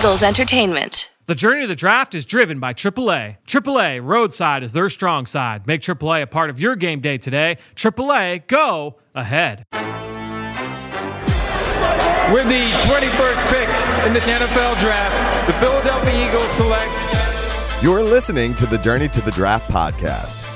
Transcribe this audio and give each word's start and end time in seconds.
Eagles 0.00 0.22
Entertainment. 0.22 1.10
The 1.26 1.34
journey 1.34 1.60
to 1.60 1.66
the 1.66 1.74
draft 1.74 2.14
is 2.14 2.24
driven 2.24 2.58
by 2.58 2.72
AAA. 2.72 3.36
AAA 3.46 4.00
Roadside 4.02 4.62
is 4.62 4.72
their 4.72 4.88
strong 4.88 5.26
side. 5.26 5.66
Make 5.66 5.82
AAA 5.82 6.22
a 6.22 6.26
part 6.26 6.48
of 6.48 6.58
your 6.58 6.74
game 6.74 7.00
day 7.00 7.18
today. 7.18 7.58
AAA, 7.74 8.46
go 8.46 8.96
ahead. 9.14 9.66
With 12.32 12.48
the 12.48 12.70
21st 12.80 13.46
pick 13.48 13.68
in 14.06 14.14
the 14.14 14.20
NFL 14.20 14.80
draft, 14.80 15.46
the 15.46 15.52
Philadelphia 15.58 16.28
Eagles 16.28 16.50
select. 16.52 17.84
You're 17.84 18.02
listening 18.02 18.54
to 18.54 18.64
the 18.64 18.78
Journey 18.78 19.08
to 19.08 19.20
the 19.20 19.32
Draft 19.32 19.70
podcast. 19.70 20.49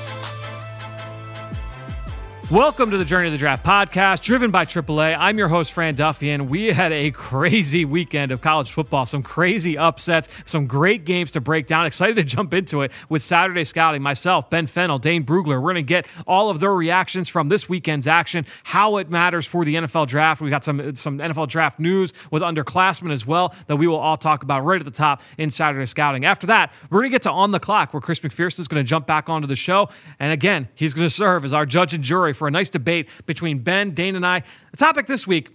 Welcome 2.51 2.91
to 2.91 2.97
the 2.99 3.05
Journey 3.05 3.29
of 3.29 3.31
the 3.31 3.39
Draft 3.39 3.65
podcast, 3.65 4.21
driven 4.21 4.51
by 4.51 4.65
AAA. 4.65 5.17
I'm 5.17 5.39
your 5.39 5.47
host, 5.47 5.73
Fran 5.73 5.95
Duffy, 5.95 6.29
and 6.29 6.47
we 6.47 6.67
had 6.67 6.91
a 6.91 7.09
crazy 7.09 7.85
weekend 7.85 8.31
of 8.31 8.39
college 8.41 8.71
football. 8.71 9.07
Some 9.07 9.23
crazy 9.23 9.79
upsets, 9.79 10.29
some 10.45 10.67
great 10.67 11.05
games 11.05 11.31
to 11.31 11.41
break 11.41 11.65
down. 11.65 11.87
Excited 11.87 12.17
to 12.17 12.23
jump 12.23 12.53
into 12.53 12.83
it 12.83 12.91
with 13.09 13.23
Saturday 13.23 13.63
Scouting. 13.63 14.03
Myself, 14.03 14.51
Ben 14.51 14.67
Fennell, 14.67 14.99
Dane 14.99 15.25
Brugler. 15.25 15.59
We're 15.59 15.73
going 15.73 15.75
to 15.77 15.81
get 15.81 16.05
all 16.27 16.51
of 16.51 16.59
their 16.59 16.71
reactions 16.71 17.29
from 17.29 17.49
this 17.49 17.67
weekend's 17.67 18.05
action, 18.05 18.45
how 18.63 18.97
it 18.97 19.09
matters 19.09 19.47
for 19.47 19.65
the 19.65 19.73
NFL 19.73 20.05
draft. 20.05 20.39
We 20.39 20.51
got 20.51 20.63
some 20.63 20.93
some 20.93 21.17
NFL 21.17 21.47
draft 21.47 21.79
news 21.79 22.13
with 22.29 22.43
underclassmen 22.43 23.11
as 23.11 23.25
well 23.25 23.55
that 23.65 23.77
we 23.77 23.87
will 23.87 23.97
all 23.97 24.17
talk 24.17 24.43
about 24.43 24.63
right 24.63 24.79
at 24.79 24.85
the 24.85 24.91
top 24.91 25.23
in 25.39 25.49
Saturday 25.49 25.87
Scouting. 25.87 26.25
After 26.25 26.45
that, 26.45 26.71
we're 26.91 26.99
going 26.99 27.09
to 27.09 27.15
get 27.15 27.23
to 27.23 27.31
On 27.31 27.49
the 27.49 27.59
Clock, 27.59 27.91
where 27.91 28.01
Chris 28.01 28.19
McPherson 28.19 28.59
is 28.59 28.67
going 28.67 28.83
to 28.85 28.87
jump 28.87 29.07
back 29.07 29.29
onto 29.29 29.47
the 29.47 29.55
show, 29.55 29.89
and 30.19 30.31
again, 30.31 30.67
he's 30.75 30.93
going 30.93 31.07
to 31.07 31.13
serve 31.13 31.43
as 31.43 31.51
our 31.51 31.65
judge 31.65 31.95
and 31.95 32.03
jury 32.03 32.34
for 32.35 32.47
a 32.47 32.51
nice 32.51 32.69
debate 32.69 33.07
between 33.25 33.59
Ben, 33.59 33.91
Dane, 33.91 34.15
and 34.15 34.25
I. 34.25 34.43
The 34.71 34.77
topic 34.77 35.05
this 35.07 35.27
week 35.27 35.49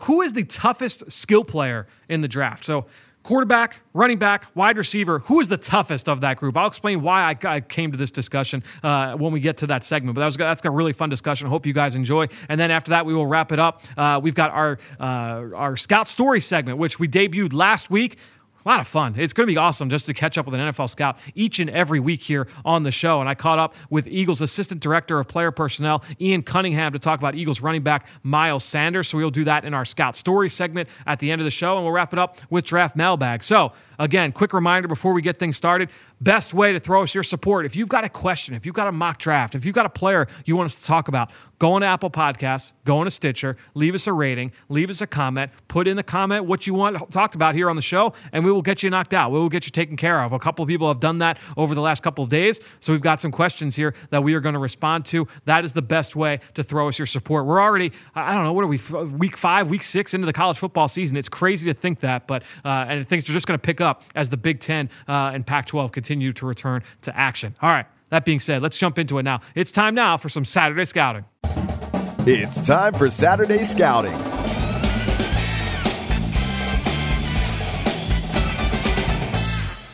who 0.00 0.22
is 0.22 0.32
the 0.32 0.44
toughest 0.44 1.10
skill 1.10 1.44
player 1.44 1.86
in 2.08 2.20
the 2.20 2.28
draft? 2.28 2.64
So, 2.64 2.86
quarterback, 3.22 3.80
running 3.92 4.18
back, 4.18 4.46
wide 4.54 4.78
receiver, 4.78 5.18
who 5.20 5.40
is 5.40 5.48
the 5.48 5.56
toughest 5.56 6.08
of 6.08 6.20
that 6.20 6.36
group? 6.36 6.56
I'll 6.56 6.68
explain 6.68 7.02
why 7.02 7.22
I, 7.22 7.48
I 7.48 7.60
came 7.60 7.90
to 7.90 7.98
this 7.98 8.12
discussion 8.12 8.62
uh, 8.84 9.16
when 9.16 9.32
we 9.32 9.40
get 9.40 9.56
to 9.58 9.66
that 9.68 9.84
segment. 9.84 10.14
But 10.14 10.20
that 10.20 10.26
was 10.26 10.36
that's 10.36 10.64
a 10.64 10.70
really 10.70 10.92
fun 10.92 11.08
discussion. 11.08 11.48
Hope 11.48 11.66
you 11.66 11.72
guys 11.72 11.96
enjoy. 11.96 12.28
And 12.48 12.60
then 12.60 12.70
after 12.70 12.90
that, 12.90 13.04
we 13.06 13.14
will 13.14 13.26
wrap 13.26 13.52
it 13.52 13.58
up. 13.58 13.82
Uh, 13.96 14.20
we've 14.22 14.34
got 14.34 14.50
our 14.50 14.78
uh, 15.00 15.54
our 15.54 15.76
scout 15.76 16.08
story 16.08 16.40
segment, 16.40 16.78
which 16.78 17.00
we 17.00 17.08
debuted 17.08 17.52
last 17.52 17.90
week. 17.90 18.18
A 18.66 18.68
lot 18.68 18.80
of 18.80 18.88
fun. 18.88 19.14
It's 19.16 19.32
going 19.32 19.46
to 19.46 19.52
be 19.52 19.56
awesome 19.56 19.90
just 19.90 20.06
to 20.06 20.14
catch 20.14 20.36
up 20.36 20.44
with 20.44 20.56
an 20.56 20.60
NFL 20.60 20.90
scout 20.90 21.18
each 21.36 21.60
and 21.60 21.70
every 21.70 22.00
week 22.00 22.20
here 22.20 22.48
on 22.64 22.82
the 22.82 22.90
show. 22.90 23.20
And 23.20 23.28
I 23.28 23.36
caught 23.36 23.60
up 23.60 23.76
with 23.90 24.08
Eagles 24.08 24.40
Assistant 24.40 24.80
Director 24.80 25.20
of 25.20 25.28
Player 25.28 25.52
Personnel, 25.52 26.02
Ian 26.20 26.42
Cunningham, 26.42 26.92
to 26.92 26.98
talk 26.98 27.20
about 27.20 27.36
Eagles 27.36 27.60
running 27.60 27.82
back 27.82 28.08
Miles 28.24 28.64
Sanders. 28.64 29.06
So 29.06 29.18
we'll 29.18 29.30
do 29.30 29.44
that 29.44 29.64
in 29.64 29.72
our 29.72 29.84
scout 29.84 30.16
story 30.16 30.48
segment 30.48 30.88
at 31.06 31.20
the 31.20 31.30
end 31.30 31.40
of 31.40 31.44
the 31.44 31.50
show. 31.52 31.76
And 31.76 31.84
we'll 31.84 31.92
wrap 31.92 32.12
it 32.12 32.18
up 32.18 32.38
with 32.50 32.64
draft 32.64 32.96
mailbag. 32.96 33.44
So, 33.44 33.72
again, 33.98 34.32
quick 34.32 34.52
reminder 34.52 34.88
before 34.88 35.12
we 35.12 35.22
get 35.22 35.38
things 35.38 35.56
started 35.56 35.90
best 36.20 36.54
way 36.54 36.72
to 36.72 36.80
throw 36.80 37.02
us 37.02 37.14
your 37.14 37.22
support. 37.22 37.66
If 37.66 37.76
you've 37.76 37.88
got 37.88 38.04
a 38.04 38.08
question, 38.08 38.54
if 38.54 38.64
you've 38.64 38.74
got 38.74 38.86
a 38.86 38.92
mock 38.92 39.18
draft, 39.18 39.54
if 39.54 39.66
you've 39.66 39.74
got 39.74 39.86
a 39.86 39.90
player 39.90 40.26
you 40.44 40.56
want 40.56 40.66
us 40.66 40.80
to 40.80 40.86
talk 40.86 41.08
about, 41.08 41.30
go 41.58 41.74
on 41.74 41.82
Apple 41.82 42.10
Podcasts, 42.10 42.72
go 42.84 42.98
on 42.98 43.04
to 43.04 43.10
Stitcher, 43.10 43.56
leave 43.74 43.94
us 43.94 44.06
a 44.06 44.12
rating, 44.12 44.52
leave 44.68 44.88
us 44.88 45.00
a 45.00 45.06
comment, 45.06 45.50
put 45.68 45.86
in 45.86 45.96
the 45.96 46.02
comment 46.02 46.44
what 46.44 46.66
you 46.66 46.74
want 46.74 47.10
talked 47.10 47.34
about 47.34 47.54
here 47.54 47.68
on 47.68 47.76
the 47.76 47.82
show, 47.82 48.14
and 48.32 48.44
we 48.44 48.52
will 48.52 48.62
get 48.62 48.82
you 48.82 48.90
knocked 48.90 49.12
out. 49.12 49.30
We 49.30 49.38
will 49.38 49.48
get 49.48 49.66
you 49.66 49.70
taken 49.70 49.96
care 49.96 50.22
of. 50.22 50.32
A 50.32 50.38
couple 50.38 50.62
of 50.62 50.68
people 50.68 50.88
have 50.88 51.00
done 51.00 51.18
that 51.18 51.38
over 51.56 51.74
the 51.74 51.80
last 51.80 52.02
couple 52.02 52.24
of 52.24 52.30
days, 52.30 52.60
so 52.80 52.92
we've 52.92 53.02
got 53.02 53.20
some 53.20 53.30
questions 53.30 53.76
here 53.76 53.94
that 54.10 54.22
we 54.22 54.34
are 54.34 54.40
going 54.40 54.54
to 54.54 54.58
respond 54.58 55.04
to. 55.06 55.28
That 55.44 55.64
is 55.64 55.72
the 55.74 55.82
best 55.82 56.16
way 56.16 56.40
to 56.54 56.62
throw 56.62 56.88
us 56.88 56.98
your 56.98 57.06
support. 57.06 57.46
We're 57.46 57.60
already, 57.60 57.92
I 58.14 58.34
don't 58.34 58.44
know, 58.44 58.52
what 58.52 58.64
are 58.64 58.68
we, 58.68 58.78
week 59.16 59.36
five, 59.36 59.68
week 59.68 59.82
six 59.82 60.14
into 60.14 60.26
the 60.26 60.32
college 60.32 60.58
football 60.58 60.88
season. 60.88 61.16
It's 61.16 61.28
crazy 61.28 61.70
to 61.70 61.74
think 61.74 62.00
that, 62.00 62.26
but, 62.26 62.42
uh, 62.64 62.86
and 62.88 63.06
things 63.06 63.28
are 63.28 63.32
just 63.32 63.46
going 63.46 63.58
to 63.58 63.62
pick 63.62 63.80
up 63.80 63.85
as 64.14 64.30
the 64.30 64.36
Big 64.36 64.60
Ten 64.60 64.90
uh, 65.08 65.30
and 65.34 65.46
Pac 65.46 65.66
12 65.66 65.92
continue 65.92 66.32
to 66.32 66.46
return 66.46 66.82
to 67.02 67.16
action. 67.16 67.54
All 67.62 67.70
right. 67.70 67.86
That 68.10 68.24
being 68.24 68.38
said, 68.38 68.62
let's 68.62 68.78
jump 68.78 68.98
into 68.98 69.18
it 69.18 69.24
now. 69.24 69.40
It's 69.54 69.72
time 69.72 69.94
now 69.94 70.16
for 70.16 70.28
some 70.28 70.44
Saturday 70.44 70.84
scouting. 70.84 71.24
It's 72.28 72.60
time 72.60 72.94
for 72.94 73.08
Saturday 73.08 73.62
Scouting. 73.64 74.12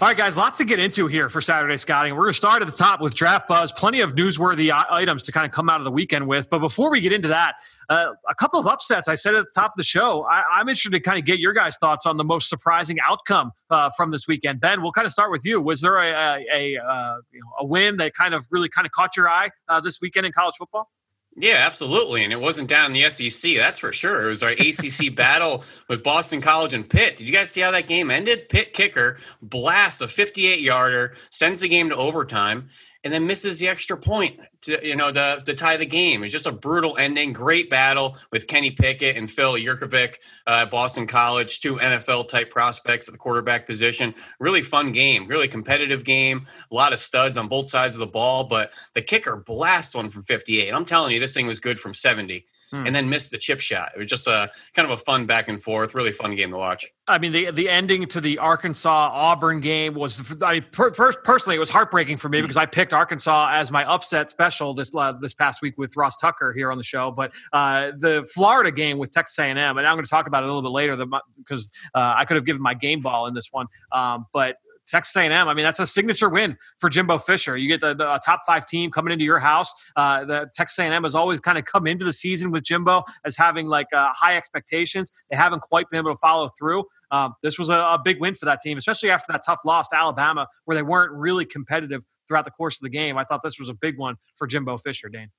All 0.03 0.09
right, 0.09 0.17
guys, 0.17 0.37
lots 0.37 0.59
to 0.59 0.65
get 0.65 0.81
into 0.81 1.07
here 1.07 1.29
for 1.29 1.41
Saturday 1.41 1.77
scouting. 1.77 2.15
We're 2.17 2.25
going 2.25 2.33
to 2.33 2.37
start 2.37 2.61
at 2.61 2.67
the 2.67 2.75
top 2.75 3.01
with 3.01 3.15
Draft 3.15 3.47
Buzz. 3.47 3.71
Plenty 3.71 4.01
of 4.01 4.17
newsworthy 4.17 4.73
items 4.91 5.23
to 5.23 5.31
kind 5.31 5.47
of 5.47 5.53
come 5.53 5.71
out 5.71 5.79
of 5.79 5.85
the 5.85 5.93
weekend 5.93 6.27
with. 6.27 6.51
But 6.51 6.59
before 6.59 6.91
we 6.91 7.01
get 7.01 7.13
into 7.13 7.29
that, 7.29 7.53
uh, 7.89 8.07
a 8.29 8.35
couple 8.35 8.59
of 8.59 8.67
upsets 8.67 9.07
I 9.07 9.15
said 9.15 9.37
at 9.37 9.45
the 9.45 9.51
top 9.55 9.67
of 9.67 9.77
the 9.77 9.85
show. 9.85 10.25
I, 10.25 10.59
am 10.59 10.69
interested 10.69 10.91
to 10.91 10.99
kind 10.99 11.21
of 11.21 11.25
get 11.25 11.39
your 11.39 11.53
guys' 11.53 11.77
thoughts 11.81 12.05
on 12.05 12.17
the 12.17 12.25
most 12.25 12.49
surprising 12.49 12.99
outcome 13.01 13.53
uh, 13.71 13.91
from 13.97 14.11
this 14.11 14.27
weekend. 14.27 14.61
Ben, 14.61 14.83
we'll 14.83 14.91
kind 14.91 15.07
of 15.07 15.13
start 15.13 15.31
with 15.31 15.43
you. 15.45 15.61
Was 15.61 15.83
there 15.83 15.99
a, 15.99 16.11
a, 16.11 16.47
a, 16.53 16.83
uh, 16.83 17.15
you 17.31 17.39
know, 17.39 17.53
a 17.61 17.67
win 17.67 17.97
that 17.99 18.13
kind 18.15 18.35
of 18.35 18.45
really 18.51 18.69
kind 18.69 18.87
of 18.87 18.91
caught 18.91 19.17
your 19.17 19.29
eye 19.29 19.51
uh, 19.69 19.79
this 19.79 20.01
weekend 20.03 20.27
in 20.27 20.33
college 20.33 20.57
football? 20.59 20.91
Yeah, 21.37 21.65
absolutely. 21.65 22.25
And 22.25 22.33
it 22.33 22.41
wasn't 22.41 22.69
down 22.69 22.87
in 22.87 22.93
the 22.93 23.09
SEC, 23.09 23.57
that's 23.57 23.81
for 23.81 23.93
sure. 23.93 24.27
It 24.27 24.29
was 24.29 24.43
our 24.43 24.51
ACC 24.51 25.15
battle 25.17 25.65
with 25.89 26.03
Boston 26.03 26.41
College 26.41 26.75
and 26.75 26.89
Pitt. 26.89 27.17
Did 27.17 27.29
you 27.29 27.35
guys 27.35 27.51
see 27.51 27.63
how 27.63 27.71
that 27.71 27.87
game 27.87 28.11
ended? 28.11 28.49
Pitt 28.51 28.75
kicker 28.75 29.17
blasts 29.41 30.03
a 30.03 30.09
58 30.09 30.61
yarder, 30.61 31.15
sends 31.31 31.61
the 31.61 31.69
game 31.69 31.89
to 31.89 31.97
overtime, 31.97 32.69
and 33.05 33.13
then 33.13 33.27
misses 33.27 33.59
the 33.59 33.69
extra 33.69 33.97
point 33.97 34.39
to 34.63 34.87
you 34.87 34.97
know 34.97 35.13
to, 35.13 35.43
to 35.45 35.55
tie 35.55 35.77
the 35.77 35.87
game. 35.87 36.25
It's 36.25 36.33
just 36.33 36.47
a 36.47 36.53
brutal 36.53 36.97
ending. 36.99 37.33
Great 37.33 37.71
battle 37.71 38.17
with 38.31 38.47
Kenny 38.47 38.71
Pickett 38.71 39.17
and 39.17 39.31
Phil 39.31 39.55
Jurkovec 39.55 40.17
uh, 40.47 40.63
at 40.63 40.71
Boston 40.71 41.07
College, 41.07 41.61
two 41.61 41.77
NFL 41.77 42.29
type 42.29 42.51
prospects 42.51 43.09
at 43.09 43.13
the 43.13 43.19
quarterback 43.19 43.67
position. 43.67 44.15
Really 44.41 44.63
fun 44.63 44.93
game, 44.93 45.27
really 45.27 45.49
competitive 45.49 46.05
game. 46.05 46.47
A 46.71 46.75
lot 46.75 46.93
of 46.93 46.99
studs 46.99 47.37
on 47.37 47.49
both 47.49 47.69
sides 47.69 47.95
of 47.95 48.01
the 48.01 48.07
ball, 48.07 48.45
but 48.45 48.73
the 48.95 49.03
kicker 49.03 49.37
blasts 49.37 49.95
one 49.95 50.09
from 50.09 50.25
58. 50.25 50.73
I'm 50.73 50.85
telling 50.85 51.13
you, 51.13 51.21
this 51.21 51.35
thing 51.35 51.47
was 51.47 51.61
good 51.61 51.79
from 51.79 51.95
70 51.95 52.47
hmm. 52.73 52.87
and 52.87 52.95
then 52.95 53.09
missed 53.09 53.31
the 53.31 53.39
chip 53.39 53.61
shot. 53.61 53.93
It 53.95 53.99
was 53.99 54.09
just 54.09 54.27
a 54.27 54.51
kind 54.75 54.91
of 54.91 54.99
a 54.99 55.03
fun 55.03 55.27
back 55.27 55.49
and 55.49 55.63
forth, 55.63 55.95
really 55.95 56.11
fun 56.11 56.35
game 56.35 56.51
to 56.51 56.57
watch. 56.57 56.87
I 57.07 57.19
mean, 57.19 57.33
the 57.33 57.51
the 57.51 57.69
ending 57.69 58.07
to 58.09 58.21
the 58.21 58.39
Arkansas 58.39 59.11
Auburn 59.13 59.61
game 59.61 59.95
was, 59.95 60.43
I 60.43 60.55
mean, 60.55 60.65
per, 60.73 60.93
first 60.93 61.19
personally, 61.25 61.57
it 61.57 61.61
was 61.61 61.69
heartbreaking 61.69 62.17
for 62.17 62.29
me 62.29 62.39
hmm. 62.39 62.45
because 62.45 62.57
I 62.57 62.67
picked 62.67 62.93
Arkansas 62.93 63.51
as 63.53 63.71
my 63.71 63.85
upset 63.85 64.31
special 64.31 64.75
this 64.75 64.95
uh, 64.95 65.13
this 65.13 65.35
past 65.35 65.63
week 65.63 65.79
with 65.79 65.97
Ross 65.97 66.17
Tucker 66.17 66.53
here 66.53 66.73
on 66.73 66.79
the 66.79 66.85
show. 66.85 67.11
But 67.11 67.33
uh, 67.53 67.93
the 67.99 68.29
Florida 68.35 68.73
game 68.73 68.99
with 68.99 69.13
Texas 69.13 69.39
A&M, 69.39 69.59
and 69.59 69.87
I'm 69.87 69.95
going 69.95 70.05
to 70.05 70.11
talk 70.11 70.27
about 70.27 70.43
it 70.43 70.49
a 70.49 70.53
little 70.53 70.63
bit 70.63 70.75
later 70.75 70.97
because 71.37 71.73
uh, 71.95 72.15
I 72.17 72.25
could 72.25 72.37
have 72.37 72.47
given 72.47 72.63
my 72.63 72.75
game 72.75 73.01
ball 73.01 73.27
in 73.27 73.35
this 73.35 73.49
one, 73.53 73.67
um, 73.93 74.27
but 74.33 74.57
Texas 74.93 75.17
A&M. 75.17 75.33
I 75.33 75.55
mean, 75.55 75.65
that's 75.65 75.81
a 75.81 75.87
signature 75.87 76.29
win 76.29 76.59
for 76.79 76.91
Jimbo 76.91 77.17
Fisher. 77.17 77.57
You 77.57 77.67
get 77.67 77.81
the, 77.81 77.95
the 77.95 78.21
top 78.25 78.43
five 78.47 78.67
team 78.67 78.91
coming 78.91 79.11
into 79.11 79.25
your 79.25 79.39
house. 79.39 79.73
Uh, 79.97 80.27
the 80.27 80.51
Texas 80.55 80.79
A&M 80.79 81.03
has 81.03 81.15
always 81.15 81.41
kind 81.41 81.57
of 81.57 81.65
come 81.65 81.87
into 81.87 82.05
the 82.05 82.13
season 82.13 82.51
with 82.51 82.63
Jimbo 82.63 83.03
as 83.25 83.35
having 83.35 83.69
like 83.69 83.87
uh, 83.95 84.11
high 84.13 84.37
expectations. 84.37 85.11
They 85.31 85.37
haven't 85.37 85.63
quite 85.63 85.89
been 85.89 85.99
able 85.99 86.13
to 86.13 86.19
follow 86.19 86.51
through. 86.59 86.85
Um, 87.11 87.33
this 87.43 87.59
was 87.59 87.71
a, 87.71 87.79
a, 87.79 88.01
big 88.05 88.21
win 88.21 88.35
for 88.35 88.45
that 88.45 88.61
team, 88.61 88.77
especially 88.77 89.11
after 89.11 89.33
that 89.33 89.43
tough 89.47 89.61
loss 89.65 89.89
to 89.89 89.97
Alabama, 89.97 90.47
where 90.67 90.75
they 90.75 90.83
weren't 90.83 91.13
really 91.13 91.47
competitive 91.47 92.05
throughout 92.29 92.45
the 92.45 92.51
course 92.51 92.77
of 92.79 92.83
the 92.83 92.91
game. 92.91 93.17
I 93.17 93.25
thought 93.25 93.43
this 93.43 93.59
was 93.59 93.71
a 93.71 93.75
big 93.75 93.97
one 93.97 94.17
for 94.37 94.47
Jimbo 94.47 94.77
Fisher, 94.77 95.09
Dane. 95.09 95.31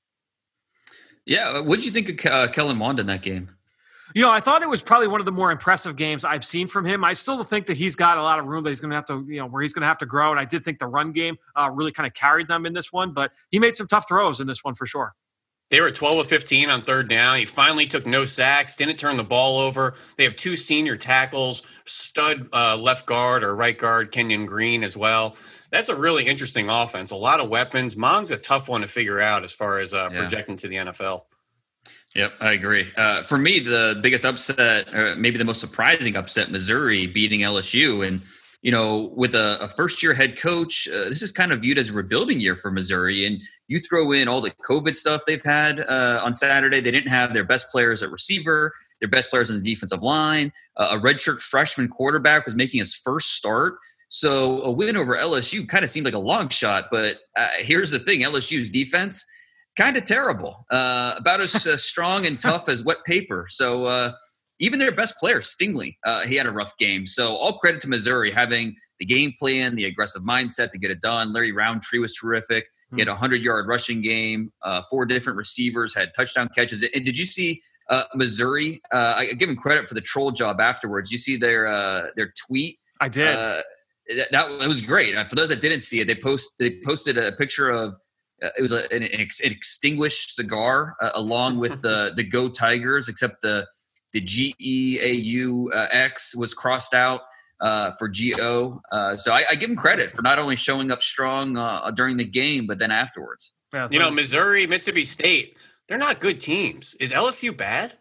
Yeah, 1.26 1.60
what 1.60 1.78
did 1.78 1.86
you 1.86 1.92
think 1.92 2.26
of 2.26 2.32
uh, 2.32 2.48
Kellen 2.48 2.78
Mond 2.78 3.00
in 3.00 3.06
that 3.08 3.22
game? 3.22 3.50
You 4.14 4.22
know, 4.22 4.30
I 4.30 4.40
thought 4.40 4.62
it 4.62 4.70
was 4.70 4.84
probably 4.84 5.08
one 5.08 5.20
of 5.20 5.26
the 5.26 5.32
more 5.32 5.52
impressive 5.52 5.96
games 5.96 6.26
I've 6.26 6.46
seen 6.46 6.68
from 6.68 6.86
him. 6.86 7.04
I 7.04 7.14
still 7.14 7.44
think 7.44 7.66
that 7.68 7.78
he's 7.78 7.96
got 7.96 8.18
a 8.18 8.22
lot 8.22 8.40
of 8.40 8.48
room 8.48 8.64
that 8.64 8.70
he's 8.70 8.80
going 8.80 8.92
to 8.92 8.96
have 8.96 9.06
to, 9.06 9.26
you 9.28 9.40
know, 9.40 9.48
where 9.48 9.62
he's 9.62 9.74
going 9.74 9.82
to 9.82 9.88
have 9.88 9.98
to 10.00 10.06
grow. 10.06 10.32
And 10.32 10.40
I 10.40 10.46
did 10.46 10.64
think 10.64 10.80
the 10.80 10.88
run 10.88 11.12
game 11.12 11.38
uh, 11.56 11.70
really 11.74 11.92
kind 11.92 12.06
of 12.06 12.14
carried 12.14 12.48
them 12.48 12.66
in 12.66 12.74
this 12.74 12.92
one, 12.92 13.14
but 13.14 13.32
he 13.50 13.60
made 13.60 13.76
some 13.76 13.88
tough 13.88 14.08
throws 14.08 14.40
in 14.40 14.48
this 14.48 14.64
one 14.64 14.74
for 14.74 14.86
sure. 14.86 15.14
They 15.70 15.82
were 15.82 15.90
12 15.90 16.20
of 16.20 16.28
15 16.28 16.70
on 16.70 16.82
third 16.82 17.08
down. 17.08 17.40
He 17.40 17.46
finally 17.46 17.88
took 17.88 18.06
no 18.06 18.26
sacks, 18.26 18.76
didn't 18.76 18.98
turn 18.98 19.18
the 19.18 19.24
ball 19.24 19.58
over. 19.58 19.96
They 20.18 20.24
have 20.24 20.36
two 20.36 20.56
senior 20.56 20.96
tackles, 20.96 21.64
stud 21.86 22.48
uh, 22.54 22.78
left 22.78 23.08
guard 23.08 23.44
or 23.44 23.56
right 23.56 23.76
guard, 23.76 24.12
Kenyon 24.12 24.46
Green 24.46 24.84
as 24.84 24.96
well. 24.96 25.36
That's 25.72 25.90
a 25.90 25.96
really 25.96 26.28
interesting 26.28 26.70
offense. 26.70 27.10
A 27.10 27.16
lot 27.16 27.40
of 27.40 27.50
weapons. 27.50 27.98
Mond's 27.98 28.30
a 28.30 28.38
tough 28.38 28.70
one 28.70 28.82
to 28.82 28.88
figure 28.88 29.20
out 29.20 29.44
as 29.44 29.52
far 29.52 29.80
as 29.80 29.96
uh, 29.96 30.10
yeah. 30.12 30.20
projecting 30.20 30.58
to 30.58 30.68
the 30.68 30.76
NFL. 30.76 31.24
Yep, 32.16 32.34
I 32.42 32.52
agree. 32.52 32.92
Uh, 32.96 33.24
for 33.24 33.40
me, 33.40 33.60
the 33.60 34.00
biggest 34.02 34.24
upset, 34.24 34.88
or 34.94 35.16
maybe 35.16 35.38
the 35.38 35.46
most 35.46 35.62
surprising 35.62 36.16
upset, 36.16 36.52
Missouri 36.52 37.08
beating 37.08 37.40
LSU. 37.40 38.08
And, 38.08 38.22
you 38.62 38.72
know, 38.72 39.12
with 39.16 39.34
a, 39.34 39.58
a 39.62 39.68
first 39.68 40.04
year 40.04 40.14
head 40.14 40.40
coach, 40.40 40.88
uh, 40.88 41.06
this 41.06 41.24
is 41.24 41.32
kind 41.32 41.52
of 41.52 41.62
viewed 41.62 41.80
as 41.80 41.90
a 41.90 41.94
rebuilding 41.94 42.40
year 42.40 42.56
for 42.56 42.70
Missouri. 42.70 43.26
And 43.26 43.42
you 43.68 43.80
throw 43.80 44.12
in 44.12 44.28
all 44.28 44.42
the 44.42 44.54
COVID 44.70 44.96
stuff 44.96 45.24
they've 45.26 45.44
had 45.44 45.80
uh, 45.80 46.22
on 46.24 46.34
Saturday. 46.34 46.82
They 46.82 46.92
didn't 46.92 47.10
have 47.10 47.34
their 47.34 47.44
best 47.44 47.72
players 47.72 48.04
at 48.04 48.12
receiver, 48.12 48.74
their 49.00 49.10
best 49.10 49.32
players 49.32 49.50
on 49.50 49.58
the 49.58 49.64
defensive 49.64 50.04
line. 50.04 50.54
Uh, 50.78 50.90
a 50.92 51.00
redshirt 51.00 51.42
freshman 51.42 51.88
quarterback 51.88 52.46
was 52.46 52.54
making 52.54 52.80
his 52.80 52.96
first 52.96 53.32
start. 53.32 53.78
So 54.10 54.62
a 54.62 54.72
win 54.72 54.96
over 54.96 55.18
LSU 55.18 55.68
kind 55.68 55.84
of 55.84 55.90
seemed 55.90 56.06
like 56.06 56.14
a 56.14 56.20
long 56.20 56.50
shot. 56.50 56.90
But 56.92 57.16
uh, 57.36 57.48
here's 57.58 57.90
the 57.90 57.98
thing 57.98 58.22
LSU's 58.22 58.70
defense– 58.70 59.26
kind 59.76 59.98
of 59.98 60.04
terrible. 60.04 60.66
Uh, 60.72 61.16
about 61.18 61.42
as 61.42 61.68
uh, 61.68 61.78
strong 61.78 62.26
and 62.26 62.40
tough 62.40 62.70
as 62.70 62.84
wet 62.84 63.04
paper. 63.06 63.46
So 63.50 63.86
uh, 63.86 64.12
even 64.60 64.80
their 64.80 64.92
best 64.92 65.18
player, 65.18 65.40
Stingley, 65.40 65.98
uh, 66.06 66.22
he 66.22 66.36
had 66.36 66.46
a 66.46 66.52
rough 66.52 66.78
game. 66.78 67.06
So 67.06 67.36
all 67.36 67.58
credit 67.58 67.82
to 67.82 67.90
Missouri 67.90 68.32
having 68.32 68.76
the 69.00 69.06
game 69.06 69.34
plan, 69.38 69.76
the 69.76 69.86
aggressive 69.86 70.22
mindset 70.24 70.70
to 70.72 70.78
get 70.78 70.92
it 70.92 71.02
done. 71.02 71.34
Larry 71.34 71.52
Rountree 71.52 72.00
was 72.00 72.16
terrific. 72.16 72.66
He 72.96 73.02
had 73.02 73.08
a 73.08 73.12
100 73.12 73.44
yard 73.44 73.68
rushing 73.68 74.02
game, 74.02 74.52
uh, 74.62 74.82
four 74.90 75.06
different 75.06 75.38
receivers, 75.38 75.96
had 75.96 76.12
touchdown 76.16 76.50
catches. 76.54 76.84
And 76.94 77.04
did 77.04 77.18
you 77.18 77.26
see 77.26 77.62
uh, 77.90 78.04
Missouri? 78.14 78.82
Uh, 78.92 79.16
I 79.18 79.26
give 79.34 79.50
him 79.50 79.56
credit 79.56 79.88
for 79.88 79.96
the 79.96 80.02
troll 80.02 80.32
job 80.32 80.62
afterwards. 80.62 81.12
You 81.12 81.18
see 81.18 81.36
their 81.36 81.66
uh, 81.66 82.08
their 82.16 82.32
tweet? 82.48 82.78
I 83.02 83.10
did. 83.10 83.36
Uh, 83.36 83.62
that, 84.32 84.60
that, 84.60 84.68
was 84.68 84.82
great. 84.82 85.16
Uh, 85.16 85.24
for 85.24 85.36
those 85.36 85.50
that 85.50 85.62
didn't 85.62 85.80
see 85.80 86.02
it, 86.02 86.08
they 86.08 86.16
post 86.16 86.52
they 86.60 86.80
posted 86.86 87.18
a 87.18 87.32
picture 87.32 87.70
of 87.70 87.96
uh, 88.44 88.50
it 88.58 88.62
was 88.62 88.72
a, 88.72 88.92
an, 88.94 89.04
an, 89.04 89.20
extinguished 89.20 90.36
cigar 90.36 90.96
uh, 91.02 91.12
along 91.16 91.58
with 91.58 91.82
the 91.82 92.14
the 92.16 92.24
Go 92.24 92.50
Tigers, 92.50 93.08
except 93.10 93.42
the 93.42 93.68
the 94.12 94.22
G 94.22 94.54
E 94.60 95.00
A 95.02 95.12
U 95.12 95.72
X 95.74 96.36
was 96.36 96.54
crossed 96.54 96.94
out 96.94 97.22
uh, 97.64 97.92
for 97.92 98.10
Go. 98.10 98.82
Uh, 98.92 99.16
so 99.16 99.32
I, 99.32 99.46
I, 99.50 99.56
give 99.56 99.70
him 99.70 99.76
credit 99.76 100.12
for 100.12 100.22
not 100.22 100.38
only 100.38 100.56
showing 100.56 100.92
up 100.92 101.02
strong 101.02 101.58
uh, 101.58 101.90
during 101.92 102.18
the 102.18 102.26
game, 102.26 102.68
but 102.68 102.78
then 102.78 102.92
afterwards. 102.92 103.54
Yeah, 103.74 103.88
you 103.90 104.00
know, 104.00 104.12
Missouri, 104.12 104.68
Mississippi 104.68 105.06
State, 105.06 105.58
they're 105.88 105.98
not 105.98 106.20
good 106.20 106.40
teams. 106.40 106.96
Is 107.00 107.12
LSU 107.12 107.56
bad? 107.56 107.96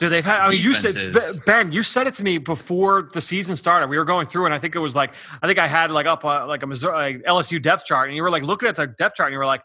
Dude, 0.00 0.10
they've 0.10 0.24
had. 0.24 0.40
I 0.40 0.48
mean, 0.48 0.62
you 0.62 0.72
said 0.72 1.14
Ben, 1.44 1.72
you 1.72 1.82
said 1.82 2.06
it 2.06 2.14
to 2.14 2.24
me 2.24 2.38
before 2.38 3.10
the 3.12 3.20
season 3.20 3.54
started. 3.54 3.88
We 3.88 3.98
were 3.98 4.06
going 4.06 4.26
through, 4.26 4.46
and 4.46 4.54
I 4.54 4.58
think 4.58 4.74
it 4.74 4.78
was 4.78 4.96
like 4.96 5.12
I 5.42 5.46
think 5.46 5.58
I 5.58 5.66
had 5.66 5.90
like 5.90 6.06
up 6.06 6.24
a, 6.24 6.46
like 6.46 6.62
a 6.62 6.66
Missouri 6.66 7.16
like 7.16 7.24
LSU 7.24 7.62
depth 7.62 7.84
chart, 7.84 8.08
and 8.08 8.16
you 8.16 8.22
were 8.22 8.30
like 8.30 8.42
looking 8.42 8.66
at 8.66 8.76
the 8.76 8.86
depth 8.86 9.16
chart, 9.16 9.26
and 9.26 9.34
you 9.34 9.38
were 9.38 9.44
like, 9.44 9.60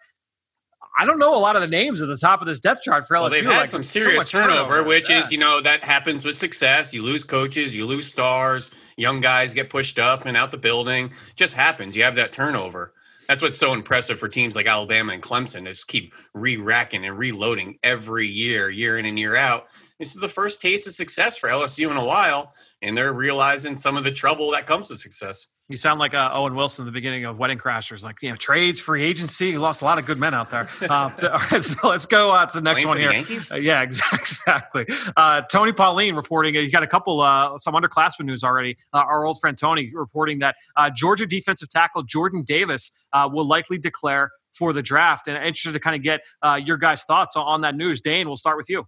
I 0.98 1.06
don't 1.06 1.20
know 1.20 1.38
a 1.38 1.40
lot 1.40 1.56
of 1.56 1.62
the 1.62 1.70
names 1.70 2.02
at 2.02 2.10
the 2.10 2.18
top 2.18 2.42
of 2.42 2.48
this 2.48 2.60
depth 2.60 2.82
chart 2.82 3.08
for 3.08 3.16
LSU. 3.16 3.22
Well, 3.22 3.30
they've 3.30 3.46
had 3.46 3.60
like, 3.62 3.70
some 3.70 3.82
serious 3.82 4.30
so 4.30 4.40
turnover, 4.40 4.74
turnover, 4.74 4.84
which 4.84 5.10
yeah. 5.10 5.22
is 5.22 5.32
you 5.32 5.38
know 5.38 5.62
that 5.62 5.86
happens 5.86 6.26
with 6.26 6.38
success. 6.38 6.94
You 6.94 7.02
lose 7.02 7.24
coaches, 7.24 7.74
you 7.74 7.86
lose 7.86 8.08
stars, 8.08 8.72
young 8.98 9.22
guys 9.22 9.54
get 9.54 9.70
pushed 9.70 10.00
up 10.00 10.26
and 10.26 10.36
out 10.36 10.52
the 10.52 10.58
building. 10.58 11.14
Just 11.38 11.54
happens. 11.54 11.96
You 11.96 12.04
have 12.04 12.16
that 12.16 12.34
turnover. 12.34 12.92
That's 13.30 13.42
what's 13.42 13.58
so 13.58 13.74
impressive 13.74 14.20
for 14.20 14.28
teams 14.28 14.56
like 14.56 14.68
Alabama 14.68 15.14
and 15.14 15.24
Clemson. 15.24 15.66
Just 15.66 15.88
keep 15.88 16.14
re-racking 16.34 17.06
and 17.06 17.18
reloading 17.18 17.80
every 17.84 18.28
year, 18.28 18.70
year 18.70 18.98
in 18.98 19.06
and 19.06 19.18
year 19.18 19.36
out. 19.36 19.68
This 20.00 20.14
is 20.14 20.20
the 20.20 20.30
first 20.30 20.62
taste 20.62 20.88
of 20.88 20.94
success 20.94 21.38
for 21.38 21.50
LSU 21.50 21.90
in 21.90 21.96
a 21.96 22.04
while, 22.04 22.52
and 22.82 22.98
they're 22.98 23.14
realizing 23.14 23.76
some 23.76 23.96
of 23.96 24.04
the 24.04 24.12
trouble 24.12 24.52
that 24.52 24.68
comes 24.68 24.90
with 24.90 25.00
success. 25.00 25.50
You 25.68 25.78
sound 25.78 26.00
like 26.00 26.14
uh, 26.14 26.30
Owen 26.32 26.54
Wilson 26.54 26.84
in 26.84 26.86
the 26.86 26.92
beginning 26.92 27.26
of 27.26 27.40
Wedding 27.40 27.58
Crashers, 27.58 28.04
like 28.04 28.22
you 28.22 28.30
know 28.30 28.36
trades, 28.36 28.80
free 28.80 29.02
agency. 29.02 29.58
Lost 29.58 29.82
a 29.82 29.86
lot 29.86 29.98
of 29.98 30.06
good 30.06 30.20
men 30.20 30.34
out 30.34 30.52
there. 30.52 30.68
Uh, 30.86 31.10
all 31.24 31.40
right, 31.52 31.64
so 31.64 31.88
let's 31.88 32.06
go 32.06 32.32
uh, 32.32 32.46
to 32.46 32.58
the 32.58 32.62
next 32.62 32.84
Playing 32.84 33.10
one 33.10 33.26
here. 33.26 33.40
Uh, 33.52 33.56
yeah, 33.56 33.82
exactly. 34.14 34.86
Uh, 35.18 35.42
Tony 35.52 35.72
Pauline 35.72 36.16
reporting. 36.16 36.54
He's 36.54 36.72
got 36.72 36.84
a 36.84 36.88
couple 36.88 37.22
uh, 37.22 37.58
some 37.58 37.74
underclassmen 37.74 38.26
news 38.26 38.44
already. 38.44 38.78
our 38.94 39.26
old 39.26 39.40
friend 39.40 39.58
Tony 39.58 39.90
reporting 39.94 40.40
that 40.40 40.56
Georgia 40.94 41.26
defensive 41.26 41.70
tackle 41.70 42.04
Jordan 42.04 42.44
Davis 42.46 42.92
will 43.32 43.48
likely 43.48 43.80
declare 43.80 44.30
for 44.52 44.74
the 44.74 44.84
draft. 44.84 45.28
And 45.28 45.38
interested 45.38 45.74
to 45.74 45.80
kind 45.80 45.96
of 45.96 46.04
get 46.04 46.22
your 46.66 46.78
guys' 46.78 47.04
thoughts 47.04 47.36
on 47.36 47.62
that 47.62 47.76
news. 47.76 48.02
Dane, 48.02 48.28
we'll 48.28 48.38
start 48.38 48.58
with 48.58 48.70
you. 48.70 48.86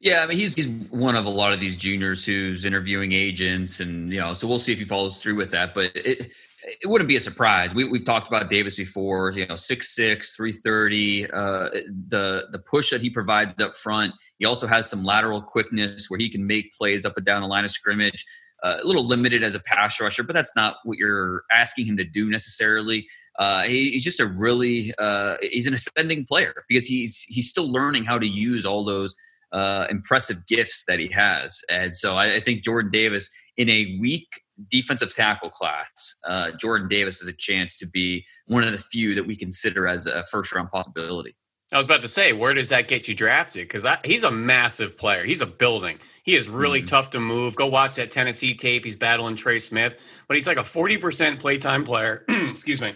Yeah, 0.00 0.22
I 0.22 0.26
mean 0.26 0.38
he's 0.38 0.54
he's 0.54 0.68
one 0.90 1.16
of 1.16 1.26
a 1.26 1.30
lot 1.30 1.52
of 1.52 1.58
these 1.58 1.76
juniors 1.76 2.24
who's 2.24 2.64
interviewing 2.64 3.12
agents, 3.12 3.80
and 3.80 4.12
you 4.12 4.20
know, 4.20 4.32
so 4.32 4.46
we'll 4.46 4.60
see 4.60 4.72
if 4.72 4.78
he 4.78 4.84
follows 4.84 5.20
through 5.20 5.34
with 5.34 5.50
that. 5.50 5.74
But 5.74 5.90
it 5.96 6.30
it 6.82 6.86
wouldn't 6.88 7.08
be 7.08 7.16
a 7.16 7.20
surprise. 7.20 7.74
We, 7.74 7.84
we've 7.84 8.04
talked 8.04 8.28
about 8.28 8.50
Davis 8.50 8.76
before. 8.76 9.32
You 9.32 9.46
know, 9.46 9.54
6'6", 9.54 10.36
330, 10.36 11.30
uh, 11.30 11.68
the 12.08 12.46
the 12.50 12.62
push 12.70 12.90
that 12.90 13.00
he 13.00 13.10
provides 13.10 13.60
up 13.60 13.74
front. 13.74 14.14
He 14.38 14.44
also 14.44 14.66
has 14.66 14.88
some 14.88 15.04
lateral 15.04 15.42
quickness 15.42 16.08
where 16.08 16.18
he 16.18 16.28
can 16.28 16.46
make 16.46 16.72
plays 16.74 17.04
up 17.04 17.16
and 17.16 17.26
down 17.26 17.42
the 17.42 17.48
line 17.48 17.64
of 17.64 17.70
scrimmage. 17.70 18.24
Uh, 18.62 18.78
a 18.82 18.86
little 18.86 19.06
limited 19.06 19.44
as 19.44 19.54
a 19.54 19.60
pass 19.60 20.00
rusher, 20.00 20.24
but 20.24 20.32
that's 20.32 20.54
not 20.56 20.76
what 20.82 20.98
you're 20.98 21.44
asking 21.52 21.86
him 21.86 21.96
to 21.96 22.04
do 22.04 22.28
necessarily. 22.28 23.06
Uh, 23.38 23.62
he, 23.62 23.92
he's 23.92 24.02
just 24.02 24.18
a 24.18 24.26
really 24.26 24.92
uh, 24.98 25.36
he's 25.42 25.68
an 25.68 25.74
ascending 25.74 26.24
player 26.24 26.64
because 26.68 26.86
he's 26.86 27.22
he's 27.22 27.48
still 27.48 27.70
learning 27.70 28.04
how 28.04 28.18
to 28.18 28.26
use 28.26 28.66
all 28.66 28.84
those 28.84 29.14
uh, 29.52 29.86
impressive 29.90 30.46
gifts 30.46 30.84
that 30.86 30.98
he 30.98 31.08
has. 31.08 31.62
And 31.70 31.94
so 31.94 32.14
I, 32.14 32.34
I, 32.34 32.40
think 32.40 32.62
Jordan 32.62 32.90
Davis, 32.90 33.30
in 33.56 33.70
a 33.70 33.98
weak 34.00 34.26
defensive 34.70 35.14
tackle 35.14 35.50
class, 35.50 36.18
uh, 36.26 36.52
Jordan 36.52 36.88
Davis 36.88 37.20
has 37.20 37.28
a 37.28 37.36
chance 37.36 37.76
to 37.76 37.86
be 37.86 38.26
one 38.46 38.64
of 38.64 38.72
the 38.72 38.78
few 38.78 39.14
that 39.14 39.26
we 39.26 39.36
consider 39.36 39.88
as 39.88 40.06
a 40.06 40.22
first 40.24 40.54
round 40.54 40.70
possibility. 40.70 41.34
I 41.72 41.76
was 41.76 41.84
about 41.84 42.00
to 42.02 42.08
say, 42.08 42.32
where 42.32 42.54
does 42.54 42.70
that 42.70 42.88
get 42.88 43.08
you 43.08 43.14
drafted? 43.14 43.68
Because 43.68 43.86
he's 44.02 44.24
a 44.24 44.30
massive 44.30 44.96
player. 44.96 45.24
He's 45.24 45.42
a 45.42 45.46
building. 45.46 45.98
He 46.22 46.34
is 46.34 46.48
really 46.48 46.78
mm-hmm. 46.78 46.86
tough 46.86 47.10
to 47.10 47.20
move. 47.20 47.56
Go 47.56 47.66
watch 47.66 47.96
that 47.96 48.10
Tennessee 48.10 48.54
tape. 48.54 48.86
He's 48.86 48.96
battling 48.96 49.36
Trey 49.36 49.58
Smith, 49.58 50.24
but 50.28 50.36
he's 50.36 50.46
like 50.46 50.56
a 50.56 50.62
40% 50.62 51.38
playtime 51.38 51.84
player. 51.84 52.24
Excuse 52.28 52.80
me. 52.80 52.94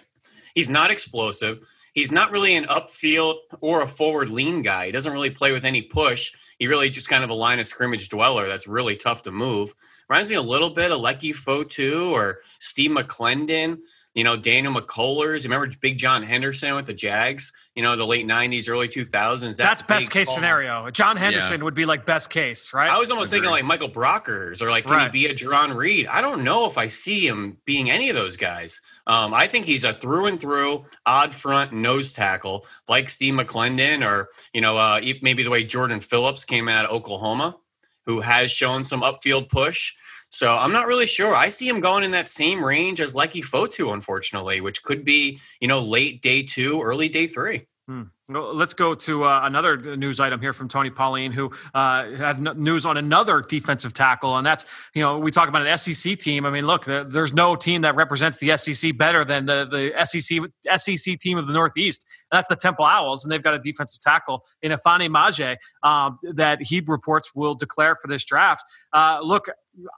He's 0.54 0.70
not 0.70 0.90
explosive. 0.90 1.62
He's 1.92 2.12
not 2.12 2.30
really 2.30 2.56
an 2.56 2.64
upfield 2.64 3.36
or 3.60 3.82
a 3.82 3.86
forward 3.86 4.30
lean 4.30 4.62
guy. 4.62 4.86
He 4.86 4.92
doesn't 4.92 5.12
really 5.12 5.30
play 5.30 5.52
with 5.52 5.66
any 5.66 5.82
push 5.82 6.32
he 6.62 6.68
really 6.68 6.88
just 6.88 7.08
kind 7.08 7.24
of 7.24 7.30
a 7.30 7.34
line 7.34 7.58
of 7.58 7.66
scrimmage 7.66 8.08
dweller 8.08 8.46
that's 8.46 8.68
really 8.68 8.94
tough 8.94 9.22
to 9.22 9.32
move. 9.32 9.74
Reminds 10.08 10.30
me 10.30 10.36
a 10.36 10.40
little 10.40 10.70
bit 10.70 10.92
of 10.92 11.00
Leki 11.00 11.34
Fotu 11.34 12.12
or 12.12 12.38
Steve 12.60 12.92
McLendon. 12.92 13.78
You 14.14 14.24
know, 14.24 14.36
Daniel 14.36 14.74
McCullers. 14.74 15.44
Remember 15.44 15.68
Big 15.80 15.96
John 15.96 16.22
Henderson 16.22 16.74
with 16.74 16.86
the 16.86 16.92
Jags? 16.92 17.50
You 17.74 17.82
know, 17.82 17.96
the 17.96 18.06
late 18.06 18.26
'90s, 18.26 18.68
early 18.68 18.88
2000s. 18.88 19.56
That 19.56 19.64
That's 19.64 19.82
best 19.82 20.10
case 20.10 20.28
ball. 20.28 20.34
scenario. 20.34 20.90
John 20.90 21.16
Henderson 21.16 21.60
yeah. 21.60 21.64
would 21.64 21.74
be 21.74 21.86
like 21.86 22.04
best 22.04 22.28
case, 22.28 22.74
right? 22.74 22.90
I 22.90 22.98
was 22.98 23.10
almost 23.10 23.30
thinking 23.30 23.50
like 23.50 23.64
Michael 23.64 23.88
Brockers 23.88 24.60
or 24.60 24.68
like, 24.68 24.84
can 24.84 24.96
right. 24.96 25.14
he 25.14 25.26
be 25.26 25.32
a 25.32 25.34
Jarran 25.34 25.74
Reed? 25.74 26.06
I 26.08 26.20
don't 26.20 26.44
know 26.44 26.66
if 26.66 26.76
I 26.76 26.88
see 26.88 27.26
him 27.26 27.56
being 27.64 27.90
any 27.90 28.10
of 28.10 28.16
those 28.16 28.36
guys. 28.36 28.82
Um, 29.06 29.32
I 29.32 29.46
think 29.46 29.64
he's 29.64 29.84
a 29.84 29.94
through 29.94 30.26
and 30.26 30.40
through 30.40 30.84
odd 31.06 31.34
front 31.34 31.72
nose 31.72 32.12
tackle, 32.12 32.66
like 32.88 33.08
Steve 33.08 33.34
McLendon, 33.34 34.06
or 34.06 34.28
you 34.52 34.60
know, 34.60 34.76
uh, 34.76 35.00
maybe 35.22 35.42
the 35.42 35.50
way 35.50 35.64
Jordan 35.64 36.00
Phillips 36.00 36.44
came 36.44 36.68
out 36.68 36.84
of 36.84 36.90
Oklahoma, 36.90 37.56
who 38.04 38.20
has 38.20 38.52
shown 38.52 38.84
some 38.84 39.00
upfield 39.00 39.48
push. 39.48 39.94
So 40.32 40.50
I'm 40.50 40.72
not 40.72 40.86
really 40.86 41.06
sure. 41.06 41.34
I 41.34 41.50
see 41.50 41.68
him 41.68 41.80
going 41.80 42.04
in 42.04 42.10
that 42.12 42.30
same 42.30 42.64
range 42.64 43.02
as 43.02 43.14
Leki 43.14 43.44
Fotu, 43.44 43.92
unfortunately, 43.92 44.62
which 44.62 44.82
could 44.82 45.04
be, 45.04 45.38
you 45.60 45.68
know, 45.68 45.80
late 45.80 46.22
day 46.22 46.42
two, 46.42 46.80
early 46.80 47.10
day 47.10 47.26
three. 47.26 47.66
Hmm. 47.86 48.04
Well, 48.30 48.54
let's 48.54 48.72
go 48.72 48.94
to 48.94 49.24
uh, 49.24 49.40
another 49.42 49.96
news 49.96 50.20
item 50.20 50.40
here 50.40 50.54
from 50.54 50.68
Tony 50.68 50.88
Pauline, 50.88 51.32
who 51.32 51.50
uh, 51.74 52.12
had 52.12 52.56
news 52.56 52.86
on 52.86 52.96
another 52.96 53.42
defensive 53.42 53.92
tackle, 53.92 54.36
and 54.38 54.46
that's 54.46 54.64
you 54.94 55.02
know 55.02 55.18
we 55.18 55.32
talk 55.32 55.48
about 55.48 55.66
an 55.66 55.76
SEC 55.76 56.16
team. 56.18 56.46
I 56.46 56.50
mean, 56.50 56.64
look, 56.64 56.84
the, 56.84 57.04
there's 57.06 57.34
no 57.34 57.56
team 57.56 57.82
that 57.82 57.96
represents 57.96 58.38
the 58.38 58.56
SEC 58.56 58.96
better 58.96 59.24
than 59.24 59.46
the 59.46 59.66
the 59.66 60.04
SEC 60.06 60.78
SEC 60.78 61.18
team 61.18 61.36
of 61.36 61.48
the 61.48 61.52
Northeast, 61.52 62.06
and 62.30 62.38
that's 62.38 62.48
the 62.48 62.56
Temple 62.56 62.84
Owls, 62.84 63.24
and 63.24 63.32
they've 63.32 63.42
got 63.42 63.54
a 63.54 63.58
defensive 63.58 64.00
tackle 64.00 64.44
in 64.62 64.70
Ifeanyi 64.70 65.10
Maijeh 65.10 65.56
um, 65.82 66.18
that 66.22 66.62
he 66.62 66.80
reports 66.86 67.34
will 67.34 67.56
declare 67.56 67.96
for 67.96 68.06
this 68.06 68.24
draft. 68.24 68.62
Uh, 68.92 69.18
look, 69.22 69.48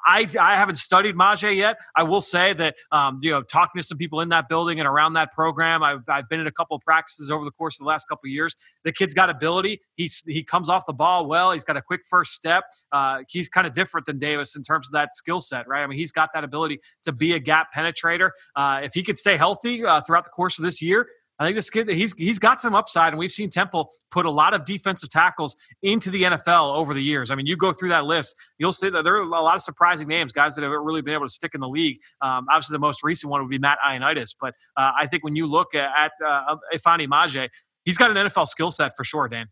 I, 0.07 0.29
I 0.41 0.57
haven't 0.57 0.77
studied 0.77 1.17
Maijeh 1.17 1.57
yet. 1.57 1.77
I 1.97 2.05
will 2.05 2.21
say 2.21 2.53
that, 2.55 2.77
um, 2.93 3.19
you 3.23 3.31
know, 3.31 3.43
talking 3.43 3.81
to 3.81 3.87
some 3.87 3.99
people 3.99 4.21
in 4.21 4.29
that 4.29 4.49
building 4.49 4.79
and 4.79 4.89
around 4.89 5.15
that 5.15 5.33
program, 5.33 5.83
I've, 5.83 6.01
I've 6.09 6.29
been 6.29 6.41
at 6.41 6.47
a 6.47 6.53
couple 6.53 6.77
of 6.77 6.83
practices 6.83 7.31
over 7.31 7.45
the 7.45 7.51
course 7.51 7.77
of 7.77 7.85
the 7.85 7.89
last 7.89 8.09
couple 8.09 8.29
of 8.29 8.31
years. 8.31 8.55
The 8.85 8.93
kid's 8.93 9.15
got 9.15 9.31
ability. 9.31 9.81
He's 9.97 10.23
he 10.27 10.45
comes 10.45 10.69
off 10.69 10.87
the 10.87 10.93
ball 10.93 11.27
well. 11.27 11.53
He's 11.53 11.65
got 11.65 11.77
a 11.77 11.83
quick 11.83 12.03
first 12.09 12.33
step. 12.33 12.65
Uh, 12.93 13.23
he's 13.29 13.49
kind 13.49 13.67
of 13.67 13.73
different 13.73 14.07
than 14.07 14.19
Davis 14.19 14.55
in 14.57 14.63
terms 14.63 14.89
of 14.89 14.93
that 14.93 15.15
skill 15.15 15.41
set, 15.41 15.67
right? 15.67 15.83
I 15.83 15.87
mean, 15.87 15.99
he's 15.99 16.13
got 16.13 16.31
that 16.35 16.45
ability 16.45 16.79
to 17.05 17.13
be 17.13 17.33
a 17.33 17.39
gap 17.39 17.69
penetrator. 17.77 18.31
Uh, 18.55 18.81
if 18.83 18.95
he 18.95 19.03
could 19.03 19.19
stay 19.19 19.37
healthy 19.37 19.85
uh, 19.85 20.01
throughout 20.01 20.25
the 20.25 20.31
course 20.31 20.59
of 20.59 20.65
this 20.65 20.81
year, 20.81 21.09
I 21.39 21.45
think 21.45 21.57
this 21.57 21.69
kid 21.71 21.89
he's 21.89 22.15
he's 22.17 22.39
got 22.39 22.61
some 22.61 22.75
upside, 22.75 23.13
and 23.13 23.19
we've 23.19 23.31
seen 23.31 23.51
Temple 23.51 23.91
put 24.11 24.25
a 24.25 24.31
lot 24.31 24.55
of 24.55 24.65
defensive 24.65 25.11
tackles 25.11 25.57
into 25.83 26.11
the 26.11 26.23
NFL 26.23 26.77
over 26.77 26.95
the 26.95 27.03
years. 27.03 27.31
I 27.31 27.35
mean, 27.35 27.47
you 27.47 27.57
go 27.57 27.73
through 27.73 27.89
that 27.89 28.05
list, 28.05 28.37
you'll 28.59 28.73
see 28.73 28.89
that 28.91 29.05
there 29.05 29.17
are 29.17 29.21
a 29.21 29.27
lot 29.27 29.57
of 29.57 29.63
surprising 29.63 30.07
names, 30.07 30.33
guys 30.33 30.55
that 30.55 30.63
have 30.63 30.71
really 30.71 31.03
been 31.03 31.15
able 31.15 31.27
to 31.27 31.33
stick 31.33 31.55
in 31.55 31.61
the 31.61 31.69
league. 31.69 31.99
Um, 32.21 32.47
obviously, 32.51 32.75
the 32.75 32.81
most 32.81 33.03
recent 33.03 33.31
one 33.31 33.41
would 33.41 33.51
be 33.51 33.59
Matt 33.59 33.79
Ioannidis, 33.87 34.37
but 34.41 34.55
uh, 34.77 34.93
I 34.97 35.07
think 35.07 35.25
when 35.25 35.35
you 35.35 35.47
look 35.47 35.75
at 35.75 36.13
uh, 36.25 36.57
Ifeanyi 36.73 37.09
Maijeh, 37.09 37.49
he's 37.85 37.99
got 37.99 38.11
an 38.11 38.17
NFL 38.17 38.47
skill 38.47 38.71
set 38.71 38.93
for 38.97 39.05
sure, 39.05 39.29
Dan. 39.29 39.49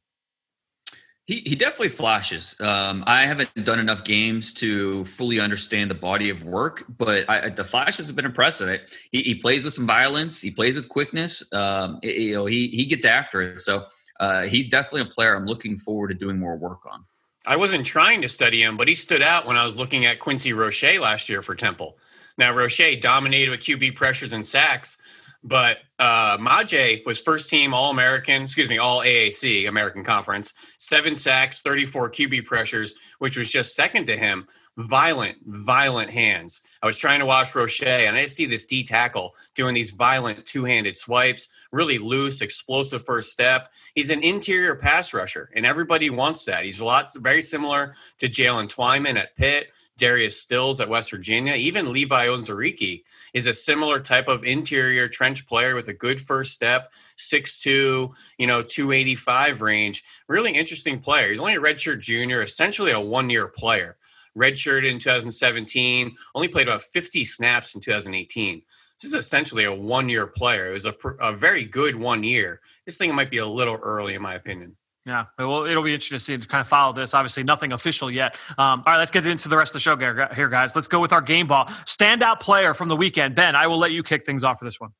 He, 1.33 1.39
he 1.49 1.57
definitely 1.57 1.89
flashes. 1.89 2.55
Um, 2.61 3.05
I 3.07 3.23
haven't 3.23 3.65
done 3.65 3.79
enough 3.79 4.05
games 4.05 4.53
to 4.55 5.03
fully 5.07 5.41
understand 5.41 5.91
the 5.91 5.95
body 5.95 6.29
of 6.29 6.45
work, 6.45 6.85
but 6.99 7.25
I, 7.31 7.49
the 7.49 7.65
flashes 7.65 8.09
have 8.09 8.17
been 8.17 8.27
impressive. 8.27 8.81
He, 9.12 9.23
he, 9.23 9.35
plays 9.37 9.65
with 9.65 9.73
some 9.73 9.87
violence. 9.87 10.43
He 10.43 10.51
plays 10.51 10.75
with 10.75 10.91
quickness. 10.91 11.43
Um, 11.55 12.01
it, 12.03 12.19
you 12.19 12.35
know, 12.35 12.45
he 12.45 12.69
he 12.69 12.85
gets 12.85 13.07
after 13.07 13.41
it. 13.41 13.62
So 13.62 13.87
uh, 14.21 14.43
he's 14.43 14.69
definitely 14.69 15.11
a 15.11 15.15
player 15.15 15.35
I'm 15.35 15.47
looking 15.47 15.79
forward 15.79 16.09
to 16.09 16.15
doing 16.15 16.39
more 16.39 16.59
work 16.59 16.81
on. 16.85 17.03
I 17.47 17.57
wasn't 17.57 17.87
trying 17.87 18.21
to 18.21 18.29
study 18.29 18.62
him, 18.62 18.77
but 18.77 18.87
he 18.87 18.95
stood 18.95 19.23
out 19.23 19.47
when 19.47 19.57
I 19.57 19.65
was 19.65 19.75
looking 19.75 20.05
at 20.05 20.19
Quincy 20.19 20.53
Roche 20.53 20.99
last 21.01 21.31
year 21.31 21.41
for 21.41 21.55
Temple. 21.55 21.97
Now 22.37 22.55
Roche 22.55 23.01
dominated 23.01 23.51
with 23.51 23.61
QB 23.61 23.97
pressures 23.97 24.35
and 24.35 24.47
sacks, 24.47 25.01
But 25.45 25.79
uh, 25.99 26.39
Maijeh 26.39 27.05
was 27.05 27.21
first 27.21 27.51
team 27.51 27.75
All 27.75 27.91
American, 27.91 28.43
excuse 28.43 28.69
me, 28.69 28.79
All 28.79 29.01
AAC, 29.01 29.69
American 29.69 30.05
Conference, 30.05 30.55
seven 30.79 31.17
sacks, 31.17 31.61
34 31.63 32.11
QB 32.11 32.47
pressures, 32.47 32.95
which 33.19 33.37
was 33.37 33.51
just 33.51 33.75
second 33.75 34.07
to 34.07 34.17
him. 34.17 34.47
Violent, 34.79 35.37
violent 35.45 36.11
hands. 36.11 36.63
I 36.81 36.87
was 36.87 36.97
trying 36.97 37.21
to 37.21 37.27
watch 37.27 37.55
Roche, 37.55 37.83
and 37.83 38.17
I 38.17 38.25
see 38.25 38.47
this 38.47 38.65
D 38.65 38.83
tackle 38.85 39.35
doing 39.55 39.75
these 39.75 39.91
violent 39.91 40.47
two 40.47 40.65
handed 40.65 40.97
swipes, 40.97 41.49
really 41.73 41.99
loose, 41.99 42.41
explosive 42.41 43.05
first 43.05 43.33
step. 43.33 43.71
He's 43.95 44.11
an 44.11 44.23
interior 44.23 44.75
pass 44.75 45.13
rusher, 45.13 45.51
and 45.55 45.67
everybody 45.67 46.09
wants 46.09 46.47
that. 46.47 46.65
He's 46.65 46.81
a 46.81 46.87
lot 46.87 47.09
very 47.17 47.43
similar 47.43 47.95
to 48.19 48.31
Jaylen 48.31 48.75
Twyman 48.75 49.17
at 49.17 49.37
Pitt. 49.37 49.71
Darius 50.02 50.42
Stills 50.42 50.80
at 50.80 50.88
West 50.88 51.12
Virginia, 51.12 51.54
even 51.54 51.92
Levi 51.92 52.26
Onwuzurike 52.26 53.04
is 53.35 53.47
a 53.47 53.54
similar 53.54 54.00
type 54.00 54.26
of 54.26 54.42
interior 54.42 55.06
trench 55.06 55.47
player 55.47 55.76
with 55.76 55.87
a 55.87 55.94
good 55.94 56.21
first 56.21 56.54
step, 56.54 56.92
6'2, 57.16 58.12
you 58.37 58.47
know, 58.49 58.64
285 58.64 59.61
range. 59.61 60.02
Really 60.26 60.50
interesting 60.50 60.99
player. 60.99 61.28
He's 61.28 61.38
only 61.38 61.54
a 61.54 61.61
redshirt 61.61 62.00
junior, 62.00 62.42
essentially 62.42 62.90
a 62.90 62.99
one 62.99 63.30
year 63.30 63.47
player. 63.47 63.97
Redshirt 64.37 64.85
in 64.85 64.99
2017, 64.99 66.11
only 66.35 66.49
played 66.49 66.66
about 66.66 66.82
50 66.82 67.25
snaps 67.25 67.76
in 67.76 67.80
2018. 67.80 68.61
This 69.00 69.04
is 69.04 69.14
essentially 69.14 69.66
a 69.66 69.73
one 69.73 70.09
year 70.09 70.26
player. 70.26 70.66
It 70.66 70.73
was 70.73 70.87
a, 70.87 70.94
a 71.21 71.32
very 71.32 71.62
good 71.62 71.94
one 71.94 72.25
year. 72.25 72.61
This 72.87 72.99
thing 72.99 73.14
might 73.14 73.30
be 73.30 73.38
a 73.38 73.47
little 73.47 73.78
early, 73.80 74.14
in 74.14 74.23
my 74.23 74.35
opinion. 74.35 74.75
Yeah, 75.04 75.26
well, 75.37 75.64
it'll 75.64 75.82
be 75.82 75.94
interesting 75.94 76.16
to 76.16 76.25
see 76.25 76.38
to 76.38 76.47
kind 76.47 76.61
of 76.61 76.68
follow 76.68 76.92
this. 76.92 77.12
Obviously, 77.12 77.42
nothing 77.42 77.73
official 77.73 78.09
yet. 78.09 78.37
Um, 78.50 78.85
all 78.87 78.92
right, 78.92 78.99
let's 78.99 79.11
get 79.11 79.26
into 79.26 79.49
the 79.49 79.56
rest 79.56 79.71
of 79.71 79.75
the 79.75 79.80
show 79.80 79.97
here, 79.97 80.49
guys. 80.49 80.76
Let's 80.76 80.87
go 80.87 81.00
with 81.00 81.12
our 81.12 81.21
game 81.21 81.49
ball 81.49 81.66
standout 81.87 82.38
player 82.38 82.73
from 82.73 82.88
the 82.88 82.97
weekend. 82.97 83.35
Ben, 83.35 83.56
I 83.56 83.66
will 83.66 83.78
let 83.78 83.90
you 83.90 84.04
kick 84.04 84.25
things 84.25 84.44
off 84.44 84.61
for 84.61 84.64
this 84.64 84.80
one. 84.80 84.90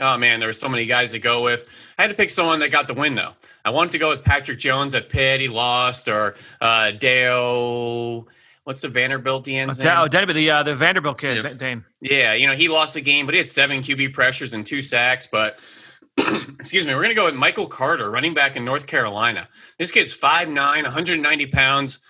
Oh 0.00 0.16
man, 0.16 0.40
there 0.40 0.48
were 0.48 0.54
so 0.54 0.68
many 0.68 0.86
guys 0.86 1.12
to 1.12 1.18
go 1.18 1.42
with. 1.42 1.94
I 1.98 2.02
had 2.02 2.08
to 2.08 2.14
pick 2.14 2.30
someone 2.30 2.58
that 2.60 2.70
got 2.70 2.88
the 2.88 2.94
win 2.94 3.14
though. 3.14 3.32
I 3.64 3.70
wanted 3.70 3.92
to 3.92 3.98
go 3.98 4.08
with 4.08 4.24
Patrick 4.24 4.58
Jones 4.58 4.94
at 4.94 5.10
Pitt. 5.10 5.42
He 5.42 5.48
lost, 5.48 6.08
or 6.08 6.36
uh, 6.62 6.92
Dayo. 6.94 8.26
What's 8.64 8.82
the 8.82 8.88
Vanderbilt 8.88 9.44
DN's 9.44 9.78
name? 9.78 9.88
Oh, 9.94 10.08
the 10.08 10.50
uh, 10.50 10.62
the 10.62 10.74
Vanderbilt 10.74 11.18
kid, 11.18 11.44
yeah. 11.44 11.52
Dane. 11.54 11.84
Yeah, 12.00 12.32
you 12.32 12.46
know 12.46 12.54
he 12.54 12.68
lost 12.68 12.94
the 12.94 13.02
game, 13.02 13.26
but 13.26 13.34
he 13.34 13.38
had 13.38 13.48
seven 13.48 13.80
QB 13.80 14.14
pressures 14.14 14.54
and 14.54 14.66
two 14.66 14.80
sacks. 14.80 15.26
But 15.26 15.58
excuse 16.58 16.86
me, 16.86 16.94
we're 16.94 17.02
going 17.02 17.14
to 17.14 17.14
go 17.14 17.24
with 17.24 17.34
Michael 17.34 17.66
Carter, 17.66 18.10
running 18.10 18.34
back 18.34 18.56
in 18.56 18.64
North 18.64 18.86
Carolina. 18.86 19.48
This 19.78 19.90
kid's 19.90 20.16
5'9, 20.16 20.54
190 20.82 21.46
pounds, 21.46 22.00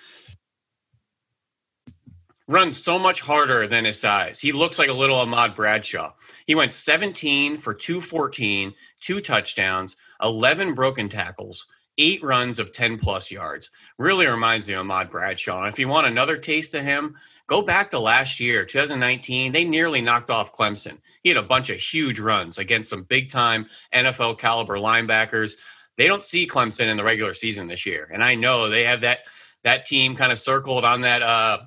runs 2.50 2.76
so 2.76 2.99
much 2.99 3.21
harder 3.21 3.66
than 3.69 3.85
his 3.85 4.00
size. 4.00 4.40
He 4.40 4.50
looks 4.50 4.78
like 4.78 4.88
a 4.88 4.95
little 4.95 5.16
Ahmad 5.16 5.54
Bradshaw. 5.54 6.12
He 6.47 6.57
went 6.57 6.73
17 6.73 7.59
for 7.59 7.73
214, 7.73 8.75
two 9.00 9.21
touchdowns, 9.21 9.97
11 10.21 10.75
broken 10.75 11.09
tackles, 11.09 11.66
eight 12.00 12.23
runs 12.23 12.59
of 12.59 12.73
10 12.73 12.99
plus 12.99 13.30
yards. 13.30 13.71
Really 13.99 14.26
reminds 14.26 14.66
me 14.66 14.75
of 14.75 14.80
Ahmad 14.80 15.11
Bradshaw. 15.11 15.61
And 15.61 15.69
if 15.69 15.78
you 15.78 15.87
want 15.87 16.07
another 16.07 16.37
taste 16.38 16.75
of 16.75 16.83
him, 16.83 17.14
go 17.47 17.62
back 17.62 17.90
to 17.90 18.00
last 18.00 18.40
year, 18.40 18.64
2019. 18.64 19.52
They 19.52 19.64
nearly 19.64 20.00
knocked 20.00 20.30
off 20.30 20.54
Clemson. 20.54 20.99
He 21.23 21.28
had 21.28 21.38
a 21.38 21.42
bunch 21.42 21.69
of 21.69 21.76
huge 21.76 22.19
runs 22.19 22.59
against 22.59 22.90
some 22.90 23.02
big 23.02 23.28
time 23.28 23.66
NFL 23.95 24.38
caliber 24.38 24.76
linebackers. 24.76 25.57
They 25.99 26.07
don't 26.07 26.23
see 26.23 26.47
Clemson 26.47 26.87
in 26.87 26.97
the 26.97 27.04
regular 27.04 27.35
season 27.35 27.69
this 27.69 27.85
year. 27.85 28.09
And 28.11 28.25
I 28.25 28.35
know 28.35 28.69
they 28.69 28.85
have 28.85 29.02
that 29.02 29.21
that 29.62 29.85
team 29.85 30.16
kind 30.16 30.33
of 30.33 30.38
circled 30.38 30.87
on 30.87 31.02
that 31.02 31.21
uh, 31.21 31.59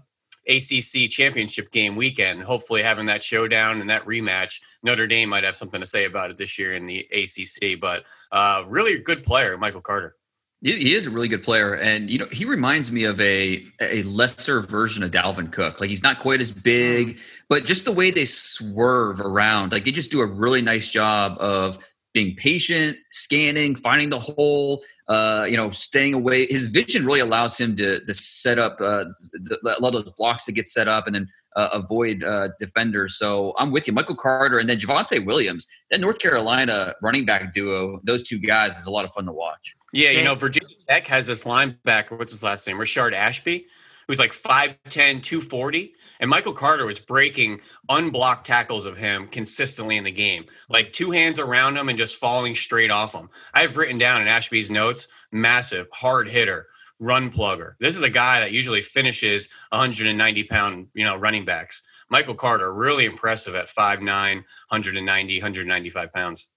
ACC 0.47 1.09
championship 1.09 1.71
game 1.71 1.95
weekend. 1.95 2.41
Hopefully, 2.41 2.81
having 2.81 3.05
that 3.05 3.23
showdown 3.23 3.79
and 3.79 3.89
that 3.89 4.05
rematch, 4.05 4.59
Notre 4.81 5.07
Dame 5.07 5.29
might 5.29 5.43
have 5.43 5.55
something 5.55 5.79
to 5.79 5.85
say 5.85 6.05
about 6.05 6.31
it 6.31 6.37
this 6.37 6.57
year 6.59 6.73
in 6.73 6.85
the 6.85 7.07
ACC. 7.11 7.79
But 7.79 8.05
uh, 8.31 8.63
really 8.67 8.99
good 8.99 9.23
player, 9.23 9.57
Michael 9.57 9.81
Carter. 9.81 10.15
He 10.63 10.93
is 10.93 11.05
a 11.05 11.11
really 11.11 11.27
good 11.27 11.43
player, 11.43 11.75
and 11.75 12.09
you 12.09 12.17
know 12.17 12.27
he 12.31 12.45
reminds 12.45 12.89
me 12.89 13.03
of 13.03 13.19
a 13.19 13.61
a 13.81 14.01
lesser 14.03 14.61
version 14.61 15.03
of 15.03 15.11
Dalvin 15.11 15.51
Cook. 15.51 15.81
Like 15.81 15.89
he's 15.89 16.03
not 16.03 16.19
quite 16.19 16.39
as 16.39 16.53
big, 16.53 17.19
but 17.49 17.65
just 17.65 17.83
the 17.83 17.91
way 17.91 18.11
they 18.11 18.23
swerve 18.23 19.19
around, 19.19 19.73
like 19.73 19.83
they 19.83 19.91
just 19.91 20.09
do 20.09 20.21
a 20.21 20.25
really 20.25 20.61
nice 20.61 20.89
job 20.89 21.35
of 21.41 21.77
being 22.13 22.33
patient, 22.37 22.95
scanning, 23.11 23.75
finding 23.75 24.09
the 24.09 24.19
hole. 24.19 24.81
Uh, 25.09 25.45
you 25.49 25.57
know, 25.57 25.69
staying 25.69 26.13
away. 26.13 26.47
His 26.49 26.69
vision 26.69 27.05
really 27.05 27.19
allows 27.19 27.59
him 27.59 27.75
to 27.75 27.99
to 28.05 28.13
set 28.13 28.57
up 28.57 28.79
uh, 28.79 29.03
the, 29.33 29.59
a 29.65 29.81
lot 29.81 29.93
of 29.93 30.05
those 30.05 30.13
blocks 30.13 30.45
to 30.45 30.53
get 30.53 30.65
set 30.65 30.87
up, 30.87 31.07
and 31.07 31.15
then 31.15 31.27
uh, 31.55 31.69
avoid 31.73 32.23
uh, 32.23 32.49
defenders. 32.59 33.17
So 33.17 33.53
I'm 33.57 33.71
with 33.71 33.87
you, 33.87 33.93
Michael 33.93 34.15
Carter, 34.15 34.59
and 34.59 34.69
then 34.69 34.77
Javonte 34.77 35.25
Williams. 35.25 35.67
That 35.91 36.01
North 36.01 36.19
Carolina 36.19 36.93
running 37.01 37.25
back 37.25 37.53
duo, 37.53 37.99
those 38.03 38.23
two 38.23 38.39
guys, 38.39 38.77
is 38.77 38.87
a 38.87 38.91
lot 38.91 39.05
of 39.05 39.11
fun 39.11 39.25
to 39.25 39.31
watch. 39.31 39.75
Yeah, 39.93 40.09
you 40.09 40.23
know, 40.23 40.33
Virginia 40.35 40.75
Tech 40.87 41.05
has 41.07 41.27
this 41.27 41.43
linebacker. 41.43 42.17
What's 42.17 42.33
his 42.33 42.43
last 42.43 42.67
name? 42.67 42.77
Rayshard 42.77 43.13
Ashby, 43.13 43.67
who's 44.07 44.19
like 44.19 44.31
5'10, 44.31 45.21
240. 45.21 45.93
And 46.19 46.29
Michael 46.29 46.53
Carter 46.53 46.85
was 46.85 46.99
breaking 46.99 47.61
unblocked 47.89 48.45
tackles 48.45 48.85
of 48.85 48.97
him 48.97 49.27
consistently 49.27 49.97
in 49.97 50.03
the 50.03 50.11
game, 50.11 50.45
like 50.69 50.93
two 50.93 51.11
hands 51.11 51.37
around 51.37 51.77
him 51.77 51.89
and 51.89 51.97
just 51.97 52.15
falling 52.15 52.55
straight 52.55 52.91
off 52.91 53.13
him. 53.13 53.29
I've 53.53 53.77
written 53.77 53.97
down 53.97 54.21
in 54.21 54.27
Ashby's 54.27 54.71
notes 54.71 55.07
massive, 55.31 55.87
hard 55.91 56.27
hitter, 56.27 56.67
run 57.03 57.29
plugger. 57.29 57.73
This 57.79 57.95
is 57.95 58.01
a 58.01 58.09
guy 58.09 58.39
that 58.39 58.51
usually 58.51 58.81
finishes 58.81 59.49
190 59.69 60.43
pound, 60.45 60.87
you 60.93 61.03
know, 61.03 61.15
running 61.17 61.43
backs. 61.45 61.81
Michael 62.09 62.35
Carter, 62.35 62.73
really 62.73 63.05
impressive 63.05 63.55
at 63.55 63.67
5'9, 63.67 64.05
190, 64.05 65.37
195 65.39 66.13
pounds. 66.13 66.49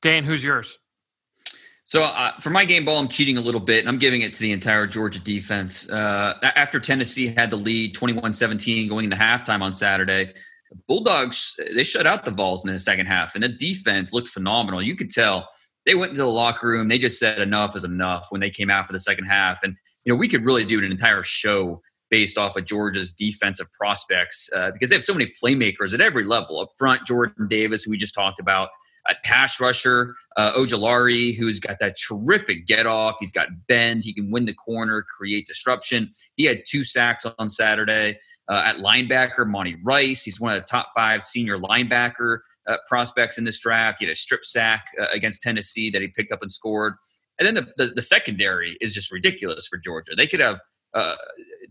Dan, 0.00 0.24
who's 0.24 0.42
yours? 0.42 0.78
So 1.84 2.04
uh, 2.04 2.32
for 2.38 2.50
my 2.50 2.64
game 2.64 2.84
ball, 2.84 2.98
I'm 2.98 3.08
cheating 3.08 3.36
a 3.36 3.40
little 3.40 3.60
bit. 3.60 3.80
and 3.80 3.88
I'm 3.88 3.98
giving 3.98 4.22
it 4.22 4.32
to 4.34 4.40
the 4.40 4.52
entire 4.52 4.86
Georgia 4.86 5.18
defense. 5.18 5.90
Uh, 5.90 6.34
after 6.42 6.78
Tennessee 6.80 7.26
had 7.26 7.50
the 7.50 7.56
lead 7.56 7.94
21-17 7.94 8.88
going 8.88 9.04
into 9.04 9.16
halftime 9.16 9.60
on 9.60 9.72
Saturday, 9.72 10.32
Bulldogs 10.86 11.58
they 11.74 11.82
shut 11.82 12.06
out 12.06 12.24
the 12.24 12.30
Vols 12.30 12.64
in 12.64 12.72
the 12.72 12.78
second 12.78 13.06
half, 13.06 13.34
and 13.34 13.42
the 13.42 13.48
defense 13.48 14.12
looked 14.12 14.28
phenomenal. 14.28 14.80
You 14.80 14.94
could 14.94 15.10
tell 15.10 15.48
they 15.84 15.96
went 15.96 16.10
into 16.10 16.22
the 16.22 16.28
locker 16.28 16.68
room. 16.68 16.86
They 16.86 16.98
just 16.98 17.18
said 17.18 17.40
enough 17.40 17.74
is 17.74 17.84
enough 17.84 18.26
when 18.30 18.40
they 18.40 18.50
came 18.50 18.70
out 18.70 18.86
for 18.86 18.92
the 18.92 19.00
second 19.00 19.24
half, 19.24 19.64
and 19.64 19.76
you 20.04 20.12
know 20.12 20.16
we 20.16 20.28
could 20.28 20.44
really 20.44 20.64
do 20.64 20.78
an 20.78 20.90
entire 20.90 21.22
show 21.22 21.80
based 22.10 22.36
off 22.36 22.56
of 22.56 22.64
Georgia's 22.64 23.12
defensive 23.12 23.68
prospects 23.72 24.50
uh, 24.54 24.72
because 24.72 24.90
they 24.90 24.96
have 24.96 25.02
so 25.04 25.14
many 25.14 25.32
playmakers 25.42 25.94
at 25.94 26.00
every 26.00 26.24
level. 26.24 26.58
Up 26.60 26.68
front, 26.76 27.06
Jordan 27.06 27.46
Davis, 27.48 27.84
who 27.84 27.90
we 27.90 27.96
just 27.96 28.14
talked 28.14 28.40
about 28.40 28.70
a 29.08 29.14
pass 29.24 29.60
rusher, 29.60 30.14
uh, 30.36 30.52
Ojulari, 30.52 31.34
who's 31.34 31.58
got 31.58 31.78
that 31.80 31.96
terrific 31.96 32.66
get 32.66 32.86
off. 32.86 33.16
He's 33.18 33.32
got 33.32 33.48
bend. 33.66 34.04
He 34.04 34.12
can 34.12 34.30
win 34.30 34.44
the 34.44 34.54
corner, 34.54 35.04
create 35.16 35.46
disruption. 35.46 36.10
He 36.36 36.44
had 36.44 36.62
two 36.66 36.84
sacks 36.84 37.24
on 37.38 37.48
Saturday. 37.48 38.18
Uh, 38.48 38.64
at 38.66 38.78
linebacker, 38.78 39.46
Monty 39.46 39.76
Rice. 39.84 40.24
He's 40.24 40.40
one 40.40 40.52
of 40.52 40.60
the 40.60 40.66
top 40.66 40.88
five 40.92 41.22
senior 41.22 41.56
linebacker 41.56 42.38
uh, 42.66 42.78
prospects 42.88 43.38
in 43.38 43.44
this 43.44 43.60
draft. 43.60 44.00
He 44.00 44.06
had 44.06 44.10
a 44.10 44.16
strip 44.16 44.44
sack 44.44 44.86
uh, 45.00 45.06
against 45.12 45.40
Tennessee 45.40 45.88
that 45.90 46.02
he 46.02 46.08
picked 46.08 46.32
up 46.32 46.42
and 46.42 46.50
scored. 46.50 46.94
And 47.40 47.46
then 47.46 47.54
the, 47.54 47.84
the, 47.84 47.92
the 47.94 48.02
secondary 48.02 48.76
is 48.80 48.94
just 48.94 49.10
ridiculous 49.10 49.66
for 49.66 49.78
Georgia. 49.78 50.12
They 50.14 50.26
could 50.26 50.40
have 50.40 50.60
uh, 50.94 51.16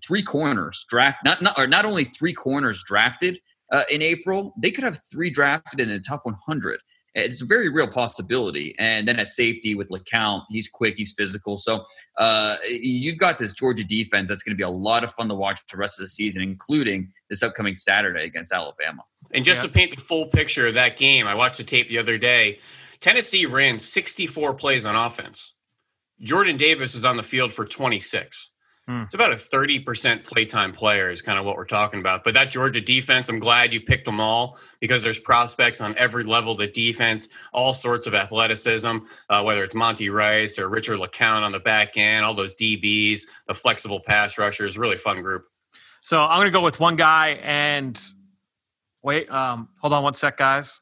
three 0.05 0.23
corners 0.23 0.85
draft, 0.89 1.19
not, 1.23 1.41
not, 1.41 1.57
or 1.57 1.67
not 1.67 1.85
only 1.85 2.03
three 2.03 2.33
corners 2.33 2.83
drafted 2.85 3.39
uh, 3.71 3.83
in 3.91 4.01
April, 4.01 4.53
they 4.61 4.71
could 4.71 4.83
have 4.83 4.97
three 5.11 5.29
drafted 5.29 5.79
in 5.79 5.89
the 5.89 5.99
top 5.99 6.25
100. 6.25 6.79
It's 7.15 7.41
a 7.41 7.45
very 7.45 7.69
real 7.69 7.87
possibility. 7.87 8.75
And 8.77 9.07
then 9.07 9.19
at 9.19 9.27
safety 9.27 9.75
with 9.75 9.89
LeCounte, 9.89 10.43
he's 10.49 10.67
quick, 10.67 10.95
he's 10.97 11.13
physical. 11.13 11.57
So 11.57 11.83
uh, 12.17 12.57
you've 12.67 13.17
got 13.17 13.37
this 13.37 13.53
Georgia 13.53 13.83
defense 13.83 14.29
that's 14.29 14.43
going 14.43 14.55
to 14.55 14.57
be 14.57 14.63
a 14.63 14.69
lot 14.69 15.03
of 15.03 15.11
fun 15.11 15.27
to 15.29 15.35
watch 15.35 15.59
the 15.71 15.77
rest 15.77 15.99
of 15.99 16.03
the 16.03 16.07
season, 16.07 16.41
including 16.41 17.11
this 17.29 17.43
upcoming 17.43 17.75
Saturday 17.75 18.25
against 18.25 18.53
Alabama. 18.53 19.03
And 19.33 19.43
just 19.43 19.61
yeah. 19.61 19.67
to 19.67 19.73
paint 19.73 19.95
the 19.95 20.01
full 20.01 20.27
picture 20.27 20.67
of 20.67 20.75
that 20.75 20.97
game, 20.97 21.27
I 21.27 21.35
watched 21.35 21.57
the 21.57 21.63
tape 21.63 21.89
the 21.89 21.97
other 21.97 22.17
day. 22.17 22.59
Tennessee 22.99 23.45
ran 23.45 23.79
64 23.79 24.53
plays 24.55 24.85
on 24.85 24.95
offense. 24.95 25.53
Jordan 26.21 26.57
Davis 26.57 26.95
is 26.95 27.05
on 27.05 27.17
the 27.17 27.23
field 27.23 27.53
for 27.53 27.65
26. 27.65 28.51
Hmm. 28.87 29.03
It's 29.03 29.13
about 29.13 29.31
a 29.31 29.35
30% 29.35 30.23
playtime 30.23 30.71
player 30.71 31.11
is 31.11 31.21
kind 31.21 31.37
of 31.37 31.45
what 31.45 31.55
we're 31.55 31.65
talking 31.65 31.99
about. 31.99 32.23
But 32.23 32.33
that 32.33 32.49
Georgia 32.49 32.81
defense, 32.81 33.29
I'm 33.29 33.37
glad 33.37 33.71
you 33.71 33.79
picked 33.79 34.05
them 34.05 34.19
all 34.19 34.57
because 34.79 35.03
there's 35.03 35.19
prospects 35.19 35.79
on 35.79 35.95
every 35.95 36.23
level 36.23 36.53
of 36.53 36.57
the 36.57 36.67
defense, 36.67 37.29
all 37.53 37.75
sorts 37.75 38.07
of 38.07 38.15
athleticism, 38.15 38.97
uh, 39.29 39.43
whether 39.43 39.63
it's 39.63 39.75
Monty 39.75 40.09
Rice 40.09 40.57
or 40.57 40.69
Richard 40.69 40.97
LeCounte 40.97 41.43
on 41.43 41.51
the 41.51 41.59
back 41.59 41.97
end, 41.97 42.25
all 42.25 42.33
those 42.33 42.55
DBs, 42.55 43.21
the 43.47 43.53
flexible 43.53 43.99
pass 43.99 44.39
rushers, 44.39 44.75
really 44.75 44.97
fun 44.97 45.21
group. 45.21 45.45
So 46.01 46.23
I'm 46.23 46.37
going 46.39 46.47
to 46.47 46.51
go 46.51 46.63
with 46.63 46.79
one 46.79 46.95
guy 46.95 47.39
and 47.43 48.01
wait, 49.03 49.29
um, 49.29 49.69
hold 49.79 49.93
on 49.93 50.01
one 50.01 50.15
sec, 50.15 50.37
guys. 50.37 50.81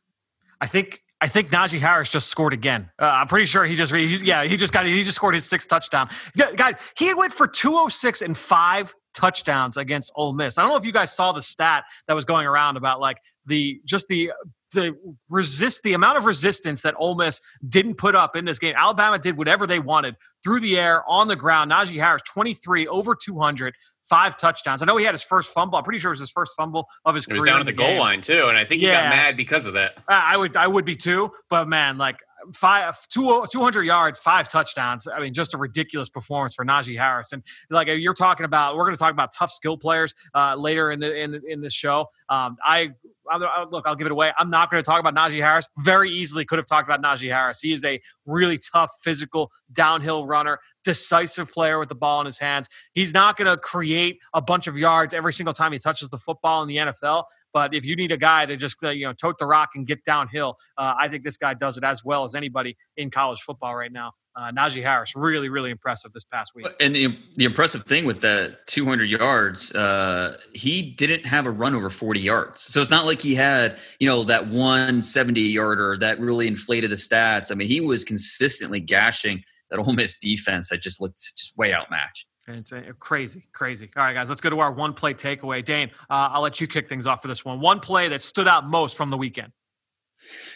I 0.61 0.67
think 0.67 1.03
I 1.19 1.27
think 1.27 1.49
Najee 1.49 1.79
Harris 1.79 2.09
just 2.09 2.27
scored 2.27 2.53
again. 2.53 2.91
Uh, 2.99 3.05
I'm 3.05 3.27
pretty 3.27 3.47
sure 3.47 3.65
he 3.65 3.75
just, 3.75 3.93
he, 3.93 4.17
yeah, 4.17 4.43
he 4.43 4.55
just 4.55 4.71
got, 4.71 4.85
he 4.85 5.03
just 5.03 5.15
scored 5.15 5.33
his 5.33 5.45
sixth 5.45 5.67
touchdown. 5.67 6.09
Yeah, 6.35 6.51
guys, 6.51 6.75
he 6.95 7.13
went 7.13 7.33
for 7.33 7.47
206 7.47 8.21
and 8.21 8.37
five 8.37 8.93
touchdowns 9.15 9.77
against 9.77 10.11
Ole 10.15 10.33
Miss. 10.33 10.57
I 10.57 10.61
don't 10.61 10.71
know 10.71 10.77
if 10.77 10.85
you 10.85 10.91
guys 10.91 11.15
saw 11.15 11.31
the 11.31 11.41
stat 11.41 11.85
that 12.07 12.13
was 12.13 12.23
going 12.23 12.45
around 12.45 12.77
about 12.77 12.99
like 12.99 13.17
the 13.47 13.81
just 13.85 14.07
the 14.07 14.31
the 14.73 14.95
resist 15.29 15.81
the 15.83 15.93
amount 15.93 16.17
of 16.17 16.25
resistance 16.25 16.81
that 16.81 16.93
Ole 16.97 17.15
Miss 17.15 17.41
didn't 17.67 17.95
put 17.95 18.15
up 18.15 18.35
in 18.35 18.45
this 18.45 18.59
game. 18.59 18.75
Alabama 18.77 19.17
did 19.17 19.37
whatever 19.37 19.65
they 19.65 19.79
wanted 19.79 20.15
through 20.43 20.59
the 20.59 20.77
air, 20.77 21.03
on 21.07 21.27
the 21.27 21.35
ground. 21.35 21.71
Najee 21.71 21.99
Harris, 21.99 22.21
23, 22.27 22.87
over 22.87 23.15
200, 23.15 23.73
five 24.09 24.37
touchdowns. 24.37 24.81
I 24.81 24.85
know 24.85 24.97
he 24.97 25.05
had 25.05 25.13
his 25.13 25.23
first 25.23 25.53
fumble. 25.53 25.77
I'm 25.77 25.83
pretty 25.83 25.99
sure 25.99 26.11
it 26.11 26.13
was 26.13 26.19
his 26.19 26.31
first 26.31 26.53
fumble 26.57 26.87
of 27.05 27.15
his 27.15 27.25
It 27.25 27.29
career. 27.31 27.41
was 27.41 27.47
down 27.47 27.59
at 27.59 27.65
the 27.65 27.71
the 27.71 27.77
goal 27.77 27.87
game. 27.87 27.99
line 27.99 28.21
too, 28.21 28.45
and 28.47 28.57
I 28.57 28.63
think 28.65 28.81
he 28.81 28.87
Yeah. 28.87 29.03
got 29.03 29.15
mad 29.15 29.37
because 29.37 29.65
of 29.67 29.73
that. 29.73 29.97
I 30.07 30.33
I 30.33 30.37
would 30.37 30.55
I 30.55 30.67
would 30.67 30.85
be 30.85 30.95
too, 30.95 31.31
but 31.49 31.67
man, 31.67 31.97
like 31.97 32.17
five 32.53 32.95
two, 33.09 33.45
200 33.51 33.83
yards, 33.83 34.19
five 34.19 34.47
touchdowns. 34.47 35.07
I 35.07 35.19
mean, 35.19 35.33
just 35.33 35.53
a 35.53 35.57
ridiculous 35.57 36.09
performance 36.09 36.55
for 36.55 36.63
Najee 36.63 36.97
Harris. 36.97 37.31
And 37.33 37.43
like 37.69 37.87
you're 37.89 38.13
talking 38.13 38.45
about, 38.45 38.75
we're 38.77 38.85
going 38.85 38.95
to 38.95 38.99
talk 38.99 39.11
about 39.11 39.31
tough 39.33 39.51
skill 39.51 39.77
players 39.77 40.13
uh, 40.33 40.55
later 40.55 40.91
in 40.91 40.99
the 40.99 41.13
in 41.13 41.41
in 41.47 41.61
this 41.61 41.73
show. 41.73 42.07
Um, 42.29 42.57
I. 42.63 42.91
I, 43.29 43.65
look, 43.69 43.85
I'll 43.85 43.97
give 43.97 44.05
it 44.05 44.13
away. 44.13 44.31
I'm 44.39 44.49
not 44.49 44.71
going 44.71 44.81
to 44.81 44.85
talk 44.85 45.01
about 45.01 45.13
Najee 45.13 45.41
Harris. 45.41 45.67
Very 45.79 46.09
easily 46.09 46.45
could 46.45 46.59
have 46.59 46.65
talked 46.65 46.87
about 46.87 47.01
Najee 47.01 47.27
Harris. 47.27 47.59
He 47.59 47.73
is 47.73 47.83
a 47.83 47.99
really 48.25 48.57
tough, 48.57 48.89
physical, 49.03 49.51
downhill 49.73 50.25
runner, 50.25 50.59
decisive 50.85 51.51
player 51.51 51.77
with 51.77 51.89
the 51.89 51.95
ball 51.95 52.21
in 52.21 52.25
his 52.25 52.39
hands. 52.39 52.69
He's 52.93 53.13
not 53.13 53.35
going 53.35 53.51
to 53.51 53.57
create 53.57 54.19
a 54.33 54.41
bunch 54.41 54.67
of 54.67 54.77
yards 54.77 55.13
every 55.13 55.33
single 55.33 55.53
time 55.53 55.73
he 55.73 55.79
touches 55.79 56.07
the 56.07 56.17
football 56.17 56.61
in 56.61 56.69
the 56.69 56.77
NFL. 56.77 57.25
But 57.51 57.73
if 57.73 57.85
you 57.85 57.95
need 57.97 58.13
a 58.13 58.17
guy 58.17 58.45
to 58.45 58.55
just 58.55 58.81
uh, 58.83 58.91
you 58.91 59.05
know 59.05 59.13
tote 59.13 59.39
the 59.39 59.45
rock 59.45 59.71
and 59.75 59.85
get 59.85 60.03
downhill, 60.03 60.57
uh, 60.77 60.93
I 60.97 61.07
think 61.09 61.23
this 61.25 61.37
guy 61.37 61.53
does 61.53 61.75
it 61.77 61.83
as 61.83 62.05
well 62.05 62.23
as 62.23 62.35
anybody 62.35 62.77
in 62.95 63.09
college 63.09 63.41
football 63.41 63.75
right 63.75 63.91
now. 63.91 64.13
Uh, 64.37 64.51
Najee 64.51 64.83
Harris, 64.83 65.15
really, 65.15 65.49
really 65.49 65.71
impressive 65.71 66.13
this 66.13 66.23
past 66.23 66.53
week. 66.53 66.67
And 66.79 66.95
the, 66.95 67.17
the 67.37 67.45
impressive 67.45 67.85
thing 67.85 68.05
with 68.05 68.21
the 68.21 68.55
200 68.67 69.05
yards, 69.05 69.73
uh, 69.73 70.37
he 70.53 70.83
didn't 70.83 71.25
have 71.25 71.47
a 71.47 71.49
run 71.51 71.73
over 71.73 71.89
40 71.89 72.19
yards. 72.19 72.61
So 72.61 72.79
it's 72.79 72.91
not 72.91 73.07
like 73.07 73.19
he 73.19 73.33
had, 73.33 73.79
you 73.99 74.07
know, 74.07 74.23
that 74.25 74.47
one 74.47 75.01
70 75.01 75.41
yarder 75.41 75.97
that 76.01 76.19
really 76.19 76.45
inflated 76.45 76.91
the 76.91 76.97
stats. 76.97 77.51
I 77.51 77.55
mean, 77.55 77.67
he 77.67 77.81
was 77.81 78.03
consistently 78.03 78.79
gashing 78.79 79.43
that 79.71 79.79
Ole 79.79 79.93
Miss 79.93 80.19
defense 80.19 80.69
that 80.69 80.81
just 80.81 81.01
looked 81.01 81.17
just 81.17 81.57
way 81.57 81.73
outmatched. 81.73 82.27
And 82.47 82.57
it's 82.57 82.71
uh, 82.71 82.83
crazy, 82.99 83.43
crazy. 83.53 83.89
All 83.97 84.03
right, 84.03 84.13
guys, 84.13 84.29
let's 84.29 84.39
go 84.39 84.51
to 84.51 84.59
our 84.59 84.71
one 84.71 84.93
play 84.93 85.15
takeaway. 85.15 85.65
Dane, 85.65 85.89
uh, 86.11 86.29
I'll 86.31 86.41
let 86.41 86.61
you 86.61 86.67
kick 86.67 86.87
things 86.87 87.07
off 87.07 87.23
for 87.23 87.27
this 87.27 87.43
one. 87.43 87.59
One 87.59 87.79
play 87.79 88.07
that 88.09 88.21
stood 88.21 88.47
out 88.47 88.67
most 88.69 88.95
from 88.95 89.09
the 89.09 89.17
weekend. 89.17 89.51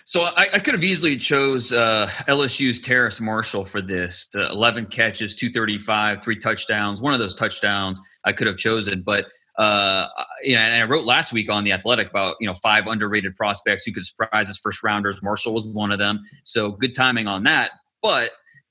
So 0.06 0.24
I, 0.24 0.48
I 0.54 0.60
could 0.60 0.74
have 0.74 0.84
easily 0.84 1.18
chose 1.18 1.72
uh, 1.72 2.10
LSU's 2.28 2.82
Terrace 2.82 3.22
Marshall 3.22 3.66
for 3.66 3.82
this. 3.82 4.30
Uh, 4.36 4.50
Eleven 4.50 4.86
catches, 4.86 5.36
two 5.36 5.52
thirty 5.52 5.78
five, 5.78 6.24
three 6.24 6.38
touchdowns. 6.38 7.02
One 7.02 7.14
of 7.14 7.20
those 7.20 7.36
touchdowns 7.36 8.02
I 8.26 8.34
could 8.34 8.48
have 8.48 8.58
chosen, 8.58 9.04
but 9.04 9.26
uh, 9.58 10.08
you 10.44 10.56
know, 10.56 10.62
and 10.62 10.84
I 10.84 10.88
wrote 10.88 11.06
last 11.06 11.34
week 11.34 11.52
on 11.52 11.64
the 11.64 11.72
Athletic 11.72 12.10
about 12.10 12.36
you 12.40 12.48
know 12.48 12.54
five 12.54 12.88
underrated 12.88 13.36
prospects 13.36 13.86
who 13.86 13.92
could 13.92 14.04
surprise 14.04 14.50
as 14.50 14.58
first 14.58 14.84
rounders. 14.84 15.22
Marshall 15.22 15.54
was 15.54 15.68
one 15.68 15.92
of 15.92 16.00
them, 16.00 16.22
so 16.44 16.72
good 16.72 16.94
timing 16.96 17.28
on 17.28 17.44
that. 17.44 17.72
But 18.02 18.30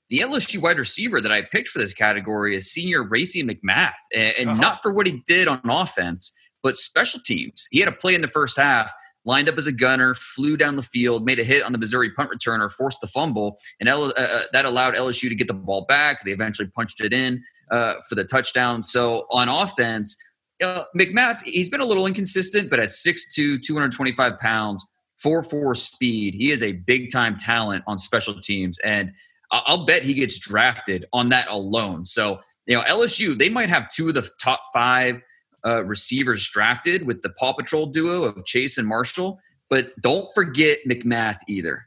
the 0.09 0.19
LSU 0.19 0.61
wide 0.61 0.77
receiver 0.77 1.21
that 1.21 1.31
I 1.31 1.43
picked 1.43 1.69
for 1.69 1.79
this 1.79 1.93
category 1.93 2.55
is 2.55 2.69
senior 2.69 3.03
Racey 3.03 3.43
McMath, 3.43 3.93
and, 4.13 4.33
and 4.37 4.59
not 4.59 4.81
for 4.81 4.91
what 4.91 5.07
he 5.07 5.23
did 5.25 5.47
on 5.47 5.61
offense, 5.63 6.35
but 6.61 6.75
special 6.75 7.21
teams. 7.25 7.67
He 7.71 7.79
had 7.79 7.87
a 7.87 7.93
play 7.93 8.13
in 8.13 8.21
the 8.21 8.27
first 8.27 8.57
half 8.57 8.91
lined 9.25 9.49
up 9.49 9.57
as 9.57 9.67
a 9.67 9.71
gunner, 9.71 10.15
flew 10.15 10.57
down 10.57 10.75
the 10.75 10.83
field, 10.83 11.25
made 11.25 11.39
a 11.39 11.43
hit 11.43 11.63
on 11.63 11.71
the 11.71 11.77
Missouri 11.77 12.11
punt 12.11 12.31
returner, 12.31 12.71
forced 12.71 13.01
the 13.01 13.07
fumble, 13.07 13.57
and 13.79 13.87
L- 13.87 14.05
uh, 14.05 14.13
uh, 14.17 14.39
that 14.53 14.65
allowed 14.65 14.95
LSU 14.95 15.29
to 15.29 15.35
get 15.35 15.47
the 15.47 15.53
ball 15.53 15.85
back. 15.85 16.23
They 16.23 16.31
eventually 16.31 16.69
punched 16.69 17.01
it 17.01 17.13
in 17.13 17.43
uh, 17.71 17.95
for 18.07 18.15
the 18.15 18.23
touchdown. 18.23 18.83
So 18.83 19.25
on 19.29 19.49
offense, 19.49 20.17
McMath, 20.61 21.41
he's 21.43 21.69
been 21.69 21.81
a 21.81 21.85
little 21.85 22.05
inconsistent, 22.05 22.69
but 22.69 22.79
at 22.79 22.89
6'2", 22.89 23.61
225 23.61 24.39
pounds, 24.39 24.85
4'4 25.23 25.75
speed, 25.75 26.35
he 26.35 26.51
is 26.51 26.63
a 26.63 26.73
big 26.73 27.11
time 27.11 27.35
talent 27.37 27.83
on 27.87 27.97
special 27.97 28.39
teams. 28.39 28.79
And 28.79 29.11
I'll 29.51 29.85
bet 29.85 30.03
he 30.03 30.13
gets 30.13 30.39
drafted 30.39 31.05
on 31.11 31.29
that 31.29 31.47
alone. 31.49 32.05
So, 32.05 32.39
you 32.67 32.77
know, 32.77 32.83
LSU, 32.83 33.37
they 33.37 33.49
might 33.49 33.69
have 33.69 33.89
two 33.89 34.07
of 34.07 34.13
the 34.13 34.27
top 34.41 34.61
five 34.73 35.21
uh, 35.65 35.83
receivers 35.85 36.47
drafted 36.49 37.05
with 37.05 37.21
the 37.21 37.29
Paw 37.31 37.53
Patrol 37.53 37.85
duo 37.87 38.23
of 38.23 38.43
Chase 38.45 38.77
and 38.77 38.87
Marshall. 38.87 39.39
But 39.69 39.91
don't 40.01 40.27
forget 40.35 40.79
McMath 40.87 41.37
either. 41.47 41.85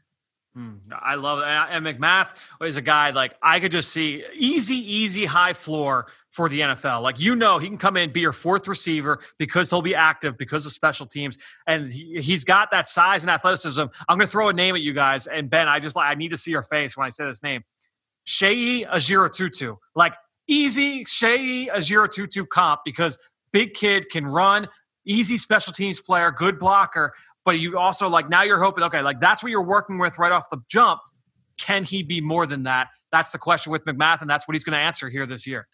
Hmm, 0.54 0.74
I 0.92 1.16
love. 1.16 1.42
And 1.42 1.84
McMath 1.84 2.36
is 2.62 2.76
a 2.76 2.82
guy 2.82 3.10
like 3.10 3.34
I 3.42 3.58
could 3.58 3.72
just 3.72 3.90
see 3.90 4.24
easy, 4.34 4.76
easy, 4.76 5.24
high 5.24 5.52
floor 5.52 6.06
for 6.30 6.48
the 6.48 6.60
NFL. 6.60 7.02
Like 7.02 7.20
you 7.20 7.34
know, 7.34 7.58
he 7.58 7.66
can 7.66 7.76
come 7.76 7.96
in 7.96 8.12
be 8.12 8.20
your 8.20 8.32
fourth 8.32 8.68
receiver 8.68 9.18
because 9.36 9.68
he'll 9.68 9.82
be 9.82 9.96
active 9.96 10.38
because 10.38 10.64
of 10.64 10.70
special 10.70 11.06
teams, 11.06 11.38
and 11.66 11.92
he, 11.92 12.20
he's 12.20 12.44
got 12.44 12.70
that 12.70 12.86
size 12.86 13.24
and 13.24 13.32
athleticism. 13.32 13.82
I'm 14.08 14.16
going 14.16 14.26
to 14.26 14.30
throw 14.30 14.48
a 14.48 14.52
name 14.52 14.76
at 14.76 14.80
you 14.80 14.92
guys, 14.92 15.26
and 15.26 15.50
Ben, 15.50 15.68
I 15.68 15.80
just 15.80 15.96
I 15.98 16.14
need 16.14 16.30
to 16.30 16.36
see 16.36 16.52
your 16.52 16.62
face 16.62 16.96
when 16.96 17.04
I 17.04 17.10
say 17.10 17.24
this 17.24 17.42
name, 17.42 17.64
Seyi 18.24 18.88
Ajirotutu. 18.88 19.76
Like 19.96 20.14
easy 20.46 21.04
Seyi 21.04 21.68
Ajirotutu 21.68 22.48
comp 22.48 22.82
because 22.84 23.18
big 23.54 23.72
kid 23.72 24.10
can 24.10 24.26
run, 24.26 24.68
easy 25.06 25.38
special 25.38 25.72
teams 25.72 25.98
player, 25.98 26.30
good 26.30 26.58
blocker 26.58 27.14
but 27.44 27.58
you 27.58 27.78
also 27.78 28.08
like 28.08 28.28
now 28.28 28.42
you're 28.42 28.62
hoping 28.62 28.82
okay 28.84 29.02
like 29.02 29.20
that's 29.20 29.42
what 29.42 29.50
you're 29.50 29.62
working 29.62 29.98
with 29.98 30.18
right 30.18 30.32
off 30.32 30.48
the 30.50 30.58
jump. 30.68 31.00
Can 31.58 31.84
he 31.84 32.02
be 32.02 32.20
more 32.20 32.46
than 32.46 32.64
that 32.64 32.88
that's 33.14 33.30
the 33.30 33.38
question 33.38 33.70
with 33.70 33.84
mcmath 33.84 34.20
and 34.20 34.28
that's 34.28 34.48
what 34.48 34.54
he's 34.54 34.64
going 34.64 34.76
to 34.76 34.78
answer 34.78 35.08
here 35.08 35.26
this 35.26 35.46
year. 35.46 35.66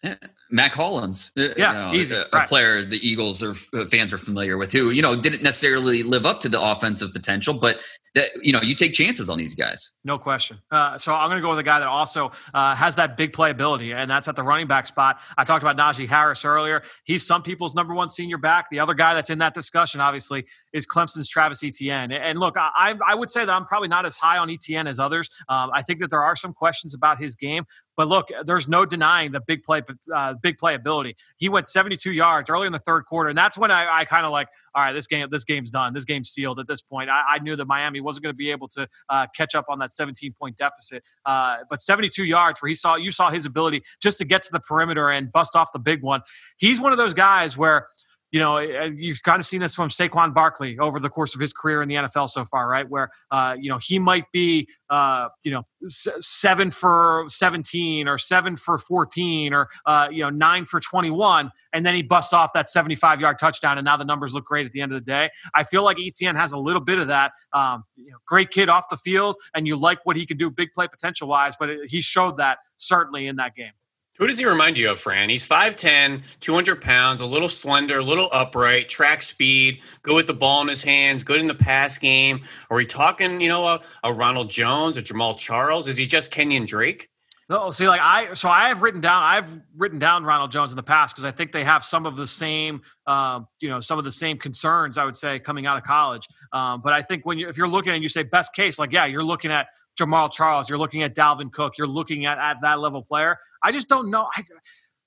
Mack 0.49 0.73
Hollins, 0.73 1.31
uh, 1.37 1.49
Yeah, 1.57 1.91
easy, 1.93 2.15
a, 2.15 2.21
a 2.21 2.27
right. 2.31 2.47
player 2.47 2.83
the 2.83 3.05
Eagles 3.05 3.41
or 3.41 3.51
uh, 3.73 3.85
fans 3.85 4.13
are 4.13 4.17
familiar 4.17 4.57
with, 4.57 4.71
who 4.71 4.91
you 4.91 5.01
know 5.01 5.15
didn't 5.15 5.43
necessarily 5.43 6.03
live 6.03 6.25
up 6.25 6.41
to 6.41 6.49
the 6.49 6.61
offensive 6.61 7.13
potential, 7.13 7.53
but 7.53 7.81
that 8.15 8.29
you 8.41 8.51
know 8.51 8.61
you 8.61 8.75
take 8.75 8.93
chances 8.93 9.29
on 9.29 9.37
these 9.37 9.55
guys. 9.55 9.93
no 10.03 10.17
question. 10.17 10.57
Uh, 10.71 10.97
so 10.97 11.13
i'm 11.13 11.29
going 11.29 11.37
to 11.37 11.41
go 11.41 11.49
with 11.49 11.59
a 11.59 11.63
guy 11.63 11.79
that 11.79 11.87
also 11.87 12.31
uh, 12.53 12.75
has 12.75 12.95
that 12.95 13.15
big 13.15 13.31
playability 13.31 13.93
and 13.93 14.09
that's 14.09 14.27
at 14.27 14.35
the 14.35 14.43
running 14.43 14.67
back 14.67 14.87
spot. 14.87 15.19
I 15.37 15.43
talked 15.43 15.63
about 15.63 15.77
najee 15.77 16.07
harris 16.07 16.43
earlier. 16.43 16.83
He's 17.03 17.25
some 17.25 17.41
people's 17.41 17.73
number 17.75 17.93
one 17.93 18.09
senior 18.09 18.37
back. 18.37 18.69
The 18.69 18.79
other 18.79 18.93
guy 18.93 19.13
that's 19.13 19.29
in 19.29 19.39
that 19.39 19.53
discussion 19.53 20.01
obviously 20.01 20.45
is 20.73 20.85
clemson's 20.85 21.29
travis 21.29 21.63
etienne. 21.63 22.11
And 22.11 22.39
look 22.39 22.55
i, 22.57 22.95
I 23.07 23.15
would 23.15 23.29
say 23.29 23.45
that 23.45 23.53
i'm 23.53 23.65
probably 23.65 23.87
not 23.87 24.05
as 24.05 24.17
high 24.17 24.37
on 24.37 24.49
etienne 24.49 24.87
as 24.87 24.99
others. 24.99 25.29
Um, 25.47 25.71
i 25.73 25.81
think 25.81 25.99
that 25.99 26.09
there 26.09 26.23
are 26.23 26.35
some 26.35 26.53
questions 26.53 26.93
about 26.93 27.17
his 27.17 27.30
game 27.35 27.65
but 28.01 28.07
look, 28.07 28.29
there's 28.45 28.67
no 28.67 28.83
denying 28.83 29.31
the 29.31 29.41
big 29.41 29.63
play, 29.63 29.83
uh, 30.15 30.33
big 30.41 30.57
playability. 30.57 31.13
He 31.37 31.49
went 31.49 31.67
72 31.67 32.11
yards 32.11 32.49
early 32.49 32.65
in 32.65 32.73
the 32.73 32.79
third 32.79 33.05
quarter, 33.05 33.29
and 33.29 33.37
that's 33.37 33.59
when 33.59 33.69
I, 33.69 33.87
I 33.91 34.05
kind 34.05 34.25
of 34.25 34.31
like, 34.31 34.47
all 34.73 34.83
right, 34.83 34.91
this 34.91 35.05
game, 35.05 35.27
this 35.29 35.45
game's 35.45 35.69
done. 35.69 35.93
This 35.93 36.03
game's 36.03 36.31
sealed 36.31 36.59
at 36.59 36.67
this 36.67 36.81
point. 36.81 37.11
I, 37.11 37.23
I 37.29 37.39
knew 37.39 37.55
that 37.55 37.65
Miami 37.65 38.01
wasn't 38.01 38.23
going 38.23 38.33
to 38.33 38.37
be 38.37 38.49
able 38.49 38.67
to 38.69 38.87
uh, 39.09 39.27
catch 39.35 39.53
up 39.53 39.65
on 39.69 39.77
that 39.79 39.91
17 39.91 40.33
point 40.33 40.57
deficit. 40.57 41.03
Uh, 41.27 41.57
but 41.69 41.79
72 41.79 42.23
yards, 42.23 42.59
where 42.59 42.69
he 42.69 42.73
saw, 42.73 42.95
you 42.95 43.11
saw 43.11 43.29
his 43.29 43.45
ability 43.45 43.83
just 44.01 44.17
to 44.17 44.25
get 44.25 44.41
to 44.41 44.51
the 44.51 44.61
perimeter 44.61 45.11
and 45.11 45.31
bust 45.31 45.55
off 45.55 45.71
the 45.71 45.77
big 45.77 46.01
one. 46.01 46.21
He's 46.57 46.81
one 46.81 46.91
of 46.91 46.97
those 46.97 47.13
guys 47.13 47.55
where 47.55 47.85
you 48.31 48.39
know, 48.39 48.57
uh, 48.57 48.89
you've 48.93 49.21
kind 49.23 49.39
of 49.39 49.45
seen 49.45 49.59
this 49.59 49.75
from 49.75 49.89
Saquon 49.89 50.33
Barkley 50.33 50.79
over 50.79 50.99
the 50.99 51.09
course 51.09 51.35
of 51.35 51.41
his 51.41 51.51
career 51.51 51.81
in 51.81 51.89
the 51.89 51.95
NFL 51.95 52.29
so 52.29 52.45
far, 52.45 52.67
right? 52.67 52.89
Where, 52.89 53.09
uh, 53.29 53.55
you 53.59 53.69
know, 53.69 53.77
he 53.81 53.99
might 53.99 54.31
be, 54.31 54.67
uh, 54.89 55.27
you 55.43 55.51
know, 55.51 55.63
seven 55.85 56.71
for 56.71 57.25
17 57.27 58.07
or 58.07 58.17
seven 58.17 58.55
for 58.55 58.77
14 58.77 59.53
or, 59.53 59.67
uh, 59.85 60.07
you 60.09 60.23
know, 60.23 60.29
nine 60.29 60.65
for 60.65 60.79
21. 60.79 61.51
And 61.73 61.85
then 61.85 61.93
he 61.93 62.03
busts 62.03 62.31
off 62.31 62.53
that 62.53 62.69
75 62.69 63.19
yard 63.19 63.37
touchdown. 63.37 63.77
And 63.77 63.85
now 63.85 63.97
the 63.97 64.05
numbers 64.05 64.33
look 64.33 64.45
great 64.45 64.65
at 64.65 64.71
the 64.71 64.81
end 64.81 64.93
of 64.93 65.03
the 65.03 65.09
day. 65.09 65.29
I 65.53 65.63
feel 65.63 65.83
like 65.83 65.97
Etienne 65.99 66.35
has 66.35 66.53
a 66.53 66.59
little 66.59 66.81
bit 66.81 66.99
of 66.99 67.07
that. 67.07 67.33
Um, 67.53 67.83
you 67.95 68.11
know, 68.11 68.17
great 68.25 68.51
kid 68.51 68.69
off 68.69 68.85
the 68.89 68.97
field, 68.97 69.35
and 69.53 69.67
you 69.67 69.75
like 69.75 69.99
what 70.05 70.15
he 70.15 70.25
can 70.25 70.37
do 70.37 70.49
big 70.49 70.69
play 70.73 70.87
potential 70.87 71.27
wise, 71.27 71.55
but 71.59 71.69
it, 71.69 71.89
he 71.89 72.01
showed 72.01 72.37
that 72.37 72.59
certainly 72.77 73.27
in 73.27 73.35
that 73.37 73.55
game. 73.55 73.71
Who 74.21 74.27
does 74.27 74.37
he 74.37 74.45
remind 74.45 74.77
you 74.77 74.91
of, 74.91 74.99
Fran? 74.99 75.31
He's 75.31 75.49
5'10, 75.49 76.21
200 76.41 76.79
pounds, 76.79 77.21
a 77.21 77.25
little 77.25 77.49
slender, 77.49 77.97
a 77.97 78.03
little 78.03 78.29
upright, 78.31 78.87
track 78.87 79.23
speed, 79.23 79.81
good 80.03 80.15
with 80.15 80.27
the 80.27 80.33
ball 80.35 80.61
in 80.61 80.67
his 80.67 80.83
hands, 80.83 81.23
good 81.23 81.41
in 81.41 81.47
the 81.47 81.55
pass 81.55 81.97
game. 81.97 82.41
Are 82.69 82.77
we 82.77 82.85
talking, 82.85 83.41
you 83.41 83.49
know, 83.49 83.65
a, 83.65 83.81
a 84.03 84.13
Ronald 84.13 84.51
Jones, 84.51 84.95
a 84.95 85.01
Jamaal 85.01 85.39
Charles? 85.39 85.87
Is 85.87 85.97
he 85.97 86.05
just 86.05 86.31
Kenyon 86.31 86.65
Drake? 86.67 87.09
No, 87.49 87.71
see, 87.71 87.87
like 87.87 87.99
I, 88.01 88.33
so 88.35 88.47
I 88.47 88.67
have 88.67 88.83
written 88.83 89.01
down, 89.01 89.23
I've 89.23 89.59
written 89.75 89.97
down 89.97 90.23
Ronald 90.23 90.51
Jones 90.51 90.71
in 90.71 90.75
the 90.75 90.83
past 90.83 91.15
because 91.15 91.25
I 91.25 91.31
think 91.31 91.51
they 91.51 91.63
have 91.63 91.83
some 91.83 92.05
of 92.05 92.15
the 92.15 92.27
same, 92.27 92.81
um, 93.07 93.47
you 93.59 93.69
know, 93.69 93.79
some 93.79 93.97
of 93.97 94.05
the 94.05 94.11
same 94.11 94.37
concerns. 94.37 94.99
I 94.99 95.03
would 95.03 95.15
say 95.15 95.39
coming 95.39 95.65
out 95.65 95.77
of 95.77 95.83
college. 95.83 96.27
Um, 96.53 96.79
but 96.81 96.93
I 96.93 97.01
think 97.01 97.25
when 97.25 97.39
you, 97.39 97.49
if 97.49 97.57
you're 97.57 97.67
looking 97.67 97.91
and 97.91 98.03
you 98.03 98.07
say 98.07 98.21
best 98.21 98.53
case, 98.53 98.77
like 98.77 98.93
yeah, 98.93 99.05
you're 99.05 99.23
looking 99.23 99.51
at 99.51 99.67
Jamaal 99.99 100.31
Charles, 100.31 100.69
you're 100.69 100.79
looking 100.79 101.03
at 101.03 101.15
Dalvin 101.15 101.51
Cook, 101.51 101.77
you're 101.77 101.87
looking 101.87 102.25
at 102.25 102.37
at 102.37 102.57
that 102.61 102.79
level 102.79 103.01
player. 103.03 103.37
I 103.61 103.71
just 103.71 103.87
don't 103.89 104.09
know. 104.09 104.27
I, 104.33 104.41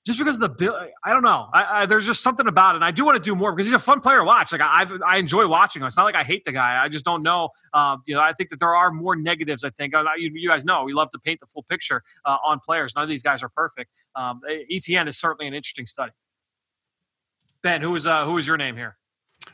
just 0.05 0.19
because 0.19 0.35
of 0.35 0.41
the 0.41 0.49
bill, 0.49 0.79
I 1.03 1.13
don't 1.13 1.23
know. 1.23 1.49
I, 1.51 1.81
I, 1.81 1.85
there's 1.87 2.05
just 2.05 2.21
something 2.21 2.47
about 2.47 2.75
it. 2.75 2.77
And 2.77 2.85
I 2.85 2.91
do 2.91 3.03
want 3.03 3.15
to 3.17 3.21
do 3.21 3.35
more 3.35 3.51
because 3.51 3.65
he's 3.65 3.73
a 3.73 3.79
fun 3.79 4.01
player 4.01 4.19
to 4.19 4.23
watch. 4.23 4.51
Like 4.51 4.61
I, 4.61 4.81
I've, 4.81 5.01
I 5.03 5.17
enjoy 5.17 5.47
watching 5.47 5.81
him. 5.81 5.87
It's 5.87 5.97
not 5.97 6.03
like 6.03 6.13
I 6.13 6.23
hate 6.23 6.45
the 6.45 6.51
guy. 6.51 6.83
I 6.83 6.89
just 6.89 7.05
don't 7.05 7.23
know. 7.23 7.49
Um, 7.73 8.03
you 8.05 8.13
know, 8.13 8.21
I 8.21 8.33
think 8.33 8.51
that 8.51 8.59
there 8.59 8.75
are 8.75 8.91
more 8.91 9.15
negatives. 9.15 9.63
I 9.63 9.71
think 9.71 9.95
Uh, 9.95 10.03
you, 10.15 10.29
you 10.35 10.47
guys 10.47 10.63
know 10.63 10.83
we 10.83 10.93
love 10.93 11.09
to 11.11 11.19
paint 11.19 11.39
the 11.39 11.47
full 11.47 11.63
picture 11.63 12.03
uh, 12.23 12.37
on 12.45 12.59
players. 12.59 12.93
None 12.95 13.01
of 13.01 13.09
these 13.09 13.23
guys 13.23 13.41
are 13.41 13.49
perfect. 13.49 13.89
Um, 14.15 14.41
Etienne 14.71 15.07
is 15.07 15.17
certainly 15.17 15.47
an 15.47 15.55
interesting 15.55 15.87
study. 15.87 16.11
Ben, 17.63 17.81
who 17.81 17.95
is 17.95 18.05
uh, 18.05 18.25
who 18.25 18.37
is 18.37 18.45
your 18.47 18.57
name 18.57 18.77
here? 18.77 18.97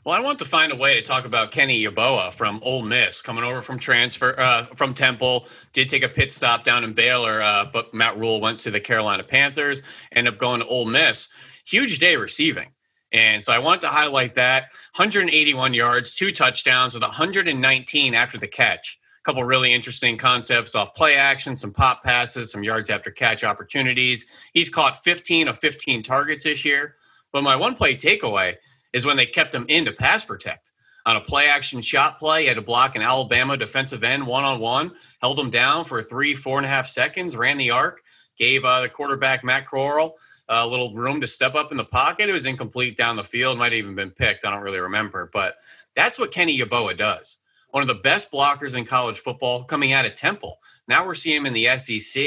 Well, 0.04 0.16
I 0.16 0.20
want 0.20 0.40
to 0.40 0.46
find 0.46 0.72
a 0.72 0.76
way 0.76 0.96
to 0.96 1.02
talk 1.02 1.26
about 1.26 1.52
Kenny 1.52 1.84
Yeboah 1.84 2.34
from 2.34 2.60
Ole 2.64 2.82
Miss, 2.82 3.22
coming 3.22 3.44
over 3.44 3.62
from 3.62 3.78
transfer 3.78 4.34
uh, 4.40 4.64
from 4.64 4.96
Temple. 4.96 5.46
Did 5.74 5.90
take 5.90 6.04
a 6.04 6.10
pit 6.10 6.32
stop 6.32 6.64
down 6.64 6.84
in 6.84 6.94
Baylor, 6.94 7.40
uh, 7.42 7.66
but 7.72 7.94
Matt 7.94 8.18
Rhule 8.18 8.42
went 8.42 8.60
to 8.62 8.72
the 8.72 8.80
Carolina 8.80 9.24
Panthers. 9.24 9.84
Ended 10.12 10.34
up 10.34 10.40
going 10.40 10.62
to 10.62 10.66
Ole 10.66 10.86
Miss. 10.86 11.30
Huge 11.68 12.00
day 12.00 12.16
receiving, 12.16 12.70
and 13.12 13.44
so 13.44 13.54
I 13.54 13.60
wanted 13.60 13.82
to 13.82 13.88
highlight 13.90 14.36
that 14.36 14.72
181 14.96 15.74
yards, 15.76 16.16
two 16.16 16.32
touchdowns 16.32 16.96
with 16.96 17.04
119 17.04 18.16
after 18.16 18.38
the 18.40 18.48
catch. 18.48 19.00
A 19.20 19.24
couple 19.24 19.44
really 19.44 19.72
interesting 19.72 20.18
concepts 20.18 20.74
off 20.74 20.96
play 20.96 21.16
action, 21.16 21.56
some 21.56 21.72
pop 21.72 22.04
passes, 22.04 22.52
some 22.52 22.64
yards 22.64 22.90
after 22.90 23.12
catch 23.12 23.44
opportunities. 23.44 24.50
He's 24.54 24.70
caught 24.70 25.04
15 25.04 25.48
of 25.48 25.60
15 25.60 26.02
targets 26.02 26.46
this 26.46 26.66
year. 26.66 26.96
But 27.32 27.44
my 27.44 27.56
one 27.56 27.76
play 27.76 27.96
takeaway 27.96 28.56
is 28.94 29.06
when 29.06 29.18
they 29.18 29.26
kept 29.26 29.54
him 29.56 29.66
in 29.68 29.86
to 29.86 29.92
pass 29.92 30.26
protect. 30.26 30.72
On 31.06 31.16
a 31.16 31.22
play 31.22 31.48
action 31.48 31.82
shot 31.82 32.20
play, 32.20 32.44
he 32.44 32.48
had 32.48 32.58
to 32.58 32.62
block 32.62 32.96
an 32.96 33.02
Alabama 33.02 33.58
defensive 33.58 34.04
end 34.04 34.26
one 34.26 34.44
on 34.44 34.60
one, 34.60 34.92
held 35.22 35.40
him 35.40 35.50
down 35.50 35.84
for 35.84 36.02
three, 36.02 36.36
four 36.36 36.58
and 36.58 36.66
a 36.66 36.70
half 36.70 36.86
seconds, 36.86 37.36
ran 37.36 37.58
the 37.58 37.72
arc, 37.72 38.02
gave 38.38 38.64
uh, 38.64 38.82
the 38.82 38.90
quarterback 38.90 39.44
Matt 39.44 39.66
Corral 39.66 40.16
a 40.48 40.68
little 40.68 40.94
room 40.94 41.22
to 41.22 41.28
step 41.28 41.56
up 41.56 41.72
in 41.72 41.78
the 41.78 41.86
pocket. 41.86 42.30
It 42.30 42.34
was 42.34 42.46
incomplete 42.46 42.98
down 42.98 43.16
the 43.16 43.24
field, 43.24 43.58
might 43.58 43.72
have 43.72 43.80
even 43.80 43.96
been 43.96 44.12
picked. 44.12 44.46
I 44.46 44.52
don't 44.52 44.64
really 44.64 44.80
remember. 44.80 45.30
But 45.32 45.56
that's 45.96 46.20
what 46.20 46.32
Kenny 46.32 46.58
Yeboah 46.60 46.98
does. 46.98 47.38
One 47.70 47.82
of 47.82 47.88
the 47.88 47.96
best 47.96 48.32
blockers 48.32 48.78
in 48.78 48.84
college 48.84 49.18
football 49.18 49.64
coming 49.64 49.94
out 49.94 50.06
of 50.06 50.16
Temple. 50.16 50.60
Now 50.88 51.06
we're 51.06 51.16
seeing 51.16 51.38
him 51.38 51.46
in 51.46 51.54
the 51.54 51.78
SEC. 51.78 52.22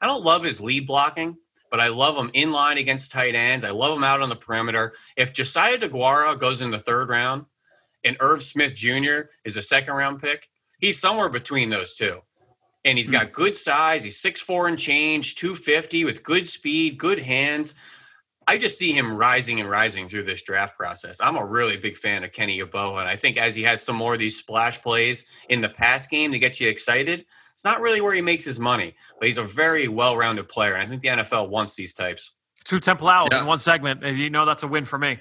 I 0.00 0.06
don't 0.06 0.22
love 0.22 0.44
his 0.44 0.60
lead 0.60 0.86
blocking 0.86 1.38
but 1.72 1.80
I 1.80 1.88
love 1.88 2.18
him 2.18 2.30
in 2.34 2.52
line 2.52 2.76
against 2.76 3.10
tight 3.10 3.34
ends. 3.34 3.64
I 3.64 3.70
love 3.70 3.96
him 3.96 4.04
out 4.04 4.20
on 4.20 4.28
the 4.28 4.36
perimeter. 4.36 4.92
If 5.16 5.32
Josiah 5.32 5.78
DeGuara 5.78 6.38
goes 6.38 6.60
in 6.60 6.70
the 6.70 6.78
third 6.78 7.08
round 7.08 7.46
and 8.04 8.14
Irv 8.20 8.42
Smith 8.42 8.74
Jr. 8.74 9.22
is 9.46 9.56
a 9.56 9.62
second 9.62 9.94
round 9.94 10.20
pick, 10.20 10.50
he's 10.78 11.00
somewhere 11.00 11.30
between 11.30 11.70
those 11.70 11.94
two. 11.94 12.20
And 12.84 12.98
he's 12.98 13.06
hmm. 13.06 13.14
got 13.14 13.32
good 13.32 13.56
size. 13.56 14.04
He's 14.04 14.22
6'4 14.22 14.68
and 14.68 14.78
change, 14.78 15.36
250 15.36 16.04
with 16.04 16.22
good 16.22 16.46
speed, 16.46 16.98
good 16.98 17.18
hands. 17.18 17.74
I 18.46 18.58
just 18.58 18.76
see 18.76 18.92
him 18.92 19.16
rising 19.16 19.58
and 19.58 19.70
rising 19.70 20.10
through 20.10 20.24
this 20.24 20.42
draft 20.42 20.76
process. 20.76 21.20
I'm 21.22 21.36
a 21.36 21.46
really 21.46 21.78
big 21.78 21.96
fan 21.96 22.22
of 22.22 22.32
Kenny 22.32 22.60
Yeboah, 22.60 23.00
and 23.00 23.08
I 23.08 23.16
think 23.16 23.38
as 23.38 23.56
he 23.56 23.62
has 23.62 23.82
some 23.82 23.96
more 23.96 24.14
of 24.14 24.18
these 24.18 24.36
splash 24.36 24.82
plays 24.82 25.24
in 25.48 25.62
the 25.62 25.68
pass 25.68 26.06
game 26.06 26.32
to 26.32 26.38
get 26.38 26.60
you 26.60 26.68
excited, 26.68 27.24
it's 27.52 27.64
not 27.64 27.80
really 27.80 28.00
where 28.00 28.14
he 28.14 28.20
makes 28.20 28.44
his 28.44 28.58
money, 28.58 28.94
but 29.18 29.28
he's 29.28 29.38
a 29.38 29.44
very 29.44 29.88
well-rounded 29.88 30.48
player, 30.48 30.74
and 30.74 30.82
I 30.82 30.86
think 30.86 31.02
the 31.02 31.08
NFL 31.08 31.48
wants 31.48 31.74
these 31.74 31.94
types. 31.94 32.32
Two 32.64 32.80
Temple 32.80 33.08
Owls 33.08 33.28
yeah. 33.32 33.40
in 33.40 33.46
one 33.46 33.58
segment. 33.58 34.02
You 34.02 34.30
know 34.30 34.44
that's 34.44 34.62
a 34.62 34.68
win 34.68 34.84
for 34.84 34.98
me. 34.98 35.18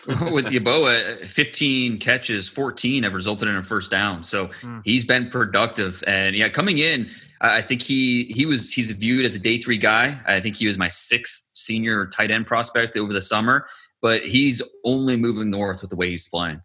with 0.30 0.46
Yeboah, 0.46 1.26
15 1.26 1.98
catches, 1.98 2.48
14 2.48 3.02
have 3.04 3.14
resulted 3.14 3.48
in 3.48 3.56
a 3.56 3.62
first 3.62 3.90
down. 3.90 4.22
So 4.22 4.48
mm. 4.48 4.82
he's 4.84 5.04
been 5.04 5.30
productive. 5.30 6.04
And 6.06 6.36
yeah, 6.36 6.48
coming 6.48 6.78
in, 6.78 7.08
I 7.40 7.62
think 7.62 7.82
he 7.82 8.24
he 8.24 8.46
was 8.46 8.72
he's 8.72 8.90
viewed 8.92 9.24
as 9.24 9.34
a 9.34 9.38
day 9.38 9.58
three 9.58 9.78
guy. 9.78 10.18
I 10.26 10.40
think 10.40 10.56
he 10.56 10.66
was 10.66 10.78
my 10.78 10.88
sixth 10.88 11.50
senior 11.54 12.06
tight 12.06 12.30
end 12.30 12.46
prospect 12.46 12.96
over 12.96 13.12
the 13.12 13.22
summer, 13.22 13.66
but 14.00 14.22
he's 14.22 14.62
only 14.84 15.16
moving 15.16 15.50
north 15.50 15.80
with 15.82 15.90
the 15.90 15.96
way 15.96 16.10
he's 16.10 16.28
playing. 16.28 16.60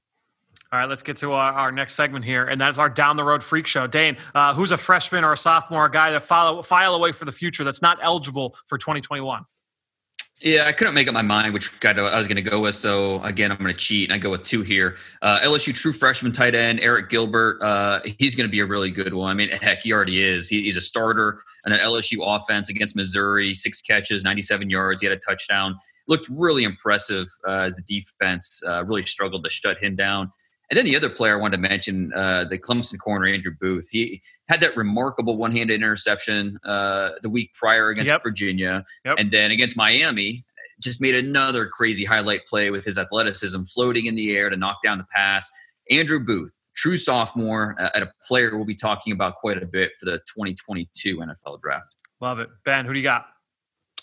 All 0.73 0.79
right, 0.79 0.87
let's 0.87 1.03
get 1.03 1.17
to 1.17 1.33
our, 1.33 1.51
our, 1.51 1.71
next 1.71 1.95
segment 1.95 2.23
here, 2.23 2.45
and 2.45 2.59
that's 2.59 2.77
our 2.77 2.89
down 2.89 3.17
the 3.17 3.25
road 3.25 3.43
freak 3.43 3.67
show. 3.67 3.87
Dane, 3.87 4.15
uh, 4.33 4.53
who's 4.53 4.71
a 4.71 4.77
freshman 4.77 5.25
or 5.25 5.33
a 5.33 5.37
sophomore, 5.37 5.85
a 5.85 5.91
guy 5.91 6.11
that 6.11 6.23
follow, 6.23 6.61
file 6.61 6.95
away 6.95 7.11
for 7.11 7.25
the 7.25 7.31
future 7.33 7.65
that's 7.65 7.81
not 7.81 7.97
eligible 8.01 8.55
for 8.67 8.77
2021? 8.77 9.43
Yeah, 10.41 10.65
I 10.65 10.71
couldn't 10.71 10.93
make 10.93 11.09
up 11.09 11.13
my 11.13 11.21
mind 11.21 11.53
which 11.53 11.77
guy 11.81 11.91
I 11.91 12.17
was 12.17 12.27
going 12.27 12.41
to 12.43 12.49
go 12.49 12.61
with. 12.61 12.73
So 12.73 13.21
again, 13.21 13.51
I'm 13.51 13.57
going 13.57 13.67
to 13.67 13.77
cheat 13.77 14.09
and 14.09 14.15
I 14.15 14.17
go 14.17 14.31
with 14.31 14.43
two 14.43 14.61
here. 14.61 14.95
Uh, 15.21 15.39
LSU 15.41 15.73
true 15.73 15.93
freshman 15.93 16.31
tight 16.31 16.55
end 16.55 16.79
Arik 16.79 17.09
Gilbert. 17.09 17.61
Uh, 17.61 17.99
he's 18.17 18.35
going 18.35 18.47
to 18.47 18.51
be 18.51 18.59
a 18.59 18.65
really 18.65 18.89
good 18.89 19.13
one. 19.13 19.29
I 19.29 19.33
mean, 19.35 19.49
heck, 19.61 19.83
he 19.83 19.93
already 19.93 20.23
is. 20.23 20.49
He, 20.49 20.63
he's 20.63 20.77
a 20.77 20.81
starter 20.81 21.39
in 21.67 21.73
an 21.73 21.79
LSU 21.79 22.19
offense 22.23 22.69
against 22.69 22.95
Missouri. 22.95 23.53
Six 23.53 23.81
catches, 23.81 24.23
97 24.23 24.69
yards. 24.69 25.01
He 25.01 25.07
had 25.07 25.15
a 25.15 25.19
touchdown. 25.19 25.75
Looked 26.07 26.27
really 26.35 26.63
impressive 26.63 27.27
uh, 27.47 27.59
as 27.59 27.75
the 27.75 27.83
defense 27.83 28.63
uh, 28.67 28.83
really 28.85 29.03
struggled 29.03 29.43
to 29.43 29.49
shut 29.49 29.77
him 29.77 29.95
down. 29.95 30.31
And 30.71 30.77
then 30.77 30.85
the 30.85 30.95
other 30.95 31.09
player 31.09 31.37
I 31.37 31.41
wanted 31.41 31.57
to 31.57 31.61
mention, 31.63 32.13
uh, 32.15 32.45
the 32.45 32.57
Clemson 32.57 32.97
corner, 32.97 33.27
Andrew 33.27 33.51
Booth. 33.59 33.89
He 33.91 34.21
had 34.47 34.61
that 34.61 34.75
remarkable 34.77 35.37
one 35.37 35.51
handed 35.51 35.75
interception 35.75 36.57
uh, 36.63 37.09
the 37.21 37.29
week 37.29 37.53
prior 37.53 37.89
against 37.89 38.09
yep. 38.09 38.23
Virginia. 38.23 38.85
Yep. 39.03 39.15
And 39.19 39.31
then 39.31 39.51
against 39.51 39.75
Miami, 39.75 40.45
just 40.81 41.01
made 41.01 41.13
another 41.13 41.67
crazy 41.67 42.05
highlight 42.05 42.45
play 42.47 42.71
with 42.71 42.85
his 42.85 42.97
athleticism, 42.97 43.63
floating 43.63 44.05
in 44.05 44.15
the 44.15 44.33
air 44.33 44.49
to 44.49 44.55
knock 44.55 44.77
down 44.81 44.97
the 44.97 45.05
pass. 45.13 45.51
Andrew 45.89 46.23
Booth, 46.23 46.53
true 46.73 46.95
sophomore, 46.95 47.75
uh, 47.77 47.89
at 47.93 48.01
a 48.01 48.09
player 48.25 48.55
we'll 48.55 48.65
be 48.65 48.73
talking 48.73 49.11
about 49.11 49.35
quite 49.35 49.61
a 49.61 49.65
bit 49.65 49.93
for 49.99 50.05
the 50.05 50.19
2022 50.19 51.17
NFL 51.17 51.59
draft. 51.61 51.97
Love 52.21 52.39
it. 52.39 52.49
Ben, 52.63 52.85
who 52.85 52.93
do 52.93 52.99
you 52.99 53.03
got? 53.03 53.25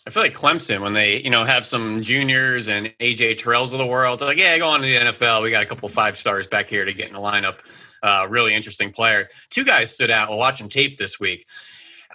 I 0.08 0.10
feel 0.10 0.22
like 0.22 0.32
Clemson 0.32 0.80
when 0.80 0.94
they, 0.94 1.20
you 1.20 1.28
know, 1.28 1.44
have 1.44 1.66
some 1.66 2.00
juniors 2.00 2.68
and 2.68 2.86
AJ 2.98 3.38
Terrells 3.40 3.74
of 3.74 3.78
the 3.78 3.84
world. 3.84 4.22
like, 4.22 4.38
yeah, 4.38 4.56
go 4.56 4.66
on 4.66 4.80
to 4.80 4.86
the 4.86 4.94
NFL. 4.94 5.42
We 5.42 5.50
got 5.50 5.62
a 5.62 5.66
couple 5.66 5.86
five 5.90 6.16
stars 6.16 6.46
back 6.46 6.66
here 6.66 6.86
to 6.86 6.94
get 6.94 7.08
in 7.08 7.12
the 7.12 7.20
lineup. 7.20 7.58
Uh, 8.02 8.26
really 8.30 8.54
interesting 8.54 8.90
player. 8.90 9.28
Two 9.50 9.64
guys 9.64 9.92
stood 9.92 10.10
out. 10.10 10.30
We'll 10.30 10.38
watch 10.38 10.60
them 10.60 10.70
tape 10.70 10.96
this 10.96 11.20
week. 11.20 11.44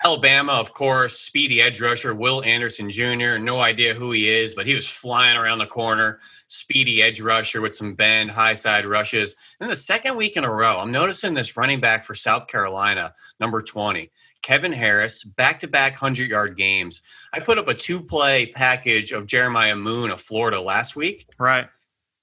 Alabama, 0.04 0.54
of 0.54 0.74
course, 0.74 1.20
speedy 1.20 1.62
edge 1.62 1.80
rusher 1.80 2.16
Will 2.16 2.44
Anderson 2.44 2.90
Jr. 2.90 3.38
No 3.38 3.60
idea 3.60 3.94
who 3.94 4.12
he 4.12 4.28
is, 4.28 4.56
but 4.56 4.66
he 4.66 4.74
was 4.74 4.90
flying 4.90 5.38
around 5.38 5.60
the 5.60 5.68
corner. 5.68 6.20
Speedy 6.48 7.04
edge 7.04 7.22
rusher 7.22 7.62
with 7.62 7.76
some 7.76 7.94
bend, 7.94 8.32
high 8.32 8.56
side 8.56 8.88
rushes. 8.88 9.36
And 9.60 9.70
the 9.70 9.76
second 9.76 10.18
week 10.18 10.36
in 10.36 10.46
a 10.46 10.52
row, 10.52 10.80
I'm 10.80 10.92
noticing 10.92 11.36
this 11.36 11.56
running 11.56 11.80
back 11.80 12.06
for 12.06 12.16
South 12.16 12.48
Carolina, 12.48 13.14
number 13.40 13.62
20. 13.62 14.10
Kevin 14.44 14.74
Harris, 14.74 15.24
back 15.24 15.60
to 15.62 15.68
back 15.68 15.94
100 15.94 16.30
yard 16.30 16.56
games. 16.56 17.02
I 17.34 17.40
put 17.40 17.58
up 17.58 17.68
a 17.68 17.74
two 17.74 18.02
play 18.02 18.48
package 18.48 19.12
of 19.12 19.26
Jeremiah 19.26 19.76
Moon 19.76 20.12
of 20.12 20.22
Florida 20.22 20.62
last 20.62 20.96
week. 20.96 21.26
Right. 21.40 21.68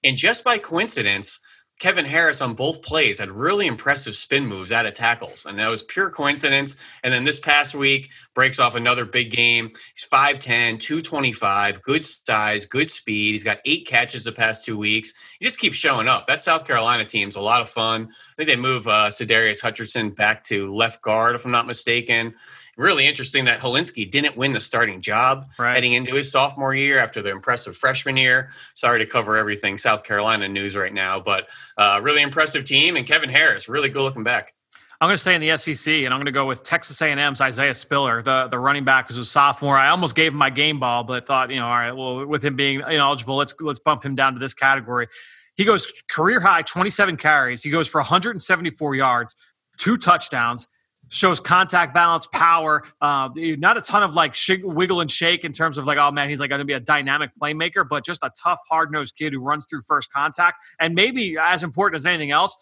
And 0.04 0.16
just 0.16 0.44
by 0.44 0.58
coincidence, 0.58 1.40
Kevin 1.80 2.04
Harris 2.04 2.42
on 2.42 2.52
both 2.52 2.82
plays 2.82 3.18
had 3.18 3.30
really 3.30 3.66
impressive 3.66 4.14
spin 4.14 4.46
moves 4.46 4.70
out 4.70 4.84
of 4.84 4.92
tackles. 4.92 5.46
And 5.46 5.58
that 5.58 5.68
was 5.68 5.82
pure 5.82 6.10
coincidence. 6.10 6.76
And 7.02 7.12
then 7.12 7.24
this 7.24 7.40
past 7.40 7.74
week 7.74 8.10
breaks 8.34 8.60
off 8.60 8.74
another 8.74 9.06
big 9.06 9.30
game. 9.30 9.70
He's 9.94 10.06
5'10, 10.06 10.78
225, 10.78 11.82
good 11.82 12.04
size, 12.04 12.66
good 12.66 12.90
speed. 12.90 13.32
He's 13.32 13.44
got 13.44 13.60
eight 13.64 13.86
catches 13.86 14.24
the 14.24 14.32
past 14.32 14.64
two 14.64 14.76
weeks. 14.76 15.14
He 15.38 15.46
just 15.46 15.58
keeps 15.58 15.78
showing 15.78 16.06
up. 16.06 16.26
That 16.26 16.42
South 16.42 16.66
Carolina 16.66 17.06
team's 17.06 17.36
a 17.36 17.40
lot 17.40 17.62
of 17.62 17.70
fun. 17.70 18.10
I 18.10 18.34
think 18.36 18.50
they 18.50 18.56
move 18.56 18.86
uh, 18.86 19.08
Sadarius 19.08 19.62
Hutcherson 19.62 20.14
back 20.14 20.44
to 20.44 20.74
left 20.74 21.00
guard, 21.00 21.34
if 21.34 21.46
I'm 21.46 21.50
not 21.50 21.66
mistaken 21.66 22.34
really 22.76 23.06
interesting 23.06 23.44
that 23.44 23.60
Hilinski 23.60 24.10
didn't 24.10 24.36
win 24.36 24.52
the 24.52 24.60
starting 24.60 25.00
job 25.00 25.46
right. 25.58 25.74
heading 25.74 25.92
into 25.92 26.14
his 26.14 26.30
sophomore 26.30 26.74
year 26.74 26.98
after 26.98 27.22
the 27.22 27.30
impressive 27.30 27.76
freshman 27.76 28.16
year. 28.16 28.50
Sorry 28.74 28.98
to 28.98 29.06
cover 29.06 29.36
everything 29.36 29.78
South 29.78 30.04
Carolina 30.04 30.48
news 30.48 30.76
right 30.76 30.92
now, 30.92 31.20
but 31.20 31.48
uh, 31.76 32.00
really 32.02 32.22
impressive 32.22 32.64
team. 32.64 32.96
And 32.96 33.06
Kevin 33.06 33.28
Harris, 33.28 33.68
really 33.68 33.88
good 33.88 34.02
looking 34.02 34.24
back. 34.24 34.54
I'm 35.02 35.06
going 35.06 35.14
to 35.14 35.18
stay 35.18 35.34
in 35.34 35.40
the 35.40 35.56
SEC, 35.56 36.04
and 36.04 36.12
I'm 36.12 36.18
going 36.18 36.26
to 36.26 36.32
go 36.32 36.44
with 36.44 36.62
Texas 36.62 37.00
A&M's 37.00 37.40
Isaiah 37.40 37.74
Spiller, 37.74 38.20
the 38.20 38.48
the 38.48 38.58
running 38.58 38.84
back 38.84 39.08
who's 39.08 39.16
a 39.16 39.24
sophomore. 39.24 39.78
I 39.78 39.88
almost 39.88 40.14
gave 40.14 40.32
him 40.32 40.38
my 40.38 40.50
game 40.50 40.78
ball, 40.78 41.04
but 41.04 41.26
thought, 41.26 41.48
you 41.48 41.56
know, 41.56 41.66
all 41.66 41.72
right, 41.72 41.92
well, 41.92 42.26
with 42.26 42.44
him 42.44 42.54
being 42.54 42.80
ineligible, 42.80 43.36
let's 43.36 43.54
let's 43.60 43.78
bump 43.78 44.04
him 44.04 44.14
down 44.14 44.34
to 44.34 44.38
this 44.38 44.52
category. 44.52 45.08
He 45.56 45.64
goes 45.64 45.90
career 46.10 46.38
high 46.38 46.62
27 46.62 47.16
carries. 47.16 47.62
He 47.62 47.70
goes 47.70 47.88
for 47.88 47.98
174 47.98 48.94
yards, 48.94 49.36
two 49.78 49.96
touchdowns 49.96 50.68
shows 51.10 51.40
contact 51.40 51.92
balance, 51.92 52.26
power. 52.32 52.82
Uh, 53.00 53.28
not 53.36 53.76
a 53.76 53.82
ton 53.82 54.02
of 54.02 54.14
like 54.14 54.34
wiggle 54.62 55.00
and 55.00 55.10
shake 55.10 55.44
in 55.44 55.52
terms 55.52 55.76
of 55.76 55.84
like, 55.84 55.98
oh 55.98 56.10
man, 56.10 56.30
he's 56.30 56.40
like 56.40 56.48
going 56.48 56.60
to 56.60 56.64
be 56.64 56.72
a 56.72 56.80
dynamic 56.80 57.30
playmaker, 57.40 57.86
but 57.88 58.04
just 58.04 58.22
a 58.22 58.30
tough, 58.42 58.60
hard 58.70 58.90
nosed 58.90 59.16
kid 59.16 59.32
who 59.32 59.40
runs 59.40 59.66
through 59.68 59.82
first 59.82 60.10
contact. 60.12 60.64
And 60.80 60.94
maybe 60.94 61.36
as 61.38 61.62
important 61.62 61.96
as 61.96 62.06
anything 62.06 62.30
else, 62.30 62.56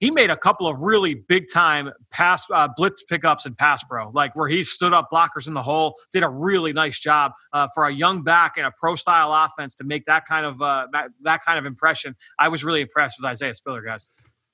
he 0.00 0.10
made 0.10 0.30
a 0.30 0.36
couple 0.36 0.66
of 0.66 0.80
really 0.80 1.14
big 1.14 1.44
time 1.52 1.90
pass 2.10 2.46
uh, 2.50 2.68
blitz 2.74 3.04
pickups 3.04 3.44
and 3.44 3.56
pass 3.56 3.84
pro, 3.84 4.08
like 4.10 4.34
where 4.34 4.48
he 4.48 4.64
stood 4.64 4.94
up 4.94 5.08
blockers 5.12 5.46
in 5.46 5.52
the 5.52 5.62
hole, 5.62 5.94
did 6.10 6.22
a 6.22 6.28
really 6.28 6.72
nice 6.72 6.98
job 6.98 7.32
uh, 7.52 7.68
for 7.74 7.84
a 7.84 7.92
young 7.92 8.22
back 8.22 8.56
in 8.56 8.64
a 8.64 8.72
pro 8.78 8.96
style 8.96 9.30
offense 9.32 9.74
to 9.74 9.84
make 9.84 10.06
that 10.06 10.24
kind 10.24 10.46
of 10.46 10.60
uh, 10.62 10.86
that, 10.92 11.10
that 11.20 11.44
kind 11.44 11.58
of 11.58 11.66
impression. 11.66 12.16
I 12.38 12.48
was 12.48 12.64
really 12.64 12.80
impressed 12.80 13.16
with 13.20 13.26
Isaiah 13.26 13.54
Spiller, 13.54 13.82
guys. 13.82 14.08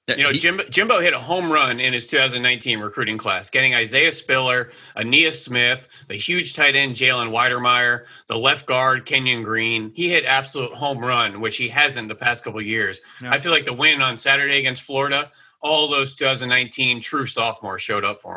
You 0.08 0.22
know, 0.22 0.32
Jimbo, 0.32 0.62
Jimbo, 0.64 1.00
hit 1.00 1.14
a 1.14 1.18
home 1.18 1.50
run 1.50 1.80
in 1.80 1.92
his 1.92 2.06
2019 2.06 2.78
recruiting 2.78 3.18
class, 3.18 3.50
getting 3.50 3.74
Isaiah 3.74 4.12
Spiller, 4.12 4.70
Ainias 4.96 5.42
Smith, 5.42 5.88
the 6.06 6.14
huge 6.14 6.54
tight 6.54 6.76
end 6.76 6.94
Jalen 6.94 7.30
Wydermyer, 7.30 8.04
the 8.28 8.38
left 8.38 8.66
guard 8.66 9.04
Kenyon 9.04 9.42
Green. 9.42 9.90
He 9.96 10.08
hit 10.08 10.24
absolute 10.24 10.70
home 10.72 10.98
run, 10.98 11.40
which 11.40 11.56
he 11.56 11.66
hasn't 11.66 12.06
the 12.06 12.14
past 12.14 12.44
couple 12.44 12.62
years. 12.62 13.02
Yeah. 13.20 13.32
I 13.32 13.40
feel 13.40 13.50
like 13.50 13.64
the 13.64 13.72
win 13.72 14.00
on 14.00 14.16
Saturday 14.16 14.60
against 14.60 14.84
Florida, 14.84 15.28
all 15.60 15.88
those 15.88 16.14
2019 16.14 17.00
true 17.00 17.26
sophomores 17.26 17.82
showed 17.82 18.04
up 18.04 18.20
for 18.20 18.36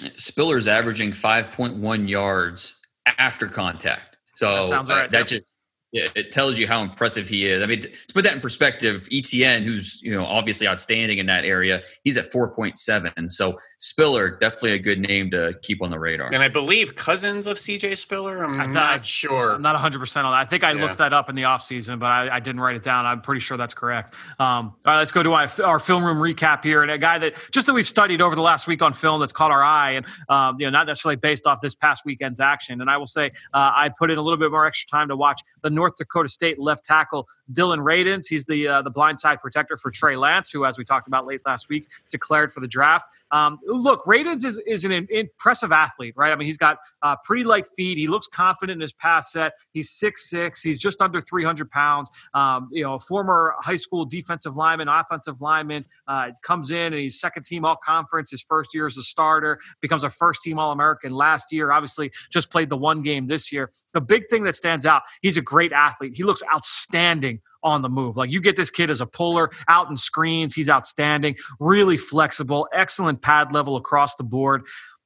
him. 0.00 0.10
Spiller's 0.16 0.68
averaging 0.68 1.10
5.1 1.10 2.08
yards 2.08 2.80
after 3.18 3.46
contact. 3.46 4.16
So 4.36 4.66
that, 4.66 4.88
right. 4.88 5.10
that 5.10 5.28
just 5.28 5.44
it 5.94 6.32
tells 6.32 6.58
you 6.58 6.66
how 6.66 6.82
impressive 6.82 7.28
he 7.28 7.46
is. 7.46 7.62
I 7.62 7.66
mean, 7.66 7.80
to 7.80 7.90
put 8.12 8.24
that 8.24 8.34
in 8.34 8.40
perspective, 8.40 9.08
Etienne, 9.12 9.62
who's 9.62 10.02
you 10.02 10.12
know 10.12 10.24
obviously 10.24 10.66
outstanding 10.66 11.18
in 11.18 11.26
that 11.26 11.44
area, 11.44 11.82
he's 12.02 12.16
at 12.16 12.26
four 12.26 12.54
point 12.54 12.76
seven. 12.76 13.28
So 13.28 13.56
Spiller, 13.88 14.30
definitely 14.30 14.72
a 14.72 14.78
good 14.78 14.98
name 14.98 15.30
to 15.30 15.52
keep 15.60 15.82
on 15.82 15.90
the 15.90 15.98
radar. 15.98 16.28
And 16.32 16.42
I 16.42 16.48
believe 16.48 16.94
cousins 16.94 17.46
of 17.46 17.58
CJ 17.58 17.98
Spiller. 17.98 18.42
I'm 18.42 18.56
thought- 18.56 18.68
not 18.72 19.04
sure. 19.06 19.52
I'm 19.52 19.60
not 19.60 19.76
100% 19.76 20.24
on 20.24 20.32
that. 20.32 20.38
I 20.38 20.46
think 20.46 20.64
I 20.64 20.72
Yeah. 20.72 20.80
looked 20.82 20.96
that 20.96 21.12
up 21.12 21.28
in 21.28 21.34
the 21.36 21.42
offseason, 21.42 21.98
but 21.98 22.06
I, 22.06 22.36
I 22.36 22.40
didn't 22.40 22.62
write 22.62 22.76
it 22.76 22.82
down. 22.82 23.04
I'm 23.04 23.20
pretty 23.20 23.40
sure 23.42 23.58
that's 23.58 23.74
correct. 23.74 24.14
Um, 24.38 24.68
all 24.68 24.74
right, 24.86 24.98
let's 24.98 25.12
go 25.12 25.22
to 25.22 25.34
our, 25.34 25.48
our 25.62 25.78
film 25.78 26.02
room 26.02 26.16
recap 26.16 26.64
here. 26.64 26.80
And 26.82 26.90
a 26.90 26.96
guy 26.96 27.18
that 27.18 27.34
just 27.50 27.66
that 27.66 27.74
we've 27.74 27.86
studied 27.86 28.22
over 28.22 28.34
the 28.34 28.40
last 28.40 28.66
week 28.66 28.80
on 28.80 28.94
film 28.94 29.20
that's 29.20 29.32
caught 29.34 29.50
our 29.50 29.62
eye 29.62 29.90
and, 29.90 30.06
um, 30.30 30.56
you 30.58 30.64
know, 30.64 30.70
not 30.70 30.86
necessarily 30.86 31.16
based 31.16 31.46
off 31.46 31.60
this 31.60 31.74
past 31.74 32.06
weekend's 32.06 32.40
action. 32.40 32.80
And 32.80 32.88
I 32.88 32.96
will 32.96 33.06
say 33.06 33.26
uh, 33.52 33.70
I 33.76 33.90
put 33.90 34.10
in 34.10 34.16
a 34.16 34.22
little 34.22 34.38
bit 34.38 34.50
more 34.50 34.64
extra 34.64 34.88
time 34.88 35.08
to 35.08 35.16
watch 35.16 35.42
the 35.60 35.68
North 35.68 35.96
Dakota 35.96 36.28
State 36.30 36.58
left 36.58 36.86
tackle 36.86 37.28
Dillon 37.52 37.80
Radunz. 37.80 38.28
He's 38.30 38.46
the 38.46 38.66
uh, 38.66 38.80
the 38.82 38.90
blindside 38.90 39.40
protector 39.42 39.76
for 39.76 39.90
Trey 39.90 40.16
Lance, 40.16 40.50
who, 40.50 40.64
as 40.64 40.78
we 40.78 40.86
talked 40.86 41.06
about 41.06 41.26
late 41.26 41.42
last 41.44 41.68
week, 41.68 41.86
declared 42.08 42.50
for 42.50 42.60
the 42.60 42.68
draft. 42.68 43.04
Um, 43.30 43.58
look, 43.82 44.04
Radunz 44.04 44.44
is, 44.44 44.60
is 44.66 44.84
an 44.84 45.06
impressive 45.10 45.72
athlete, 45.72 46.14
right? 46.16 46.32
I 46.32 46.36
mean, 46.36 46.46
he's 46.46 46.56
got 46.56 46.78
uh, 47.02 47.16
pretty 47.24 47.44
light 47.44 47.66
feet. 47.76 47.98
He 47.98 48.06
looks 48.06 48.26
confident 48.26 48.76
in 48.76 48.80
his 48.80 48.92
pass 48.92 49.32
set. 49.32 49.54
He's 49.72 49.90
six 49.90 50.28
six. 50.28 50.62
He's 50.62 50.78
just 50.78 51.00
under 51.00 51.20
300 51.20 51.70
pounds. 51.70 52.10
Um, 52.34 52.68
you 52.72 52.82
know, 52.82 52.94
a 52.94 52.98
former 52.98 53.54
high 53.58 53.76
school 53.76 54.04
defensive 54.04 54.56
lineman, 54.56 54.88
offensive 54.88 55.40
lineman, 55.40 55.84
uh, 56.08 56.30
comes 56.42 56.70
in 56.70 56.92
and 56.92 56.96
he's 56.96 57.20
second 57.20 57.44
team 57.44 57.64
all 57.64 57.76
conference 57.76 58.30
his 58.30 58.42
first 58.42 58.74
year 58.74 58.86
as 58.86 58.96
a 58.96 59.02
starter, 59.02 59.58
becomes 59.80 60.04
a 60.04 60.10
first 60.10 60.42
team 60.42 60.58
All 60.58 60.72
American 60.72 61.12
last 61.12 61.52
year. 61.52 61.72
Obviously, 61.72 62.10
just 62.30 62.50
played 62.50 62.70
the 62.70 62.76
one 62.76 63.02
game 63.02 63.26
this 63.26 63.52
year. 63.52 63.70
The 63.92 64.00
big 64.00 64.26
thing 64.28 64.44
that 64.44 64.56
stands 64.56 64.86
out, 64.86 65.02
he's 65.22 65.36
a 65.36 65.42
great 65.42 65.72
athlete. 65.72 66.12
He 66.16 66.22
looks 66.22 66.42
outstanding 66.52 67.40
on 67.64 67.82
the 67.82 67.88
move. 67.88 68.16
Like 68.16 68.30
you 68.30 68.40
get 68.40 68.56
this 68.56 68.70
kid 68.70 68.90
as 68.90 69.00
a 69.00 69.06
puller 69.06 69.50
out 69.68 69.90
in 69.90 69.96
screens. 69.96 70.54
He's 70.54 70.68
outstanding, 70.68 71.36
really 71.58 71.96
flexible, 71.96 72.68
excellent 72.72 73.22
pad 73.22 73.52
level 73.52 73.76
across 73.76 74.14
the 74.14 74.24
board. 74.24 74.62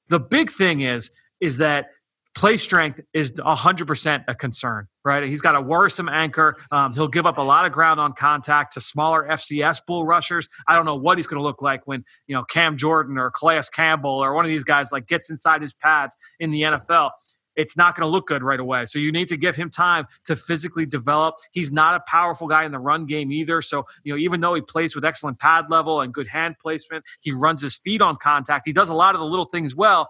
The 0.08 0.20
big 0.20 0.50
thing 0.50 0.80
is, 0.80 1.10
is 1.40 1.58
that 1.58 1.90
play 2.34 2.56
strength 2.56 3.00
is 3.12 3.32
100% 3.32 4.24
a 4.28 4.34
concern, 4.34 4.86
right? 5.04 5.24
He's 5.24 5.40
got 5.40 5.56
a 5.56 5.60
worrisome 5.60 6.08
anchor. 6.08 6.56
Um, 6.70 6.94
he'll 6.94 7.08
give 7.08 7.26
up 7.26 7.38
a 7.38 7.42
lot 7.42 7.66
of 7.66 7.72
ground 7.72 7.98
on 7.98 8.12
contact 8.12 8.74
to 8.74 8.80
smaller 8.80 9.26
FCS 9.28 9.80
bull 9.86 10.06
rushers. 10.06 10.48
I 10.68 10.76
don't 10.76 10.84
know 10.84 10.96
what 10.96 11.18
he's 11.18 11.26
going 11.26 11.38
to 11.40 11.42
look 11.42 11.62
like 11.62 11.86
when, 11.86 12.04
you 12.26 12.34
know, 12.34 12.44
Cam 12.44 12.76
Jordan 12.76 13.18
or 13.18 13.30
Calais 13.30 13.62
Campbell 13.74 14.22
or 14.22 14.34
one 14.34 14.44
of 14.44 14.50
these 14.50 14.64
guys 14.64 14.92
like 14.92 15.06
gets 15.06 15.30
inside 15.30 15.62
his 15.62 15.74
pads 15.74 16.16
in 16.38 16.50
the 16.50 16.62
NFL 16.62 17.10
it's 17.58 17.76
not 17.76 17.96
going 17.96 18.06
to 18.06 18.10
look 18.10 18.28
good 18.28 18.42
right 18.42 18.60
away. 18.60 18.86
So 18.86 18.98
you 19.00 19.10
need 19.10 19.28
to 19.28 19.36
give 19.36 19.56
him 19.56 19.68
time 19.68 20.06
to 20.24 20.36
physically 20.36 20.86
develop. 20.86 21.34
He's 21.50 21.72
not 21.72 22.00
a 22.00 22.04
powerful 22.06 22.46
guy 22.46 22.64
in 22.64 22.70
the 22.70 22.78
run 22.78 23.04
game 23.04 23.32
either. 23.32 23.60
So, 23.60 23.84
you 24.04 24.14
know, 24.14 24.18
even 24.18 24.40
though 24.40 24.54
he 24.54 24.62
plays 24.62 24.94
with 24.94 25.04
excellent 25.04 25.40
pad 25.40 25.66
level 25.68 26.00
and 26.00 26.14
good 26.14 26.28
hand 26.28 26.56
placement, 26.60 27.04
he 27.20 27.32
runs 27.32 27.60
his 27.60 27.76
feet 27.76 28.00
on 28.00 28.16
contact. 28.16 28.64
He 28.64 28.72
does 28.72 28.90
a 28.90 28.94
lot 28.94 29.16
of 29.16 29.20
the 29.20 29.26
little 29.26 29.44
things 29.44 29.74
well. 29.74 30.08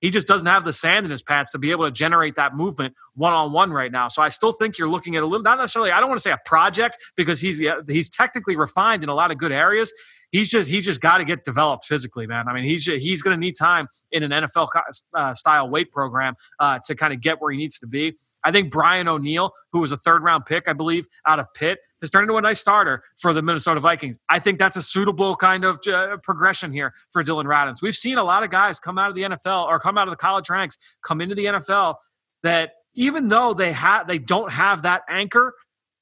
He 0.00 0.10
just 0.10 0.26
doesn't 0.26 0.46
have 0.46 0.64
the 0.64 0.72
sand 0.72 1.06
in 1.06 1.10
his 1.10 1.22
pants 1.22 1.50
to 1.52 1.58
be 1.58 1.70
able 1.70 1.84
to 1.84 1.90
generate 1.90 2.34
that 2.36 2.54
movement 2.54 2.94
one 3.14 3.32
on 3.32 3.52
one 3.52 3.72
right 3.72 3.90
now. 3.90 4.08
So 4.08 4.22
I 4.22 4.28
still 4.28 4.52
think 4.52 4.78
you're 4.78 4.88
looking 4.88 5.16
at 5.16 5.22
a 5.22 5.26
little, 5.26 5.42
not 5.42 5.58
necessarily. 5.58 5.90
I 5.90 6.00
don't 6.00 6.08
want 6.08 6.18
to 6.18 6.22
say 6.22 6.30
a 6.30 6.38
project 6.44 6.98
because 7.16 7.40
he's 7.40 7.60
he's 7.88 8.08
technically 8.08 8.56
refined 8.56 9.02
in 9.02 9.08
a 9.08 9.14
lot 9.14 9.30
of 9.30 9.38
good 9.38 9.52
areas. 9.52 9.92
He's 10.30 10.48
just 10.48 10.68
he 10.68 10.80
just 10.80 11.00
got 11.00 11.18
to 11.18 11.24
get 11.24 11.44
developed 11.44 11.86
physically, 11.86 12.26
man. 12.26 12.48
I 12.48 12.52
mean, 12.52 12.64
he's 12.64 12.84
just, 12.84 13.02
he's 13.02 13.22
going 13.22 13.34
to 13.34 13.40
need 13.40 13.56
time 13.56 13.88
in 14.12 14.22
an 14.22 14.30
NFL 14.30 14.68
uh, 15.14 15.34
style 15.34 15.70
weight 15.70 15.90
program 15.90 16.34
uh, 16.60 16.78
to 16.84 16.94
kind 16.94 17.12
of 17.12 17.20
get 17.20 17.40
where 17.40 17.50
he 17.50 17.58
needs 17.58 17.78
to 17.78 17.86
be. 17.86 18.16
I 18.44 18.52
think 18.52 18.70
Brian 18.70 19.08
O'Neill, 19.08 19.52
who 19.72 19.80
was 19.80 19.92
a 19.92 19.96
third 19.96 20.22
round 20.22 20.44
pick, 20.46 20.68
I 20.68 20.72
believe, 20.72 21.06
out 21.26 21.38
of 21.38 21.46
Pitt, 21.54 21.78
has 22.00 22.10
turned 22.10 22.24
into 22.24 22.36
a 22.36 22.42
nice 22.42 22.60
starter 22.60 23.02
for 23.16 23.32
the 23.32 23.42
Minnesota 23.42 23.80
Vikings. 23.80 24.18
I 24.28 24.38
think 24.38 24.58
that's 24.58 24.76
a 24.76 24.82
suitable 24.82 25.36
kind 25.36 25.64
of 25.64 25.80
uh, 25.86 26.18
progression 26.22 26.72
here 26.72 26.92
for 27.10 27.22
Dillon 27.22 27.46
Radunz. 27.46 27.82
We've 27.82 27.96
seen 27.96 28.18
a 28.18 28.24
lot 28.24 28.42
of 28.42 28.50
guys 28.50 28.78
come 28.78 28.98
out 28.98 29.08
of 29.08 29.16
the 29.16 29.22
NFL 29.22 29.66
or 29.66 29.78
come 29.78 29.98
out 29.98 30.08
of 30.08 30.12
the 30.12 30.16
college 30.16 30.50
ranks, 30.50 30.76
come 31.02 31.20
into 31.20 31.34
the 31.34 31.46
NFL 31.46 31.96
that 32.42 32.72
even 32.94 33.28
though 33.28 33.54
they 33.54 33.72
have 33.72 34.08
they 34.08 34.18
don't 34.18 34.52
have 34.52 34.82
that 34.82 35.02
anchor, 35.08 35.54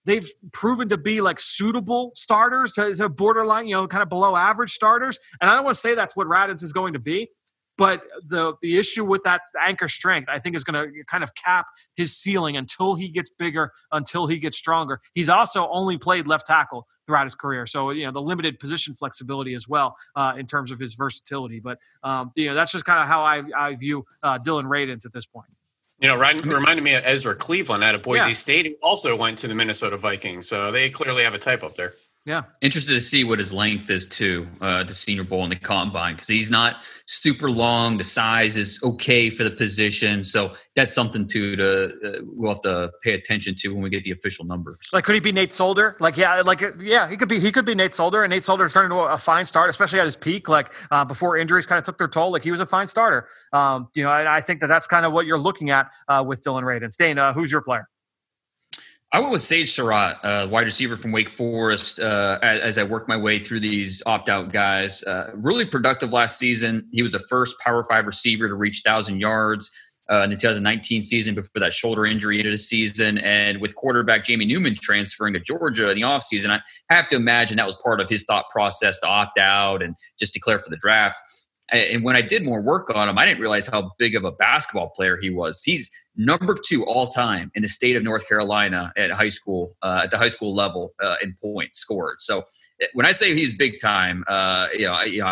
they've 0.06 0.28
proven 0.52 0.88
to 0.88 0.96
be 0.96 1.20
like 1.20 1.38
suitable 1.38 2.12
starters 2.14 2.72
to, 2.74 2.94
to, 2.94 3.08
borderline, 3.08 3.66
you 3.66 3.74
know, 3.74 3.86
kind 3.86 4.02
of 4.02 4.08
below 4.08 4.36
average 4.36 4.72
starters. 4.72 5.18
And 5.40 5.50
I 5.50 5.54
don't 5.54 5.64
want 5.64 5.74
to 5.74 5.80
say 5.80 5.94
that's 5.94 6.16
what 6.16 6.26
Radunz 6.26 6.62
is 6.62 6.72
going 6.72 6.94
to 6.94 6.98
be, 6.98 7.28
but 7.76 8.02
the 8.26 8.54
the 8.62 8.78
issue 8.78 9.04
with 9.04 9.22
that 9.24 9.42
anchor 9.60 9.88
strength, 9.88 10.28
I 10.30 10.38
think, 10.38 10.56
is 10.56 10.64
going 10.64 10.82
to 10.82 11.04
kind 11.04 11.22
of 11.22 11.34
cap 11.34 11.66
his 11.94 12.16
ceiling 12.16 12.56
until 12.56 12.94
he 12.94 13.08
gets 13.08 13.30
bigger, 13.30 13.72
until 13.92 14.26
he 14.26 14.38
gets 14.38 14.56
stronger. 14.56 15.00
He's 15.12 15.28
also 15.28 15.68
only 15.68 15.98
played 15.98 16.26
left 16.26 16.46
tackle 16.46 16.86
throughout 17.04 17.24
his 17.24 17.34
career, 17.34 17.66
so 17.66 17.90
you 17.90 18.06
know 18.06 18.12
the 18.12 18.22
limited 18.22 18.58
position 18.58 18.94
flexibility 18.94 19.54
as 19.54 19.68
well 19.68 19.96
uh, 20.14 20.34
in 20.38 20.46
terms 20.46 20.70
of 20.70 20.78
his 20.78 20.94
versatility. 20.94 21.60
But 21.60 21.78
um, 22.02 22.32
you 22.34 22.46
know 22.46 22.54
that's 22.54 22.72
just 22.72 22.84
kind 22.84 23.00
of 23.00 23.08
how 23.08 23.22
I, 23.22 23.42
I 23.54 23.74
view 23.74 24.06
uh, 24.22 24.38
Dillon 24.38 24.66
Radunz 24.66 25.04
at 25.04 25.12
this 25.12 25.26
point. 25.26 25.50
You 25.98 26.08
know, 26.08 26.16
reminded 26.16 26.82
me 26.82 26.94
of 26.94 27.06
Ezra 27.06 27.34
Cleveland 27.34 27.82
out 27.82 27.94
of 27.94 28.02
Boise 28.02 28.28
yeah. 28.28 28.32
State, 28.34 28.66
who 28.66 28.74
also 28.82 29.16
went 29.16 29.38
to 29.38 29.48
the 29.48 29.54
Minnesota 29.54 29.96
Vikings. 29.96 30.46
So 30.46 30.70
they 30.70 30.90
clearly 30.90 31.24
have 31.24 31.34
a 31.34 31.38
type 31.38 31.62
up 31.62 31.76
there. 31.76 31.94
Yeah. 32.26 32.42
Interested 32.60 32.92
to 32.92 33.00
see 33.00 33.22
what 33.22 33.38
his 33.38 33.54
length 33.54 33.88
is 33.88 34.08
too, 34.08 34.48
uh, 34.60 34.82
the 34.82 34.92
Senior 34.92 35.22
Bowl 35.22 35.44
and 35.44 35.52
the 35.52 35.56
combine, 35.56 36.16
because 36.16 36.26
he's 36.26 36.50
not 36.50 36.82
super 37.06 37.48
long. 37.48 37.98
The 37.98 38.04
size 38.04 38.56
is 38.56 38.80
okay 38.82 39.30
for 39.30 39.44
the 39.44 39.50
position, 39.52 40.24
so 40.24 40.52
that's 40.74 40.92
something 40.92 41.28
to 41.28 41.54
to 41.54 41.84
uh, 41.84 42.18
we'll 42.24 42.50
have 42.50 42.60
to 42.62 42.90
pay 43.04 43.14
attention 43.14 43.54
to 43.58 43.68
when 43.68 43.80
we 43.80 43.90
get 43.90 44.02
the 44.02 44.10
official 44.10 44.44
numbers. 44.44 44.76
Like, 44.92 45.04
could 45.04 45.14
he 45.14 45.20
be 45.20 45.30
Nate 45.30 45.52
Solder? 45.52 45.96
Like, 46.00 46.16
yeah, 46.16 46.40
like 46.40 46.64
yeah, 46.80 47.08
he 47.08 47.16
could 47.16 47.28
be. 47.28 47.38
He 47.38 47.52
could 47.52 47.64
be 47.64 47.76
Nate 47.76 47.94
Solder, 47.94 48.24
and 48.24 48.30
Nate 48.32 48.42
Solder 48.42 48.68
turned 48.68 48.92
into 48.92 48.96
a 49.04 49.18
fine 49.18 49.44
start, 49.44 49.70
especially 49.70 50.00
at 50.00 50.04
his 50.04 50.16
peak. 50.16 50.48
Like 50.48 50.72
uh, 50.90 51.04
before 51.04 51.36
injuries 51.36 51.64
kind 51.64 51.78
of 51.78 51.84
took 51.84 51.96
their 51.96 52.08
toll. 52.08 52.32
Like 52.32 52.42
he 52.42 52.50
was 52.50 52.60
a 52.60 52.66
fine 52.66 52.88
starter. 52.88 53.28
Um, 53.52 53.88
you 53.94 54.02
know, 54.02 54.10
and 54.10 54.28
I 54.28 54.40
think 54.40 54.60
that 54.62 54.66
that's 54.66 54.88
kind 54.88 55.06
of 55.06 55.12
what 55.12 55.26
you're 55.26 55.38
looking 55.38 55.70
at 55.70 55.92
uh, 56.08 56.24
with 56.26 56.42
Dillon 56.42 56.64
Radunz. 56.64 56.96
Dane, 56.96 57.18
uh, 57.18 57.32
who's 57.32 57.52
your 57.52 57.62
player? 57.62 57.88
I 59.16 59.18
went 59.18 59.32
with 59.32 59.40
Sage 59.40 59.72
Surratt, 59.72 60.22
uh, 60.22 60.46
wide 60.50 60.66
receiver 60.66 60.94
from 60.94 61.10
Wake 61.10 61.30
Forest, 61.30 62.00
uh, 62.00 62.38
as, 62.42 62.60
as, 62.60 62.78
I 62.78 62.82
work 62.82 63.08
my 63.08 63.16
way 63.16 63.38
through 63.38 63.60
these 63.60 64.02
opt 64.04 64.28
out 64.28 64.52
guys. 64.52 65.02
Uh, 65.04 65.30
really 65.32 65.64
productive 65.64 66.12
last 66.12 66.38
season. 66.38 66.86
He 66.92 67.00
was 67.00 67.12
the 67.12 67.20
first 67.20 67.58
Power 67.60 67.82
Five 67.82 68.04
receiver 68.04 68.46
to 68.46 68.54
reach 68.54 68.82
1,000 68.84 69.18
yards 69.18 69.74
uh, 70.12 70.20
in 70.24 70.28
the 70.28 70.36
2019 70.36 71.00
season 71.00 71.34
before 71.34 71.60
that 71.60 71.72
shoulder 71.72 72.04
injury 72.04 72.40
into 72.40 72.50
the 72.50 72.58
season. 72.58 73.16
And 73.16 73.58
with 73.58 73.74
quarterback 73.74 74.22
Jamie 74.22 74.44
Newman 74.44 74.74
transferring 74.74 75.32
to 75.32 75.40
Georgia 75.40 75.88
in 75.88 75.94
the 75.94 76.02
offseason, 76.02 76.50
I 76.50 76.60
have 76.94 77.08
to 77.08 77.16
imagine 77.16 77.56
that 77.56 77.64
was 77.64 77.78
part 77.82 78.02
of 78.02 78.10
his 78.10 78.24
thought 78.24 78.44
process 78.50 78.98
to 78.98 79.06
opt 79.06 79.38
out 79.38 79.82
and 79.82 79.96
just 80.18 80.34
declare 80.34 80.58
for 80.58 80.68
the 80.68 80.76
draft. 80.76 81.22
And 81.72 82.04
when 82.04 82.14
I 82.14 82.20
did 82.20 82.44
more 82.44 82.62
work 82.62 82.94
on 82.94 83.08
him, 83.08 83.18
I 83.18 83.26
didn't 83.26 83.40
realize 83.40 83.66
how 83.66 83.90
big 83.98 84.14
of 84.14 84.24
a 84.24 84.30
basketball 84.30 84.90
player 84.90 85.16
he 85.16 85.30
was. 85.30 85.62
He's 85.64 85.90
number 86.14 86.54
two 86.54 86.84
all 86.84 87.08
time 87.08 87.50
in 87.56 87.62
the 87.62 87.68
state 87.68 87.96
of 87.96 88.04
North 88.04 88.28
Carolina 88.28 88.92
at 88.96 89.10
high 89.10 89.30
school, 89.30 89.76
uh, 89.82 90.02
at 90.04 90.10
the 90.12 90.16
high 90.18 90.28
school 90.28 90.54
level 90.54 90.94
uh, 91.02 91.16
in 91.22 91.34
points 91.42 91.78
scored. 91.78 92.20
So 92.20 92.44
when 92.94 93.04
I 93.04 93.12
say 93.12 93.34
he's 93.34 93.56
big 93.56 93.80
time, 93.80 94.22
uh, 94.28 94.68
you 94.74 94.86
know, 94.86 94.92
I, 94.92 95.04
you 95.04 95.20
know 95.20 95.26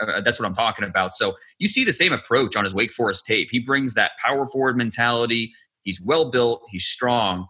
uh, 0.00 0.20
that's 0.20 0.40
what 0.40 0.46
I'm 0.46 0.54
talking 0.54 0.84
about. 0.84 1.14
So 1.14 1.34
you 1.58 1.68
see 1.68 1.84
the 1.84 1.92
same 1.92 2.12
approach 2.12 2.56
on 2.56 2.64
his 2.64 2.74
Wake 2.74 2.92
Forest 2.92 3.24
tape. 3.24 3.48
He 3.50 3.60
brings 3.60 3.94
that 3.94 4.12
power 4.24 4.44
forward 4.46 4.76
mentality. 4.76 5.52
He's 5.82 6.02
well 6.02 6.30
built. 6.30 6.62
He's 6.68 6.84
strong 6.84 7.46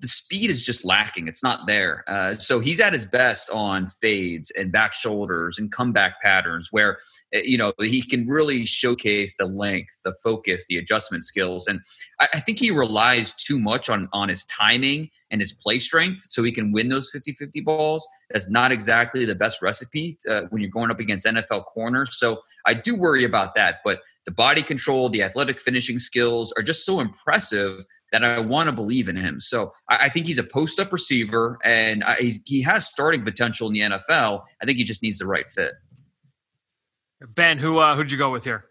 the 0.00 0.08
speed 0.08 0.50
is 0.50 0.64
just 0.64 0.84
lacking. 0.84 1.28
It's 1.28 1.42
not 1.42 1.66
there. 1.66 2.04
Uh, 2.08 2.34
so 2.34 2.58
he's 2.58 2.80
at 2.80 2.92
his 2.92 3.04
best 3.04 3.50
on 3.50 3.86
fades 3.86 4.50
and 4.52 4.72
back 4.72 4.92
shoulders 4.92 5.58
and 5.58 5.70
comeback 5.70 6.20
patterns 6.22 6.68
where, 6.70 6.98
eh, 7.34 7.42
you 7.44 7.58
know, 7.58 7.72
he 7.80 8.02
can 8.02 8.26
really 8.26 8.64
showcase 8.64 9.36
the 9.36 9.44
length, 9.44 9.94
the 10.04 10.14
focus, 10.24 10.66
the 10.68 10.78
adjustment 10.78 11.22
skills. 11.22 11.66
And 11.66 11.80
I, 12.18 12.28
I 12.34 12.40
think 12.40 12.58
he 12.58 12.70
relies 12.70 13.34
too 13.34 13.58
much 13.58 13.90
on, 13.90 14.08
on 14.12 14.30
his 14.30 14.44
timing 14.46 15.10
and 15.30 15.40
his 15.40 15.52
play 15.52 15.78
strength 15.78 16.20
so 16.28 16.42
he 16.42 16.50
can 16.50 16.72
win 16.72 16.88
those 16.88 17.10
50 17.10 17.32
50 17.32 17.60
balls. 17.60 18.06
That's 18.30 18.50
not 18.50 18.72
exactly 18.72 19.24
the 19.24 19.34
best 19.34 19.60
recipe 19.62 20.18
uh, 20.28 20.42
when 20.50 20.62
you're 20.62 20.70
going 20.70 20.90
up 20.90 20.98
against 20.98 21.26
NFL 21.26 21.66
corners. 21.66 22.18
So 22.18 22.40
I 22.66 22.74
do 22.74 22.96
worry 22.96 23.24
about 23.24 23.54
that. 23.54 23.76
But 23.84 24.00
the 24.24 24.32
body 24.32 24.62
control, 24.62 25.08
the 25.08 25.22
athletic 25.22 25.60
finishing 25.60 25.98
skills 25.98 26.52
are 26.56 26.62
just 26.62 26.84
so 26.84 27.00
impressive 27.00 27.84
that 28.12 28.24
I 28.24 28.40
want 28.40 28.68
to 28.68 28.74
believe 28.74 29.08
in 29.08 29.16
him. 29.16 29.40
So 29.40 29.72
I, 29.88 30.06
I 30.06 30.08
think 30.08 30.26
he's 30.26 30.38
a 30.38 30.44
post 30.44 30.80
up 30.80 30.92
receiver 30.92 31.58
and 31.64 32.02
I, 32.04 32.30
he 32.44 32.62
has 32.62 32.86
starting 32.86 33.24
potential 33.24 33.68
in 33.68 33.74
the 33.74 33.80
NFL. 33.80 34.44
I 34.60 34.64
think 34.64 34.78
he 34.78 34.84
just 34.84 35.02
needs 35.02 35.18
the 35.18 35.26
right 35.26 35.48
fit. 35.48 35.72
Ben, 37.34 37.58
who 37.58 37.78
uh, 37.78 37.94
who'd 37.94 38.10
you 38.10 38.18
go 38.18 38.30
with 38.30 38.44
here? 38.44 38.66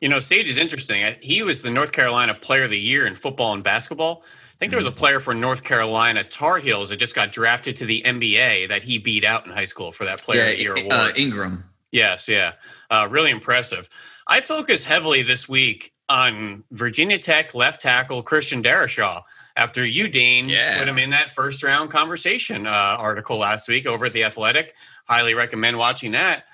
You 0.00 0.08
know, 0.08 0.18
Sage 0.18 0.50
is 0.50 0.58
interesting. 0.58 1.14
He 1.22 1.42
was 1.42 1.62
the 1.62 1.70
North 1.70 1.92
Carolina 1.92 2.34
Player 2.34 2.64
of 2.64 2.70
the 2.70 2.78
Year 2.78 3.06
in 3.06 3.14
football 3.14 3.54
and 3.54 3.62
basketball. 3.62 4.24
I 4.24 4.56
think 4.58 4.70
there 4.70 4.78
was 4.78 4.86
a 4.86 4.90
mm-hmm. 4.90 4.98
player 4.98 5.20
for 5.20 5.32
North 5.32 5.64
Carolina 5.64 6.22
Tar 6.24 6.58
Heels 6.58 6.90
that 6.90 6.96
just 6.96 7.14
got 7.14 7.32
drafted 7.32 7.76
to 7.76 7.86
the 7.86 8.02
NBA 8.02 8.68
that 8.68 8.82
he 8.82 8.98
beat 8.98 9.24
out 9.24 9.46
in 9.46 9.52
high 9.52 9.64
school 9.64 9.92
for 9.92 10.04
that 10.04 10.20
Player 10.20 10.44
yeah, 10.44 10.50
of 10.50 10.56
the 10.56 10.62
Year 10.62 10.76
uh, 10.76 10.80
award. 10.80 10.92
Uh, 10.92 11.12
Ingram. 11.16 11.64
Yes, 11.92 12.28
yeah, 12.28 12.52
uh, 12.90 13.06
really 13.10 13.30
impressive. 13.30 13.88
I 14.26 14.40
focus 14.40 14.84
heavily 14.84 15.22
this 15.22 15.48
week 15.48 15.93
on 16.08 16.64
Virginia 16.70 17.18
Tech 17.18 17.54
left 17.54 17.80
tackle 17.82 18.22
Christian 18.22 18.62
Darrisaw. 18.62 19.22
after 19.56 19.84
you, 19.86 20.08
Dane, 20.08 20.48
Yeah. 20.48 20.80
put 20.80 20.88
him 20.88 20.98
in 20.98 21.10
that 21.10 21.30
first 21.30 21.62
round 21.62 21.88
conversation 21.88 22.66
uh, 22.66 22.70
article 22.98 23.38
last 23.38 23.68
week 23.68 23.86
over 23.86 24.06
at 24.06 24.12
The 24.12 24.24
Athletic. 24.24 24.74
Highly 25.04 25.34
recommend 25.34 25.78
watching 25.78 26.10
that. 26.12 26.46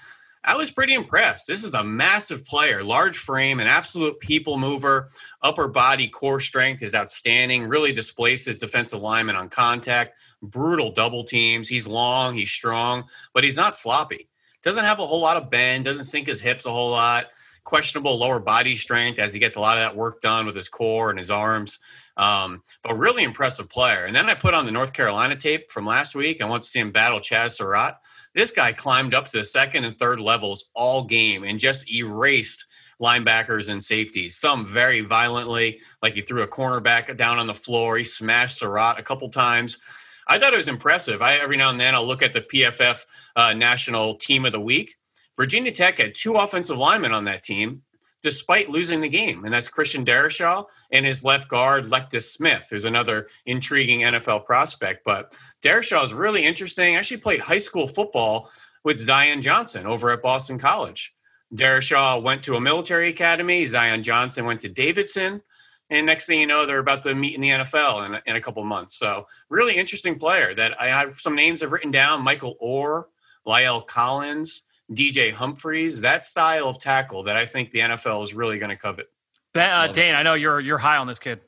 I 0.45 0.55
was 0.55 0.71
pretty 0.71 0.93
impressed. 0.95 1.47
This 1.47 1.65
is 1.65 1.73
a 1.73 1.83
massive 1.83 2.45
player, 2.45 2.85
large 2.85 3.17
frame, 3.17 3.59
an 3.59 3.67
absolute 3.67 4.21
people 4.21 4.59
mover. 4.59 5.09
Upper 5.43 5.67
body 5.69 6.09
core 6.09 6.41
strength 6.41 6.83
is 6.83 6.95
outstanding, 6.95 7.69
really 7.69 7.93
displaces 7.93 8.59
defensive 8.59 9.01
linemen 9.01 9.37
on 9.37 9.49
contact, 9.49 10.19
brutal 10.43 10.91
double 10.93 11.25
teams. 11.25 11.69
He's 11.69 11.87
long, 11.89 12.35
he's 12.35 12.51
strong, 12.51 13.05
but 13.33 13.45
he's 13.45 13.57
not 13.57 13.77
sloppy. 13.77 14.29
Doesn't 14.63 14.85
have 14.85 14.99
a 14.99 15.07
whole 15.07 15.21
lot 15.23 15.39
of 15.39 15.49
bend, 15.51 15.85
doesn't 15.87 16.05
sink 16.05 16.27
his 16.27 16.43
hips 16.43 16.67
a 16.67 16.71
whole 16.71 16.91
lot. 16.91 17.27
Questionable 17.65 18.19
lower 18.19 18.41
body 18.41 18.77
strength 18.77 19.19
as 19.19 19.33
he 19.33 19.41
gets 19.41 19.57
a 19.57 19.61
lot 19.61 19.77
of 19.77 19.83
that 19.83 19.97
work 19.97 20.21
done 20.21 20.47
with 20.47 20.57
his 20.57 20.69
core 20.69 21.11
and 21.11 21.19
his 21.19 21.31
arms. 21.31 21.79
Um, 22.17 22.63
but 22.83 22.99
really 22.99 23.25
impressive 23.25 23.71
player. 23.71 24.05
And 24.05 24.15
then 24.15 24.29
I 24.29 24.35
put 24.35 24.55
on 24.55 24.67
the 24.67 24.73
North 24.73 24.93
Carolina 24.93 25.37
tape 25.37 25.71
from 25.73 25.87
last 25.87 26.15
week. 26.15 26.43
I 26.43 26.49
want 26.49 26.63
to 26.63 26.69
see 26.69 26.81
him 26.81 26.91
battle 26.91 27.21
Chazz 27.21 27.53
Surratt. 27.53 27.99
This 28.35 28.51
guy 28.51 28.73
climbed 28.73 29.15
up 29.15 29.29
to 29.29 29.39
the 29.39 29.45
second 29.45 29.85
and 29.85 29.99
third 29.99 30.21
levels 30.21 30.71
all 30.75 31.05
game 31.05 31.45
and 31.45 31.59
just 31.59 31.93
erased 31.93 32.67
linebackers 33.01 33.71
and 33.71 33.83
safeties. 33.83 34.37
Some 34.37 34.67
very 34.67 35.01
violently, 35.01 35.81
like 36.03 36.15
he 36.15 36.21
threw 36.21 36.43
a 36.43 36.47
cornerback 36.47 37.17
down 37.17 37.39
on 37.39 37.47
the 37.47 37.55
floor. 37.55 37.97
He 37.97 38.05
smashed 38.05 38.59
Surratt 38.59 39.01
a 39.01 39.03
couple 39.03 39.29
times. 39.31 39.81
I 40.29 40.39
thought 40.39 40.53
it 40.53 40.57
was 40.57 40.69
impressive. 40.69 41.23
I 41.23 41.37
every 41.37 41.57
now 41.57 41.71
and 41.71 41.81
then 41.81 41.95
I'll 41.95 42.07
look 42.07 42.23
at 42.23 42.33
the 42.33 42.43
PFF 42.43 43.05
uh, 43.35 43.55
National 43.55 44.15
Team 44.15 44.45
of 44.45 44.53
the 44.53 44.61
Week. 44.61 44.95
Virginia 45.41 45.73
Tech 45.73 45.97
had 45.97 46.15
two 46.15 46.35
offensive 46.35 46.77
linemen 46.77 47.15
on 47.15 47.25
that 47.25 47.43
team, 47.43 47.81
despite 48.23 48.69
losing 48.69 49.01
the 49.01 49.09
game, 49.09 49.47
and 49.47 49.55
that's 49.55 49.71
Christian 49.71 50.05
Darrisaw 50.05 50.67
and 50.93 51.07
his 51.07 51.25
left 51.25 51.49
guard 51.49 51.87
Lecitus 51.87 52.25
Smith, 52.25 52.69
who's 52.71 52.85
another 52.85 53.27
intriguing 53.47 54.01
NFL 54.01 54.45
prospect. 54.45 55.03
But 55.03 55.35
Darrisaw 55.63 56.05
is 56.05 56.13
really 56.13 56.45
interesting. 56.45 56.95
Actually, 56.95 57.23
played 57.23 57.41
high 57.41 57.57
school 57.57 57.89
football 57.89 58.51
with 58.85 58.99
Zion 58.99 59.41
Johnson 59.41 59.87
over 59.87 60.11
at 60.11 60.21
Boston 60.21 60.59
College. 60.59 61.15
Darrisaw 61.55 62.23
went 62.23 62.43
to 62.43 62.57
a 62.57 62.61
military 62.61 63.09
academy. 63.09 63.65
Zion 63.65 64.03
Johnson 64.03 64.45
went 64.45 64.61
to 64.61 64.69
Davidson. 64.69 65.41
And 65.89 66.05
next 66.05 66.27
thing 66.27 66.39
you 66.39 66.47
know, 66.47 66.67
they're 66.67 66.81
about 66.81 67.03
to 67.05 67.15
meet 67.15 67.35
in 67.35 67.41
the 67.41 67.49
NFL 67.49 68.05
in, 68.05 68.21
in 68.27 68.37
a 68.37 68.43
couple 68.43 68.63
months. 68.65 68.99
So, 68.99 69.25
really 69.49 69.79
interesting 69.79 70.19
player 70.19 70.55
that 70.55 70.79
I 70.79 70.89
have 70.89 71.19
some 71.19 71.35
names 71.35 71.63
I've 71.63 71.73
written 71.73 71.91
down 71.91 72.23
Michael 72.23 72.57
Oher, 72.63 73.05
La'el 73.47 73.87
Collins, 73.87 74.65
DJ 74.93 75.33
Humphries. 75.33 76.01
That 76.01 76.25
style 76.25 76.69
of 76.69 76.79
tackle 76.79 77.23
that 77.25 77.37
I 77.37 77.47
think 77.47 77.71
the 77.71 77.81
NFL 77.81 78.23
is 78.25 78.35
really 78.35 78.59
going 78.59 78.71
to 78.71 78.77
covet. 78.77 79.09
Ben, 79.53 79.71
uh, 79.73 79.93
Dane, 79.93 80.15
I 80.15 80.23
know 80.23 80.35
you're 80.35 80.61
you're 80.61 80.79
high 80.79 80.97
on 80.97 81.07
this 81.07 81.19
kid. 81.19 81.41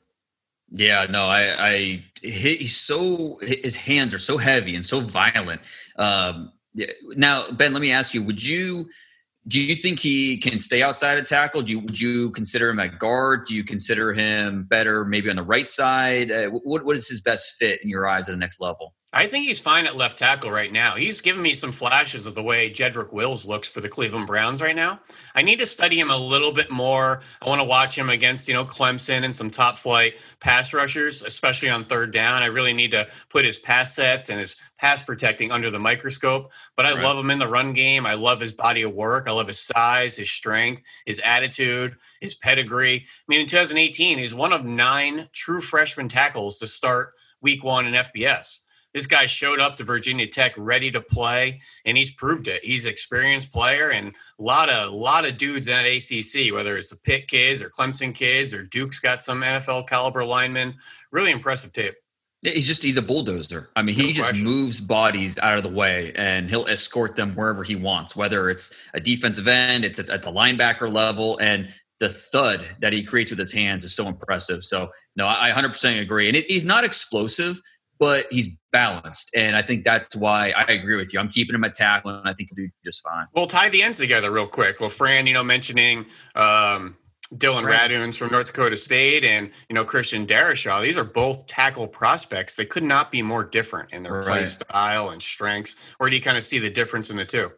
Yeah, 0.69 1.05
no, 1.09 1.25
I, 1.25 1.69
I, 1.69 1.73
he- 2.21 2.55
he's 2.57 2.75
so 2.77 3.37
his 3.41 3.75
hands 3.75 4.13
are 4.13 4.19
so 4.19 4.37
heavy 4.37 4.75
and 4.75 4.85
so 4.85 4.99
violent. 5.01 5.61
Um, 5.97 6.51
now, 7.15 7.51
Ben, 7.51 7.73
let 7.73 7.81
me 7.81 7.91
ask 7.91 8.13
you: 8.13 8.23
Would 8.23 8.43
you 8.43 8.89
do 9.47 9.61
you 9.61 9.75
think 9.75 9.99
he 9.99 10.37
can 10.37 10.57
stay 10.57 10.81
outside 10.81 11.17
of 11.19 11.25
tackle? 11.25 11.61
Do 11.61 11.71
you 11.73 11.79
would 11.79 11.99
you 11.99 12.31
consider 12.31 12.69
him 12.69 12.79
at 12.79 12.97
guard? 12.97 13.45
Do 13.45 13.55
you 13.55 13.63
consider 13.63 14.13
him 14.13 14.63
better 14.63 15.05
maybe 15.05 15.29
on 15.29 15.35
the 15.35 15.43
right 15.43 15.69
side? 15.69 16.31
Uh, 16.31 16.47
what 16.49 16.85
what 16.85 16.95
is 16.95 17.07
his 17.07 17.21
best 17.21 17.55
fit 17.57 17.83
in 17.83 17.89
your 17.89 18.07
eyes 18.07 18.27
at 18.27 18.31
the 18.31 18.37
next 18.37 18.59
level? 18.59 18.95
I 19.15 19.27
think 19.27 19.45
he's 19.45 19.59
fine 19.59 19.85
at 19.85 19.95
left 19.95 20.17
tackle 20.17 20.49
right 20.49 20.71
now. 20.71 20.95
He's 20.95 21.21
given 21.21 21.43
me 21.43 21.53
some 21.53 21.71
flashes 21.71 22.25
of 22.25 22.33
the 22.33 22.41
way 22.41 22.71
Jedrick 22.71 23.13
Wills 23.13 23.45
looks 23.47 23.69
for 23.69 23.79
the 23.79 23.87
Cleveland 23.87 24.25
Browns 24.25 24.59
right 24.59 24.75
now. 24.75 25.01
I 25.35 25.43
need 25.43 25.59
to 25.59 25.67
study 25.67 25.99
him 25.99 26.09
a 26.09 26.17
little 26.17 26.51
bit 26.51 26.71
more. 26.71 27.21
I 27.39 27.47
want 27.47 27.61
to 27.61 27.65
watch 27.65 27.95
him 27.95 28.09
against, 28.09 28.47
you 28.47 28.55
know, 28.55 28.65
Clemson 28.65 29.23
and 29.23 29.35
some 29.35 29.51
top 29.51 29.77
flight 29.77 30.15
pass 30.39 30.73
rushers, 30.73 31.21
especially 31.21 31.69
on 31.69 31.85
third 31.85 32.11
down. 32.11 32.41
I 32.41 32.47
really 32.47 32.73
need 32.73 32.89
to 32.91 33.07
put 33.29 33.45
his 33.45 33.59
pass 33.59 33.95
sets 33.95 34.29
and 34.29 34.39
his 34.39 34.55
pass 34.79 35.03
protecting 35.03 35.51
under 35.51 35.69
the 35.69 35.79
microscope. 35.79 36.51
But 36.75 36.87
I 36.87 36.93
Right. 36.95 37.03
love 37.03 37.17
him 37.19 37.29
in 37.29 37.37
the 37.39 37.47
run 37.47 37.73
game. 37.73 38.07
I 38.07 38.15
love 38.15 38.39
his 38.39 38.53
body 38.53 38.81
of 38.81 38.93
work. 38.93 39.27
I 39.27 39.31
love 39.31 39.47
his 39.47 39.59
size, 39.59 40.17
his 40.17 40.31
strength, 40.31 40.81
his 41.05 41.19
attitude, 41.19 41.97
his 42.19 42.33
pedigree. 42.33 43.05
I 43.05 43.23
mean, 43.27 43.41
in 43.41 43.47
2018, 43.47 44.17
he's 44.17 44.33
one 44.33 44.53
of 44.53 44.65
nine 44.65 45.29
true 45.33 45.61
freshman 45.61 46.09
tackles 46.09 46.57
to 46.59 46.67
start 46.67 47.13
week 47.41 47.63
one 47.63 47.85
in 47.85 47.93
FBS. 47.93 48.61
This 48.93 49.07
guy 49.07 49.25
showed 49.25 49.59
up 49.59 49.75
to 49.77 49.83
Virginia 49.83 50.27
Tech 50.27 50.53
ready 50.57 50.91
to 50.91 51.01
play, 51.01 51.59
and 51.85 51.97
he's 51.97 52.11
proved 52.11 52.47
it. 52.47 52.63
He's 52.63 52.85
an 52.85 52.91
experienced 52.91 53.51
player, 53.51 53.91
and 53.91 54.09
a 54.09 54.43
lot 54.43 54.69
of 54.69 54.93
lot 54.93 55.25
of 55.27 55.37
dudes 55.37 55.67
at 55.67 55.85
ACC, 55.85 56.53
whether 56.53 56.77
it's 56.77 56.89
the 56.89 56.97
Pitt 56.97 57.27
kids 57.27 57.61
or 57.61 57.69
Clemson 57.69 58.13
kids 58.13 58.53
or 58.53 58.63
Duke's 58.63 58.99
got 58.99 59.23
some 59.23 59.41
NFL 59.41 59.87
caliber 59.87 60.23
linemen. 60.23 60.75
Really 61.11 61.31
impressive 61.31 61.73
tape. 61.73 61.95
Yeah, 62.43 62.51
He's 62.51 62.67
just 62.67 62.83
he's 62.83 62.97
a 62.97 63.01
bulldozer. 63.01 63.69
I 63.75 63.81
mean, 63.81 63.95
he 63.95 64.07
No 64.07 64.11
just 64.11 64.29
question. 64.29 64.45
moves 64.45 64.81
bodies 64.81 65.39
out 65.39 65.57
of 65.57 65.63
the 65.63 65.69
way 65.69 66.11
and 66.15 66.49
he'll 66.49 66.65
escort 66.67 67.15
them 67.15 67.33
wherever 67.35 67.63
he 67.63 67.77
wants, 67.77 68.17
whether 68.17 68.49
it's 68.49 68.77
a 68.93 68.99
defensive 68.99 69.47
end, 69.47 69.85
it's 69.85 69.97
at, 69.97 70.21
the 70.21 70.31
linebacker 70.31 70.93
level, 70.93 71.37
and 71.37 71.69
the 71.99 72.09
thud 72.09 72.65
that 72.81 72.91
he 72.91 73.01
creates 73.01 73.31
with 73.31 73.39
his 73.39 73.53
hands 73.53 73.85
is 73.85 73.95
so 73.95 74.07
impressive. 74.07 74.61
So, 74.61 74.91
no, 75.15 75.25
I 75.25 75.49
I 75.49 75.51
100% 75.51 76.01
agree. 76.01 76.27
And 76.27 76.35
it, 76.35 76.45
he's 76.47 76.65
not 76.65 76.83
explosive, 76.83 77.61
but 78.03 78.25
he's 78.29 78.49
balanced, 78.73 79.31
and 79.33 79.55
I 79.55 79.61
think 79.61 79.85
that's 79.85 80.13
why 80.13 80.51
I 80.57 80.63
agree 80.63 80.97
with 80.97 81.13
you. 81.13 81.21
I'm 81.21 81.29
keeping 81.29 81.55
him 81.55 81.63
at 81.63 81.73
tackle, 81.73 82.11
and 82.11 82.27
I 82.27 82.33
think 82.33 82.49
he'll 82.49 82.65
do 82.65 82.69
just 82.83 83.01
fine. 83.01 83.27
We'll 83.33 83.47
tie 83.47 83.69
the 83.69 83.81
ends 83.81 83.97
together 83.97 84.29
real 84.29 84.45
quick. 84.45 84.81
Well, 84.81 84.89
Fran, 84.89 85.25
you 85.25 85.33
know, 85.33 85.41
mentioning 85.41 86.05
um, 86.35 86.97
Dillon 87.37 87.63
Right. 87.63 87.89
Radunz 87.89 88.17
from 88.17 88.29
North 88.29 88.47
Dakota 88.47 88.75
State 88.75 89.23
and, 89.23 89.51
you 89.69 89.73
know, 89.73 89.85
Christian 89.85 90.27
Darrisaw. 90.27 90.83
These 90.83 90.97
are 90.97 91.05
both 91.05 91.47
tackle 91.47 91.87
prospects. 91.87 92.57
They 92.57 92.65
could 92.65 92.83
not 92.83 93.09
be 93.09 93.21
more 93.21 93.45
different 93.45 93.93
in 93.93 94.03
their 94.03 94.21
play 94.21 94.45
style 94.47 95.11
and 95.11 95.23
strengths. 95.23 95.77
Or 96.01 96.09
do 96.09 96.17
you 96.17 96.21
kind 96.21 96.35
of 96.35 96.43
see 96.43 96.59
the 96.59 96.69
difference 96.69 97.09
in 97.09 97.15
the 97.15 97.23
two? 97.23 97.53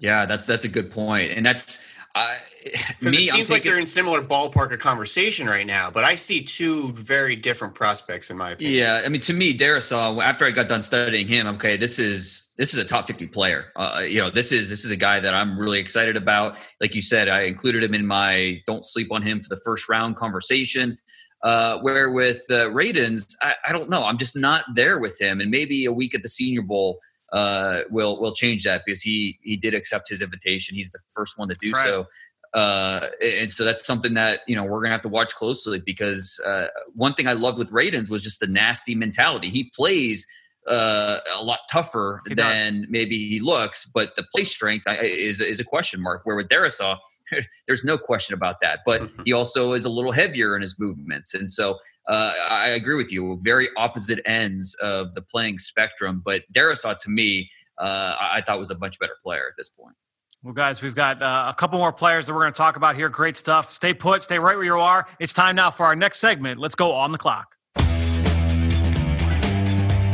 Yeah, 0.00 0.26
that's 0.26 0.46
that's 0.46 0.64
a 0.64 0.68
good 0.68 0.90
point, 0.90 1.32
and 1.32 1.46
that's 1.46 1.82
uh, 2.14 2.36
me. 3.00 3.10
it 3.10 3.30
seems 3.30 3.50
like 3.50 3.62
they're 3.62 3.78
in 3.78 3.86
similar 3.86 4.20
ballpark 4.20 4.72
of 4.72 4.80
conversation 4.80 5.46
right 5.46 5.66
now, 5.66 5.90
but 5.90 6.02
I 6.02 6.16
see 6.16 6.42
two 6.42 6.92
very 6.92 7.36
different 7.36 7.74
prospects 7.74 8.30
in 8.30 8.36
my 8.36 8.52
opinion. 8.52 8.76
Yeah, 8.76 9.02
I 9.04 9.08
mean, 9.08 9.20
to 9.22 9.32
me, 9.32 9.56
Darrisaw. 9.56 10.22
After 10.22 10.44
I 10.44 10.50
got 10.50 10.68
done 10.68 10.82
studying 10.82 11.28
him, 11.28 11.46
okay, 11.46 11.76
this 11.76 11.98
is 11.98 12.48
this 12.58 12.74
is 12.74 12.80
a 12.80 12.84
top 12.84 13.06
fifty 13.06 13.28
player. 13.28 13.66
Uh, 13.76 14.02
you 14.06 14.20
know, 14.20 14.28
this 14.28 14.50
is 14.50 14.68
this 14.68 14.84
is 14.84 14.90
a 14.90 14.96
guy 14.96 15.20
that 15.20 15.34
I'm 15.34 15.58
really 15.58 15.78
excited 15.78 16.16
about. 16.16 16.58
Like 16.80 16.94
you 16.94 17.02
said, 17.02 17.28
I 17.28 17.42
included 17.42 17.84
him 17.84 17.94
in 17.94 18.04
my 18.06 18.60
"don't 18.66 18.84
sleep 18.84 19.12
on 19.12 19.22
him" 19.22 19.40
for 19.40 19.48
the 19.48 19.60
first 19.64 19.88
round 19.88 20.16
conversation. 20.16 20.98
Uh, 21.42 21.78
where 21.78 22.10
with 22.10 22.44
uh, 22.50 22.66
Radunz, 22.66 23.34
I, 23.40 23.54
I 23.66 23.72
don't 23.72 23.88
know. 23.88 24.04
I'm 24.04 24.18
just 24.18 24.36
not 24.36 24.64
there 24.74 24.98
with 24.98 25.18
him, 25.18 25.40
and 25.40 25.50
maybe 25.50 25.86
a 25.86 25.92
week 25.92 26.14
at 26.14 26.20
the 26.20 26.28
Senior 26.28 26.62
Bowl 26.62 26.98
uh, 27.32 27.82
will 27.90 28.20
will 28.20 28.32
change 28.32 28.64
that 28.64 28.82
because 28.84 29.02
he 29.02 29.38
he 29.42 29.56
did 29.56 29.74
accept 29.74 30.08
his 30.08 30.22
invitation. 30.22 30.74
He's 30.74 30.90
the 30.90 31.00
first 31.10 31.38
one 31.38 31.48
to 31.48 31.56
do 31.60 31.70
right. 31.72 31.84
so. 31.84 32.06
Uh, 32.52 33.06
and 33.22 33.48
so 33.48 33.64
that's 33.64 33.86
something 33.86 34.14
that 34.14 34.40
you 34.48 34.56
know 34.56 34.64
we're 34.64 34.82
gonna 34.82 34.94
have 34.94 35.00
to 35.02 35.08
watch 35.08 35.34
closely 35.34 35.80
because 35.84 36.40
uh, 36.44 36.66
one 36.94 37.14
thing 37.14 37.28
I 37.28 37.32
loved 37.32 37.58
with 37.58 37.70
Radunz 37.70 38.10
was 38.10 38.24
just 38.24 38.40
the 38.40 38.48
nasty 38.48 38.94
mentality. 38.94 39.48
He 39.48 39.70
plays 39.74 40.26
uh, 40.68 41.16
a 41.38 41.42
lot 41.42 41.60
tougher 41.70 42.20
He 42.28 42.34
than 42.34 42.86
maybe 42.88 43.26
he 43.26 43.40
looks, 43.40 43.90
but 43.92 44.14
the 44.14 44.22
play 44.34 44.44
strength 44.44 44.84
is 44.88 45.40
is 45.40 45.60
a 45.60 45.64
question 45.64 46.02
mark. 46.02 46.22
Where 46.24 46.36
with 46.36 46.48
Darrisaw, 46.48 46.98
there's 47.66 47.84
no 47.84 47.96
question 47.96 48.34
about 48.34 48.60
that. 48.60 48.80
But 48.84 49.10
he 49.24 49.32
also 49.32 49.72
is 49.72 49.84
a 49.84 49.90
little 49.90 50.12
heavier 50.12 50.54
in 50.56 50.62
his 50.62 50.78
movements, 50.78 51.34
and 51.34 51.50
so 51.50 51.78
uh, 52.08 52.32
I 52.48 52.68
agree 52.68 52.96
with 52.96 53.12
you. 53.12 53.38
Very 53.42 53.68
opposite 53.76 54.20
ends 54.26 54.74
of 54.82 55.14
the 55.14 55.22
playing 55.22 55.58
spectrum. 55.58 56.22
But 56.24 56.42
Darrisaw, 56.54 57.00
to 57.02 57.10
me, 57.10 57.50
uh, 57.78 58.16
I 58.20 58.38
I 58.38 58.40
thought 58.42 58.58
was 58.58 58.70
a 58.70 58.78
much 58.78 58.98
better 58.98 59.16
player 59.22 59.46
at 59.48 59.56
this 59.56 59.68
point. 59.68 59.96
Well, 60.42 60.54
guys, 60.54 60.80
we've 60.80 60.94
got 60.94 61.22
uh, 61.22 61.46
a 61.50 61.54
couple 61.54 61.78
more 61.78 61.92
players 61.92 62.26
that 62.26 62.32
we're 62.32 62.40
going 62.40 62.52
to 62.52 62.56
talk 62.56 62.76
about 62.76 62.96
here. 62.96 63.10
Great 63.10 63.36
stuff. 63.36 63.70
Stay 63.70 63.92
put. 63.92 64.22
Stay 64.22 64.38
right 64.38 64.56
where 64.56 64.64
you 64.64 64.78
are. 64.78 65.06
It's 65.18 65.34
time 65.34 65.54
now 65.56 65.70
for 65.70 65.84
our 65.84 65.94
next 65.94 66.18
segment. 66.18 66.58
Let's 66.58 66.74
go 66.74 66.92
on 66.92 67.12
the 67.12 67.18
clock. 67.18 67.56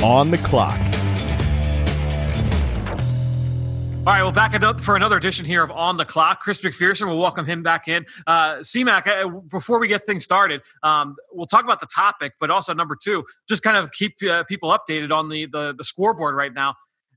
On 0.03 0.31
the 0.31 0.39
clock. 0.39 0.79
All 4.07 4.13
right, 4.13 4.23
well, 4.23 4.31
back 4.31 4.55
ano- 4.55 4.79
for 4.79 4.95
another 4.95 5.17
edition 5.17 5.45
here 5.45 5.65
of 5.65 5.71
On 5.73 5.97
the 5.97 6.05
Clock. 6.05 6.41
Chris 6.41 6.61
McPherson, 6.61 7.09
we'll 7.09 7.19
welcome 7.19 7.45
him 7.45 7.65
back 7.65 7.89
in. 7.89 8.07
Uh, 8.25 8.59
CMAC, 8.59 9.09
uh, 9.09 9.29
before 9.51 9.81
we 9.81 9.89
get 9.89 10.01
things 10.05 10.23
started, 10.23 10.63
um, 10.85 11.17
we'll 11.33 11.47
talk 11.47 11.65
about 11.65 11.81
the 11.81 11.89
topic, 11.93 12.35
but 12.39 12.49
also 12.49 12.73
number 12.73 12.95
two, 12.95 13.25
just 13.49 13.65
kind 13.65 13.77
of 13.77 13.91
keep 13.91 14.15
uh, 14.23 14.45
people 14.45 14.71
updated 14.71 15.11
on 15.11 15.29
the, 15.29 15.47
the 15.47 15.75
the 15.77 15.83
scoreboard 15.83 16.37
right 16.37 16.55
now. 16.55 16.77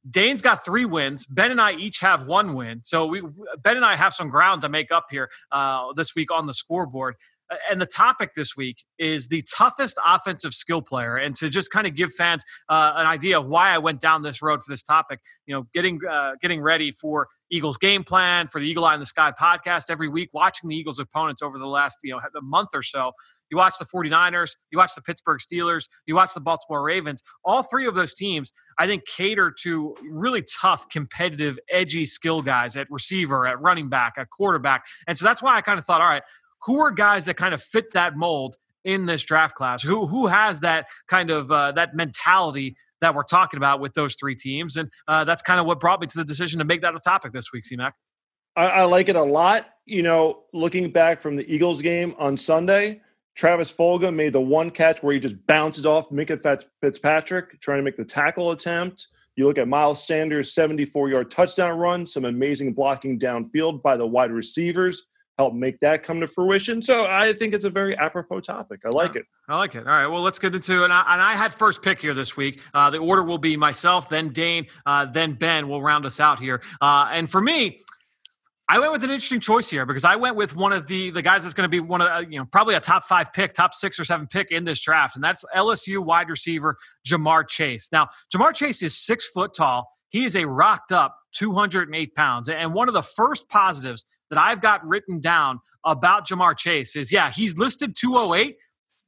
Dane's 0.10 0.42
got 0.42 0.66
three 0.66 0.86
wins. 0.86 1.28
Ben 1.28 1.52
and 1.52 1.62
I 1.62 1.74
each 1.74 2.00
have 2.00 2.26
one 2.26 2.56
win. 2.56 2.80
So 2.84 3.06
we 3.06 3.22
Ben 3.62 3.76
and 3.76 3.86
I 3.86 3.96
have 3.96 4.14
some 4.14 4.30
ground 4.30 4.62
to 4.62 4.70
make 4.70 4.92
up 4.92 5.08
here 5.12 5.30
uh, 5.52 5.94
this 5.96 6.16
week 6.16 6.32
on 6.32 6.48
the 6.48 6.54
scoreboard. 6.56 7.16
Uh, 7.52 7.56
And 7.70 7.82
the 7.82 7.86
topic 7.86 8.34
this 8.36 8.56
week 8.56 8.84
is 8.98 9.28
the 9.28 9.44
toughest 9.44 9.98
offensive 10.06 10.54
skill 10.54 10.82
player. 10.82 11.16
And 11.18 11.36
to 11.36 11.50
just 11.50 11.72
kind 11.72 11.88
of 11.88 11.96
give 11.96 12.12
fans 12.14 12.44
uh, 12.70 12.94
an 12.96 13.06
idea 13.06 13.40
of 13.40 13.48
why 13.48 13.72
I 13.74 13.78
went 13.78 14.00
down 14.00 14.22
this 14.24 14.42
road 14.42 14.64
for 14.64 14.72
this 14.72 14.84
topic, 14.84 15.20
you 15.46 15.56
know, 15.56 15.68
getting 15.74 16.00
uh, 16.10 16.34
getting 16.42 16.62
ready 16.62 16.92
for 16.92 17.28
Eagles 17.52 17.78
game 17.78 18.04
plan 18.04 18.48
for 18.48 18.60
the 18.62 18.68
Eagle 18.68 18.86
Eye 18.86 18.94
in 18.94 19.00
the 19.00 19.06
Sky 19.06 19.32
podcast 19.32 19.90
every 19.90 20.08
week, 20.08 20.30
watching 20.34 20.70
the 20.70 20.76
Eagles 20.76 21.00
opponents 21.00 21.42
over 21.42 21.58
the 21.58 21.68
last 21.68 21.98
you 22.04 22.12
know 22.12 22.20
a 22.20 22.42
month 22.42 22.70
or 22.74 22.84
so. 22.84 23.12
you 23.50 23.58
watch 23.58 23.74
the 23.80 23.86
49ers, 23.86 24.52
you 24.72 24.78
watch 24.78 24.94
the 24.96 25.02
Pittsburgh 25.02 25.40
Steelers, 25.40 25.88
you 26.06 26.14
watch 26.16 26.34
the 26.36 26.42
Baltimore 26.42 26.84
Ravens. 26.84 27.24
All 27.44 27.64
three 27.64 27.88
of 27.88 27.96
those 27.96 28.14
teams, 28.14 28.52
I 28.78 28.86
think, 28.86 29.06
cater 29.08 29.52
to 29.64 29.96
really 30.12 30.44
tough, 30.62 30.88
competitive, 30.90 31.58
edgy 31.72 32.06
skill 32.06 32.42
guys 32.44 32.76
at 32.76 32.86
receiver, 32.92 33.48
at 33.48 33.60
running 33.60 33.90
back, 33.90 34.14
at 34.18 34.30
quarterback. 34.30 34.84
And 35.08 35.18
so 35.18 35.26
that's 35.26 35.42
why 35.42 35.56
I 35.56 35.62
kind 35.62 35.80
of 35.80 35.86
thought, 35.86 36.02
all 36.02 36.08
right, 36.08 36.22
who 36.64 36.80
are 36.80 36.92
guys 36.92 37.26
that 37.26 37.38
kind 37.38 37.54
of 37.54 37.62
fit 37.62 37.94
that 37.94 38.16
mold 38.16 38.56
in 38.84 39.06
this 39.06 39.24
draft 39.24 39.56
class? 39.56 39.82
Who 39.82 40.08
who 40.08 40.28
has 40.28 40.60
that 40.62 40.88
kind 41.08 41.32
of 41.32 41.52
uh, 41.52 41.72
that 41.74 41.96
mentality 41.96 42.76
that 43.02 43.16
we're 43.16 43.24
talking 43.24 43.58
about 43.58 43.80
with 43.80 43.94
those 43.94 44.16
three 44.16 44.36
teams? 44.36 44.78
And 44.78 44.90
uh, 45.08 45.24
that's 45.24 45.42
kind 45.42 45.60
of 45.60 45.66
what 45.66 45.80
brought 45.80 46.02
me 46.02 46.08
to 46.08 46.18
the 46.18 46.26
decision 46.26 46.60
to 46.60 46.66
make 46.66 46.82
that 46.82 46.96
a 46.96 47.00
topic 47.00 47.34
this 47.34 47.52
week, 47.52 47.64
CMAC. 47.64 47.92
I, 48.56 48.66
I 48.66 48.84
like 48.84 49.10
it 49.10 49.16
a 49.16 49.24
lot. 49.24 49.70
You 49.86 50.04
know, 50.04 50.44
looking 50.54 50.92
back 50.92 51.22
from 51.22 51.36
the 51.36 51.52
Eagles 51.54 51.82
game 51.82 52.16
on 52.18 52.38
Sunday, 52.38 53.02
Travis 53.36 53.72
Fulgham 53.72 54.16
made 54.16 54.34
the 54.34 54.42
one 54.42 54.70
catch 54.70 55.02
where 55.02 55.14
he 55.14 55.20
just 55.20 55.36
bounces 55.48 55.86
off 55.86 56.10
Minkah 56.10 56.64
Fitzpatrick 56.82 57.60
trying 57.62 57.80
to 57.80 57.84
make 57.84 57.98
the 57.98 58.06
tackle 58.06 58.52
attempt. 58.52 59.08
You 59.36 59.48
look 59.48 59.58
at 59.58 59.70
Miles 59.70 60.06
Sanders' 60.06 60.54
74 60.54 61.10
yard 61.10 61.32
touchdown 61.32 61.80
run, 61.80 62.06
some 62.06 62.26
amazing 62.26 62.74
blocking 62.74 63.18
downfield 63.18 63.82
by 63.82 63.96
the 63.96 64.06
wide 64.06 64.32
receivers 64.32 65.06
help 65.40 65.54
make 65.54 65.80
that 65.80 66.04
come 66.04 66.20
to 66.20 66.28
fruition. 66.28 66.82
So 66.82 67.08
I 67.10 67.32
think 67.32 67.54
it's 67.54 67.64
a 67.64 67.70
very 67.70 67.98
apropos 67.98 68.42
topic. 68.42 68.82
I 68.84 68.90
like 68.90 69.16
it. 69.16 69.26
I 69.48 69.56
like 69.56 69.74
it. 69.74 69.88
All 69.88 69.94
right. 69.94 70.06
Well, 70.06 70.22
let's 70.22 70.38
get 70.38 70.54
into 70.54 70.82
it. 70.82 70.84
And 70.84 70.92
I, 70.92 71.14
and 71.14 71.22
I 71.22 71.34
had 71.38 71.54
first 71.54 71.82
pick 71.82 72.02
here 72.02 72.14
this 72.14 72.36
week. 72.36 72.60
Uh, 72.74 72.90
the 72.90 72.98
order 72.98 73.24
will 73.24 73.38
be 73.38 73.56
myself, 73.56 74.10
then 74.10 74.34
Dane, 74.34 74.68
uh, 74.86 75.06
then 75.06 75.32
Ben 75.32 75.70
will 75.70 75.82
round 75.82 76.06
us 76.06 76.20
out 76.20 76.42
here. 76.42 76.62
Uh, 76.82 77.10
and 77.14 77.32
for 77.32 77.40
me, 77.40 77.80
I 78.68 78.80
went 78.80 78.92
with 78.92 79.02
an 79.06 79.12
interesting 79.12 79.40
choice 79.40 79.70
here 79.70 79.86
because 79.86 80.04
I 80.04 80.18
went 80.18 80.36
with 80.36 80.58
one 80.58 80.74
of 80.74 80.88
the 80.88 81.10
the 81.10 81.22
guys 81.22 81.44
that's 81.44 81.56
going 81.56 81.64
to 81.64 81.70
be 81.70 81.80
one 81.80 82.02
of 82.02 82.08
uh, 82.10 82.28
you 82.30 82.38
know 82.38 82.46
probably 82.46 82.76
a 82.76 82.82
top 82.82 83.06
five 83.06 83.32
pick, 83.32 83.54
top 83.54 83.74
six 83.74 83.98
or 83.98 84.04
seven 84.04 84.28
pick 84.28 84.52
in 84.52 84.66
this 84.66 84.80
draft, 84.82 85.16
and 85.16 85.24
that's 85.24 85.44
LSU 85.56 86.04
wide 86.04 86.30
receiver 86.30 86.78
Ja'Marr 87.08 87.48
Chase. 87.48 87.90
Now 87.92 88.10
Ja'Marr 88.32 88.54
Chase 88.54 88.84
is 88.84 88.96
six 88.96 89.26
foot 89.26 89.56
tall. 89.56 89.90
He 90.10 90.26
is 90.26 90.36
a 90.36 90.46
rocked 90.46 90.92
up 90.92 91.16
208 91.34 92.14
pounds, 92.14 92.50
and 92.50 92.74
one 92.74 92.88
of 92.88 92.94
the 92.94 93.02
first 93.02 93.50
positives 93.50 94.06
that 94.30 94.40
I've 94.40 94.62
got 94.62 94.86
written 94.86 95.20
down 95.20 95.60
about 95.86 96.28
Ja'Marr 96.28 96.58
Chase 96.58 96.96
is 96.96 97.12
yeah 97.12 97.32
he's 97.32 97.58
listed 97.58 97.96
208, 98.00 98.58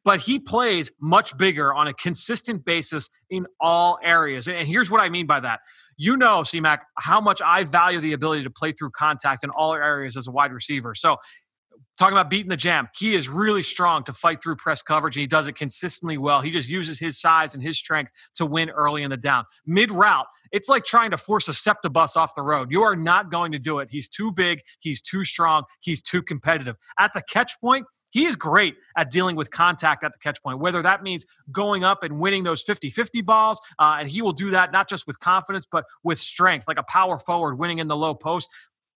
but 0.03 0.21
he 0.21 0.39
plays 0.39 0.91
much 0.99 1.37
bigger 1.37 1.73
on 1.73 1.87
a 1.87 1.93
consistent 1.93 2.65
basis 2.65 3.09
in 3.29 3.45
all 3.59 3.99
areas. 4.03 4.47
And 4.47 4.67
here's 4.67 4.89
what 4.89 5.01
I 5.01 5.09
mean 5.09 5.27
by 5.27 5.39
that 5.41 5.59
you 6.01 6.17
know, 6.17 6.41
CMAC, 6.41 6.79
how 6.97 7.21
much 7.21 7.43
I 7.45 7.63
value 7.63 7.99
the 7.99 8.13
ability 8.13 8.43
to 8.43 8.49
play 8.49 8.71
through 8.71 8.89
contact 8.89 9.43
in 9.43 9.51
all 9.51 9.75
areas 9.75 10.17
as 10.17 10.27
a 10.27 10.31
wide 10.31 10.51
receiver. 10.51 10.95
So, 10.95 11.17
talking 11.99 12.17
about 12.17 12.27
beating 12.27 12.49
the 12.49 12.57
jam, 12.57 12.89
he 12.95 13.13
is 13.13 13.29
really 13.29 13.61
strong 13.61 14.03
to 14.05 14.13
fight 14.13 14.41
through 14.41 14.55
press 14.55 14.81
coverage, 14.81 15.15
and 15.15 15.21
he 15.21 15.27
does 15.27 15.45
it 15.45 15.53
consistently 15.53 16.17
well. 16.17 16.41
He 16.41 16.49
just 16.49 16.69
uses 16.69 16.97
his 16.97 17.21
size 17.21 17.53
and 17.53 17.63
his 17.63 17.77
strength 17.77 18.11
to 18.35 18.47
win 18.47 18.71
early 18.71 19.03
in 19.03 19.11
the 19.11 19.17
down. 19.17 19.45
Mid 19.67 19.91
route, 19.91 20.25
it's 20.51 20.69
like 20.69 20.83
trying 20.85 21.11
to 21.11 21.17
force 21.17 21.47
a 21.47 21.53
SEPTA 21.53 21.89
bus 21.89 22.17
off 22.17 22.35
the 22.35 22.41
road. 22.41 22.71
You 22.71 22.81
are 22.83 22.95
not 22.95 23.31
going 23.31 23.51
to 23.53 23.59
do 23.59 23.79
it. 23.79 23.89
He's 23.89 24.07
too 24.09 24.31
big, 24.31 24.61
he's 24.79 25.01
too 25.01 25.23
strong, 25.23 25.63
he's 25.79 26.01
too 26.01 26.21
competitive. 26.21 26.75
At 26.99 27.13
the 27.13 27.21
catch 27.21 27.59
point, 27.59 27.85
he 28.11 28.25
is 28.25 28.35
great 28.35 28.75
at 28.97 29.09
dealing 29.09 29.35
with 29.35 29.51
contact 29.51 30.03
at 30.03 30.11
the 30.11 30.19
catch 30.19 30.41
point, 30.43 30.59
whether 30.59 30.81
that 30.81 31.01
means 31.01 31.25
going 31.51 31.83
up 31.83 32.03
and 32.03 32.19
winning 32.19 32.43
those 32.43 32.61
50 32.61 32.89
50 32.89 33.21
balls. 33.21 33.61
Uh, 33.79 33.97
and 33.99 34.09
he 34.09 34.21
will 34.21 34.33
do 34.33 34.51
that 34.51 34.71
not 34.71 34.89
just 34.89 35.07
with 35.07 35.19
confidence, 35.19 35.65
but 35.69 35.85
with 36.03 36.19
strength, 36.19 36.67
like 36.67 36.77
a 36.77 36.83
power 36.83 37.17
forward 37.17 37.57
winning 37.57 37.79
in 37.79 37.87
the 37.87 37.95
low 37.95 38.13
post. 38.13 38.49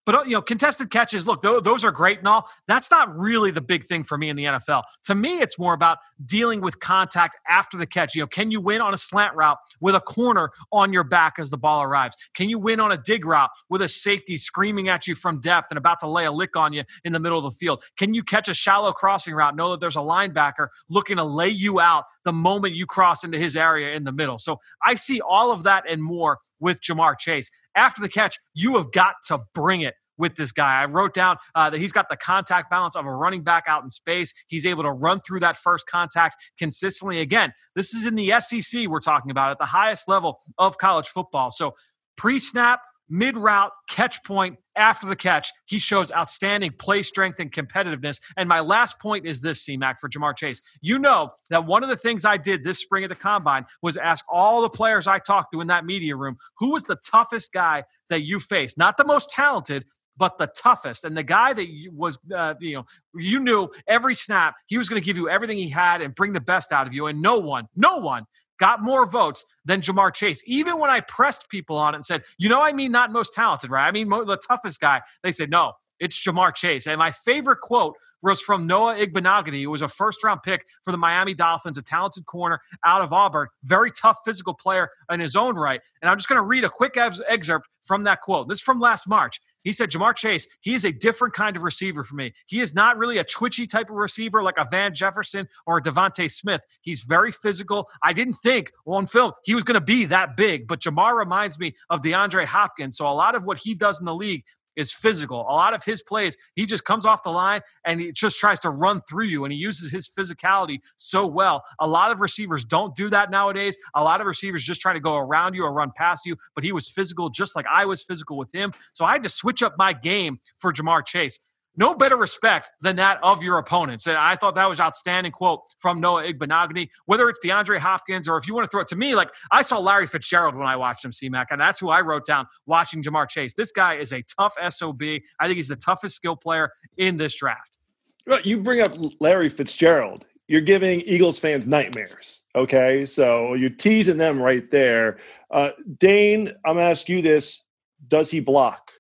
But 0.06 0.16
uh, 0.16 0.24
you 0.24 0.32
know, 0.32 0.42
contested 0.42 0.92
catches, 0.92 1.26
look, 1.26 1.42
those 1.42 1.84
are 1.84 1.92
great 1.92 2.20
and 2.20 2.28
all. 2.28 2.50
That's 2.68 2.92
not 2.92 3.16
really 3.18 3.52
the 3.52 3.62
big 3.62 3.84
thing 3.84 4.04
for 4.04 4.18
me 4.18 4.30
in 4.30 4.36
the 4.36 4.46
NFL. 4.46 4.84
To 5.06 5.16
me, 5.16 5.40
it's 5.40 5.58
more 5.58 5.74
about 5.74 5.98
dealing 6.26 6.62
with 6.62 6.80
contact 6.80 7.36
after 7.48 7.78
the 7.78 7.88
catch. 7.88 8.16
You 8.16 8.22
know, 8.22 8.28
can 8.28 8.52
you 8.52 8.62
win 8.62 8.82
on 8.82 8.94
a 8.94 8.98
slant 8.98 9.36
route 9.36 9.58
with 9.82 9.96
a 9.96 10.00
corner 10.00 10.52
on 10.72 10.94
your 10.94 11.04
back 11.04 11.40
as 11.40 11.50
the 11.50 11.58
ball 11.58 11.84
arrives? 11.84 12.16
Can 12.36 12.50
you 12.50 12.60
win 12.60 12.80
on 12.80 12.92
a 12.92 12.98
dig 12.98 13.26
route 13.26 13.50
with 13.70 13.82
a 13.82 13.88
safety 13.88 14.38
screaming 14.38 14.90
at 14.90 15.08
you 15.08 15.16
from 15.16 15.42
depth 15.42 15.72
and 15.72 15.78
about 15.78 16.00
to 16.02 16.08
lay 16.08 16.26
a 16.26 16.32
lick 16.32 16.56
on 16.56 16.74
you 16.74 16.84
in 17.04 17.14
the 17.14 17.20
middle 17.20 17.38
of 17.38 17.44
the 17.44 17.52
field? 17.52 17.84
Can 17.98 18.14
you 18.14 18.24
catch 18.24 18.48
a 18.48 18.54
shallow 18.54 18.92
crossing 18.92 19.34
route, 19.34 19.56
know 19.56 19.72
that 19.72 19.80
there's 19.80 19.96
a 19.96 20.00
linebacker 20.00 20.68
looking 20.90 21.18
to 21.18 21.24
lay 21.24 21.50
you 21.50 21.80
out 21.80 22.06
the 22.24 22.34
moment 22.34 22.76
you 22.76 22.86
cross 22.86 23.24
into 23.24 23.40
his 23.40 23.56
area 23.56 23.96
in 23.96 24.04
the 24.04 24.12
middle? 24.12 24.38
So 24.38 24.60
I 24.84 24.96
see 24.96 25.22
all 25.22 25.52
of 25.52 25.64
that 25.64 25.84
and 25.90 26.04
more 26.04 26.40
with 26.60 26.82
Ja'Marr 26.82 27.18
Chase 27.18 27.50
after 27.76 28.02
the 28.02 28.10
catch, 28.10 28.38
you 28.54 28.76
have 28.78 28.92
got 28.92 29.16
to 29.28 29.40
bring 29.54 29.82
it 29.82 29.96
with 30.18 30.36
this 30.36 30.52
guy. 30.52 30.82
I 30.82 30.86
wrote 30.86 31.14
down 31.14 31.38
uh, 31.56 31.70
that 31.70 31.80
he's 31.80 31.92
got 31.92 32.10
the 32.10 32.16
contact 32.16 32.70
balance 32.70 32.96
of 32.96 33.06
a 33.06 33.14
running 33.14 33.44
back 33.44 33.66
out 33.68 33.84
in 33.84 33.90
space. 33.90 34.34
He's 34.48 34.66
able 34.66 34.84
to 34.84 34.92
run 34.92 35.20
through 35.20 35.42
that 35.42 35.58
first 35.58 35.88
contact 35.88 36.36
consistently. 36.58 37.20
Again, 37.20 37.54
this 37.76 37.94
is 37.94 38.06
in 38.06 38.16
the 38.16 38.32
SEC 38.40 38.88
we're 38.88 39.00
talking 39.00 39.32
about 39.32 39.52
at 39.52 39.60
the 39.60 39.66
highest 39.66 40.08
level 40.08 40.40
of 40.58 40.78
college 40.78 41.08
football. 41.08 41.52
So 41.52 41.76
pre 42.18 42.40
snap, 42.40 42.80
mid 43.10 43.38
route, 43.38 43.72
catch 43.90 44.24
point, 44.24 44.58
after 44.76 45.08
the 45.08 45.16
catch, 45.16 45.52
he 45.66 45.80
shows 45.80 46.12
outstanding 46.12 46.72
play 46.78 47.02
strength 47.04 47.40
and 47.40 47.52
competitiveness. 47.52 48.20
And 48.38 48.50
my 48.50 48.60
last 48.60 49.00
point 49.00 49.26
is 49.26 49.42
this, 49.42 49.66
CMAC, 49.66 50.00
for 50.00 50.10
Ja'Marr 50.10 50.36
Chase. 50.36 50.62
You 50.82 51.00
know 51.00 51.32
that 51.50 51.66
one 51.66 51.84
of 51.84 51.90
the 51.90 51.96
things 51.96 52.26
I 52.26 52.38
did 52.38 52.64
this 52.64 52.80
spring 52.80 53.04
at 53.04 53.10
the 53.10 53.16
combine 53.16 53.66
was 53.82 53.98
ask 53.98 54.26
all 54.30 54.62
the 54.62 54.70
players 54.70 55.08
I 55.08 55.20
talked 55.20 55.54
to 55.54 55.62
in 55.62 55.68
that 55.68 55.86
media 55.86 56.16
room 56.16 56.38
who 56.58 56.72
was 56.72 56.84
the 56.84 56.98
toughest 56.98 57.54
guy 57.54 57.84
that 58.10 58.22
you 58.22 58.40
faced? 58.40 58.78
Not 58.78 58.98
the 58.98 59.06
most 59.06 59.30
talented, 59.30 59.86
but 60.18 60.38
the 60.38 60.48
toughest 60.48 61.04
and 61.04 61.16
the 61.18 61.24
guy 61.24 61.54
that 61.54 61.68
was 61.92 62.18
uh, 62.34 62.54
you 62.60 62.76
know 62.76 62.86
you 63.16 63.40
knew 63.40 63.70
every 63.88 64.16
snap 64.16 64.56
he 64.68 64.78
was 64.78 64.88
going 64.88 65.02
to 65.02 65.06
give 65.06 65.18
you 65.18 65.30
everything 65.30 65.58
he 65.58 65.70
had 65.70 66.02
and 66.02 66.16
bring 66.16 66.34
the 66.34 66.42
best 66.42 66.72
out 66.72 66.88
of 66.88 66.94
you 66.94 67.08
and 67.08 67.22
no 67.22 67.38
one 67.38 67.68
no 67.76 67.98
one 67.98 68.26
got 68.60 68.82
more 68.82 69.06
votes 69.06 69.46
than 69.66 69.82
Ja'Marr 69.82 70.14
Chase. 70.14 70.44
Even 70.46 70.80
when 70.80 70.90
I 70.90 71.02
pressed 71.02 71.50
people 71.50 71.78
on 71.78 71.94
it 71.94 71.98
and 71.98 72.06
said, 72.06 72.24
you 72.38 72.50
know, 72.50 72.62
I 72.62 72.74
mean, 72.74 72.92
not 72.92 73.12
most 73.12 73.34
talented, 73.34 73.72
right? 73.72 73.88
I 73.88 73.92
mean, 73.92 74.10
the 74.10 74.40
toughest 74.48 74.80
guy. 74.80 75.02
They 75.24 75.32
said, 75.32 75.50
no, 75.50 75.74
it's 76.00 76.20
Ja'Marr 76.20 76.54
Chase. 76.54 76.88
And 76.88 76.98
my 77.00 77.12
favorite 77.12 77.62
quote 77.62 77.96
was 78.22 78.42
from 78.42 78.66
Noah 78.66 78.96
Igbinoghene, 78.96 79.62
who 79.62 79.70
was 79.70 79.82
a 79.82 79.88
first 79.88 80.24
round 80.24 80.42
pick 80.44 80.66
for 80.84 80.92
the 80.92 80.98
Miami 80.98 81.34
Dolphins, 81.34 81.78
a 81.78 81.82
talented 81.82 82.26
corner 82.26 82.60
out 82.84 83.02
of 83.02 83.14
Auburn, 83.14 83.48
very 83.64 83.92
tough 83.92 84.18
physical 84.26 84.54
player 84.54 84.90
in 85.12 85.20
his 85.20 85.36
own 85.36 85.56
right. 85.56 85.82
And 86.02 86.10
I'm 86.10 86.18
just 86.18 86.28
going 86.28 86.42
to 86.42 86.46
read 86.46 86.64
a 86.64 86.70
quick 86.70 86.98
excerpt 86.98 87.68
from 87.84 88.04
that 88.04 88.22
quote. 88.22 88.50
This 88.50 88.58
is 88.58 88.64
from 88.64 88.80
last 88.80 89.08
March. 89.08 89.40
He 89.66 89.74
said, 89.74 89.90
Ja'Marr 89.90 90.16
Chase, 90.16 90.48
he 90.62 90.76
is 90.76 90.86
a 90.86 90.92
different 90.94 91.34
kind 91.34 91.58
of 91.58 91.64
receiver 91.64 92.06
for 92.06 92.16
me. 92.16 92.34
He 92.46 92.62
is 92.62 92.74
not 92.74 92.98
really 92.98 93.18
a 93.18 93.26
twitchy 93.26 93.68
type 93.68 93.90
of 93.90 93.98
receiver 93.98 94.42
like 94.42 94.58
a 94.58 94.66
Van 94.72 94.94
Jefferson 94.94 95.48
or 95.66 95.78
a 95.78 95.82
DeVonta 95.82 96.32
Smith. 96.32 96.62
He's 96.82 97.02
very 97.02 97.32
physical. 97.32 97.90
I 98.04 98.14
didn't 98.14 98.36
think 98.36 98.72
on 98.86 99.08
film 99.08 99.34
he 99.44 99.56
was 99.56 99.66
going 99.66 99.74
to 99.74 99.82
be 99.82 100.06
that 100.06 100.38
big, 100.38 100.68
but 100.68 100.80
Ja'Marr 100.80 101.18
reminds 101.18 101.60
me 101.60 101.74
of 101.90 102.02
DeAndre 102.02 102.46
Hopkins. 102.46 102.96
So 102.96 103.08
a 103.08 103.10
lot 103.10 103.36
of 103.36 103.46
what 103.46 103.58
he 103.58 103.74
does 103.74 104.00
in 104.00 104.06
the 104.06 104.16
league 104.16 104.44
is 104.76 104.92
physical. 104.92 105.42
A 105.42 105.54
lot 105.54 105.74
of 105.74 105.84
his 105.84 106.02
plays, 106.02 106.36
he 106.56 106.66
just 106.66 106.86
comes 106.86 107.06
off 107.06 107.24
the 107.24 107.30
line 107.30 107.62
and 107.86 108.00
he 108.00 108.12
just 108.12 108.38
tries 108.38 108.60
to 108.62 108.70
run 108.70 109.02
through 109.10 109.26
you 109.26 109.44
and 109.46 109.52
he 109.52 109.60
uses 109.60 109.92
his 109.92 110.10
physicality 110.10 110.80
so 110.98 111.26
well. 111.26 111.64
A 111.80 111.88
lot 111.88 112.12
of 112.12 112.22
receivers 112.22 112.66
don't 112.66 112.96
do 112.96 113.10
that 113.10 113.32
nowadays. 113.32 113.78
A 113.96 114.04
lot 114.04 114.22
of 114.22 114.28
receivers 114.28 114.64
just 114.64 114.82
try 114.82 114.94
to 114.94 115.00
go 115.00 115.16
around 115.16 115.56
you 115.56 115.64
or 115.64 115.72
run 115.72 115.92
past 115.96 116.26
you, 116.26 116.36
but 116.54 116.64
he 116.64 116.72
was 116.72 116.90
physical 116.90 117.30
just 117.30 117.56
like 117.56 117.66
I 117.72 117.86
was 117.86 118.04
physical 118.04 118.38
with 118.38 118.54
him. 118.54 118.72
So 118.94 119.06
I 119.06 119.14
had 119.14 119.24
to 119.24 119.30
switch 119.30 119.64
up 119.64 119.76
my 119.78 119.94
game 119.94 120.40
for 120.60 120.72
Ja'Marr 120.72 121.06
Chase 121.06 121.40
no 121.78 121.94
better 121.94 122.18
respect 122.18 122.72
than 122.82 122.96
that 122.98 123.20
of 123.24 123.44
your 123.44 123.58
opponents. 123.58 124.08
And 124.08 124.18
I 124.18 124.36
thought 124.36 124.56
that 124.56 124.70
was 124.70 124.80
outstanding 124.80 125.32
quote 125.32 125.62
from 125.80 126.00
Noah 126.00 126.24
Igbinoghene. 126.24 126.90
Whether 127.06 127.30
it's 127.30 127.40
DeAndre 127.44 127.78
Hopkins 127.80 128.28
or 128.28 128.38
if 128.38 128.48
you 128.48 128.54
want 128.54 128.66
to 128.66 128.70
throw 128.70 128.82
it 128.82 128.88
to 128.88 128.96
me, 128.96 129.16
like 129.16 129.30
I 129.52 129.62
saw 129.62 129.80
Larry 129.80 130.08
Fitzgerald 130.08 130.56
when 130.56 130.68
I 130.68 130.76
watched 130.76 131.04
him, 131.04 131.12
C-Mac, 131.12 131.48
and 131.52 131.60
that's 131.60 131.80
who 131.80 131.90
I 131.90 132.02
wrote 132.02 132.26
down 132.26 132.48
watching 132.66 133.02
Ja'Marr 133.02 133.30
Chase. 133.30 133.54
This 133.54 133.72
guy 133.72 133.96
is 133.96 134.14
a 134.14 134.22
tough 134.24 134.56
SOB. 134.70 135.02
I 135.02 135.46
think 135.46 135.56
he's 135.56 135.68
the 135.68 135.76
toughest 135.76 136.16
skill 136.16 136.36
player 136.36 136.72
in 136.98 137.18
this 137.18 137.36
draft. 137.36 137.80
Well, 138.28 138.42
you 138.42 138.60
bring 138.60 138.82
up 138.82 138.94
Larry 139.20 139.50
Fitzgerald. 139.50 140.26
You're 140.48 140.62
giving 140.62 141.02
Eagles 141.02 141.40
fans 141.40 141.68
nightmares. 141.68 142.42
Okay. 142.56 143.06
So 143.06 143.54
you're 143.56 143.70
teasing 143.70 144.18
them 144.18 144.40
right 144.40 144.70
there. 144.70 145.18
Uh, 145.50 145.72
Dane, 145.98 146.50
I'm 146.66 146.76
going 146.76 146.86
to 146.86 146.90
ask 146.90 147.10
you 147.10 147.22
this. 147.22 147.66
Does 148.08 148.30
he 148.30 148.40
block? 148.40 148.92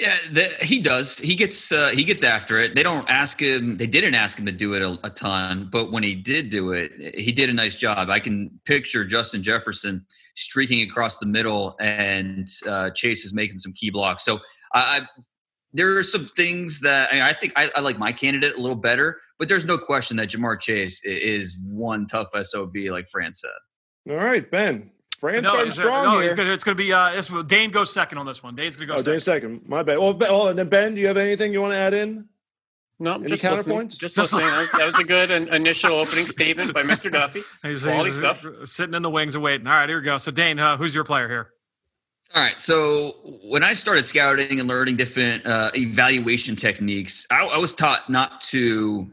Yeah, 0.00 0.16
the, 0.32 0.44
he 0.62 0.78
does. 0.78 1.18
He 1.18 1.34
gets 1.34 1.72
uh, 1.72 1.90
he 1.90 2.04
gets 2.04 2.24
after 2.24 2.58
it. 2.58 2.74
They 2.74 2.82
don't 2.82 3.08
ask 3.10 3.40
him. 3.40 3.76
They 3.76 3.86
didn't 3.86 4.14
ask 4.14 4.38
him 4.38 4.46
to 4.46 4.52
do 4.52 4.72
it 4.72 4.80
a, 4.80 4.98
a, 5.04 5.10
ton, 5.10 5.68
but 5.70 5.92
when 5.92 6.02
he 6.02 6.14
did 6.14 6.48
do 6.48 6.72
it, 6.72 6.90
he 7.14 7.32
did 7.32 7.50
a 7.50 7.52
nice 7.52 7.76
job. 7.76 8.08
I 8.08 8.18
can 8.18 8.50
picture 8.64 9.04
Justin 9.04 9.42
Jefferson 9.42 10.06
streaking 10.36 10.80
across 10.88 11.18
the 11.18 11.26
middle, 11.26 11.76
and 11.80 12.48
uh, 12.66 12.88
Chase 12.90 13.26
is 13.26 13.34
making 13.34 13.58
some 13.58 13.74
key 13.74 13.90
blocks. 13.90 14.24
So 14.24 14.40
I, 14.74 15.02
there 15.74 15.98
are 15.98 16.02
some 16.02 16.24
things 16.34 16.80
that 16.80 17.10
I, 17.10 17.14
mean, 17.16 17.22
I 17.22 17.34
think 17.34 17.52
I, 17.56 17.70
I, 17.76 17.80
like 17.80 17.98
my 17.98 18.10
candidate 18.10 18.56
a 18.56 18.60
little 18.60 18.76
better, 18.76 19.20
but 19.38 19.48
there's 19.48 19.66
no 19.66 19.76
question 19.76 20.16
that 20.16 20.30
Ja'Marr 20.30 20.58
Chase 20.58 21.04
is 21.04 21.58
one 21.62 22.06
tough 22.06 22.28
sob, 22.40 22.74
like 22.74 23.06
Fran 23.06 23.34
said. 23.34 23.50
All 24.08 24.16
right, 24.16 24.50
Ben. 24.50 24.92
Fran's 25.20 25.42
no, 25.42 25.50
starting 25.50 25.72
strong 25.72 26.04
no, 26.14 26.20
here. 26.20 26.30
It's 26.30 26.64
going 26.64 26.74
to 26.78 26.82
be 26.82 26.94
uh, 26.94 27.10
this, 27.12 27.30
Dane 27.46 27.70
goes 27.70 27.92
second 27.92 28.16
on 28.16 28.24
this 28.24 28.42
one. 28.42 28.54
Dane's 28.54 28.74
going 28.74 28.88
to 28.88 28.94
go. 28.94 28.98
Oh, 28.98 29.02
second. 29.02 29.12
Dane 29.12 29.20
second. 29.20 29.60
My 29.66 29.82
bad. 29.82 29.98
Well, 29.98 30.14
ben, 30.14 30.28
oh, 30.30 30.48
and 30.48 30.58
then 30.58 30.70
Ben, 30.70 30.94
do 30.94 31.00
you 31.02 31.08
have 31.08 31.18
anything 31.18 31.52
you 31.52 31.60
want 31.60 31.74
to 31.74 31.76
add 31.76 31.92
in? 31.92 32.26
No, 32.98 33.16
Any 33.16 33.26
just 33.26 33.44
counterpoints? 33.44 33.56
listening. 33.66 33.88
Just 33.90 34.16
listening. 34.16 34.46
That 34.46 34.58
was, 34.58 34.72
that 34.72 34.86
was 34.86 34.98
a 34.98 35.04
good 35.04 35.30
initial 35.30 35.92
opening 35.92 36.24
statement 36.24 36.72
by 36.72 36.82
Mr. 36.82 37.12
Duffy. 37.12 37.42
He's, 37.62 37.82
Quality 37.82 38.10
he's 38.10 38.16
stuff. 38.16 38.46
sitting 38.64 38.94
in 38.94 39.02
the 39.02 39.10
wings 39.10 39.34
and 39.34 39.44
waiting. 39.44 39.66
All 39.66 39.74
right, 39.74 39.88
here 39.88 39.98
we 39.98 40.04
go. 40.04 40.16
So, 40.16 40.30
Dane, 40.30 40.58
uh, 40.58 40.78
who's 40.78 40.94
your 40.94 41.04
player 41.04 41.28
here? 41.28 41.50
All 42.34 42.42
right. 42.42 42.58
So 42.60 43.14
when 43.44 43.62
I 43.64 43.74
started 43.74 44.06
scouting 44.06 44.58
and 44.58 44.68
learning 44.68 44.96
different 44.96 45.44
uh, 45.44 45.70
evaluation 45.74 46.56
techniques, 46.56 47.26
I, 47.30 47.44
I 47.44 47.58
was 47.58 47.74
taught 47.74 48.08
not 48.08 48.40
to 48.42 49.10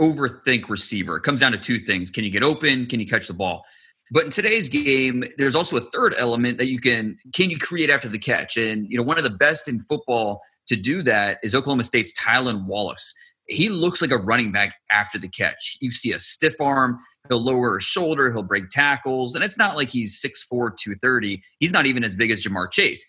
overthink 0.00 0.68
receiver. 0.68 1.16
It 1.16 1.22
comes 1.22 1.40
down 1.40 1.52
to 1.52 1.58
two 1.58 1.78
things: 1.78 2.10
can 2.10 2.24
you 2.24 2.30
get 2.30 2.42
open? 2.42 2.86
Can 2.86 2.98
you 3.00 3.06
catch 3.06 3.28
the 3.28 3.34
ball? 3.34 3.64
But 4.14 4.22
in 4.22 4.30
today's 4.30 4.68
game, 4.68 5.24
there's 5.38 5.56
also 5.56 5.76
a 5.76 5.80
third 5.80 6.14
element 6.16 6.58
that 6.58 6.68
you 6.68 6.78
can 6.78 7.18
can 7.34 7.50
you 7.50 7.58
create 7.58 7.90
after 7.90 8.08
the 8.08 8.18
catch? 8.18 8.56
And 8.56 8.86
you 8.88 8.96
know, 8.96 9.02
one 9.02 9.18
of 9.18 9.24
the 9.24 9.30
best 9.30 9.66
in 9.66 9.80
football 9.80 10.40
to 10.68 10.76
do 10.76 11.02
that 11.02 11.40
is 11.42 11.52
Oklahoma 11.52 11.82
State's 11.82 12.16
Tylan 12.16 12.64
Wallace. 12.66 13.12
He 13.48 13.68
looks 13.68 14.00
like 14.00 14.12
a 14.12 14.16
running 14.16 14.52
back 14.52 14.76
after 14.88 15.18
the 15.18 15.28
catch. 15.28 15.76
You 15.80 15.90
see 15.90 16.12
a 16.12 16.20
stiff 16.20 16.60
arm, 16.60 17.00
he'll 17.28 17.42
lower 17.42 17.74
his 17.74 17.82
shoulder, 17.82 18.32
he'll 18.32 18.44
break 18.44 18.70
tackles, 18.70 19.34
and 19.34 19.42
it's 19.42 19.58
not 19.58 19.76
like 19.76 19.90
he's 19.90 20.22
6'4, 20.22 20.76
230. 20.78 21.42
He's 21.58 21.72
not 21.72 21.84
even 21.84 22.04
as 22.04 22.14
big 22.14 22.30
as 22.30 22.42
Ja'Marr 22.42 22.70
Chase. 22.70 23.04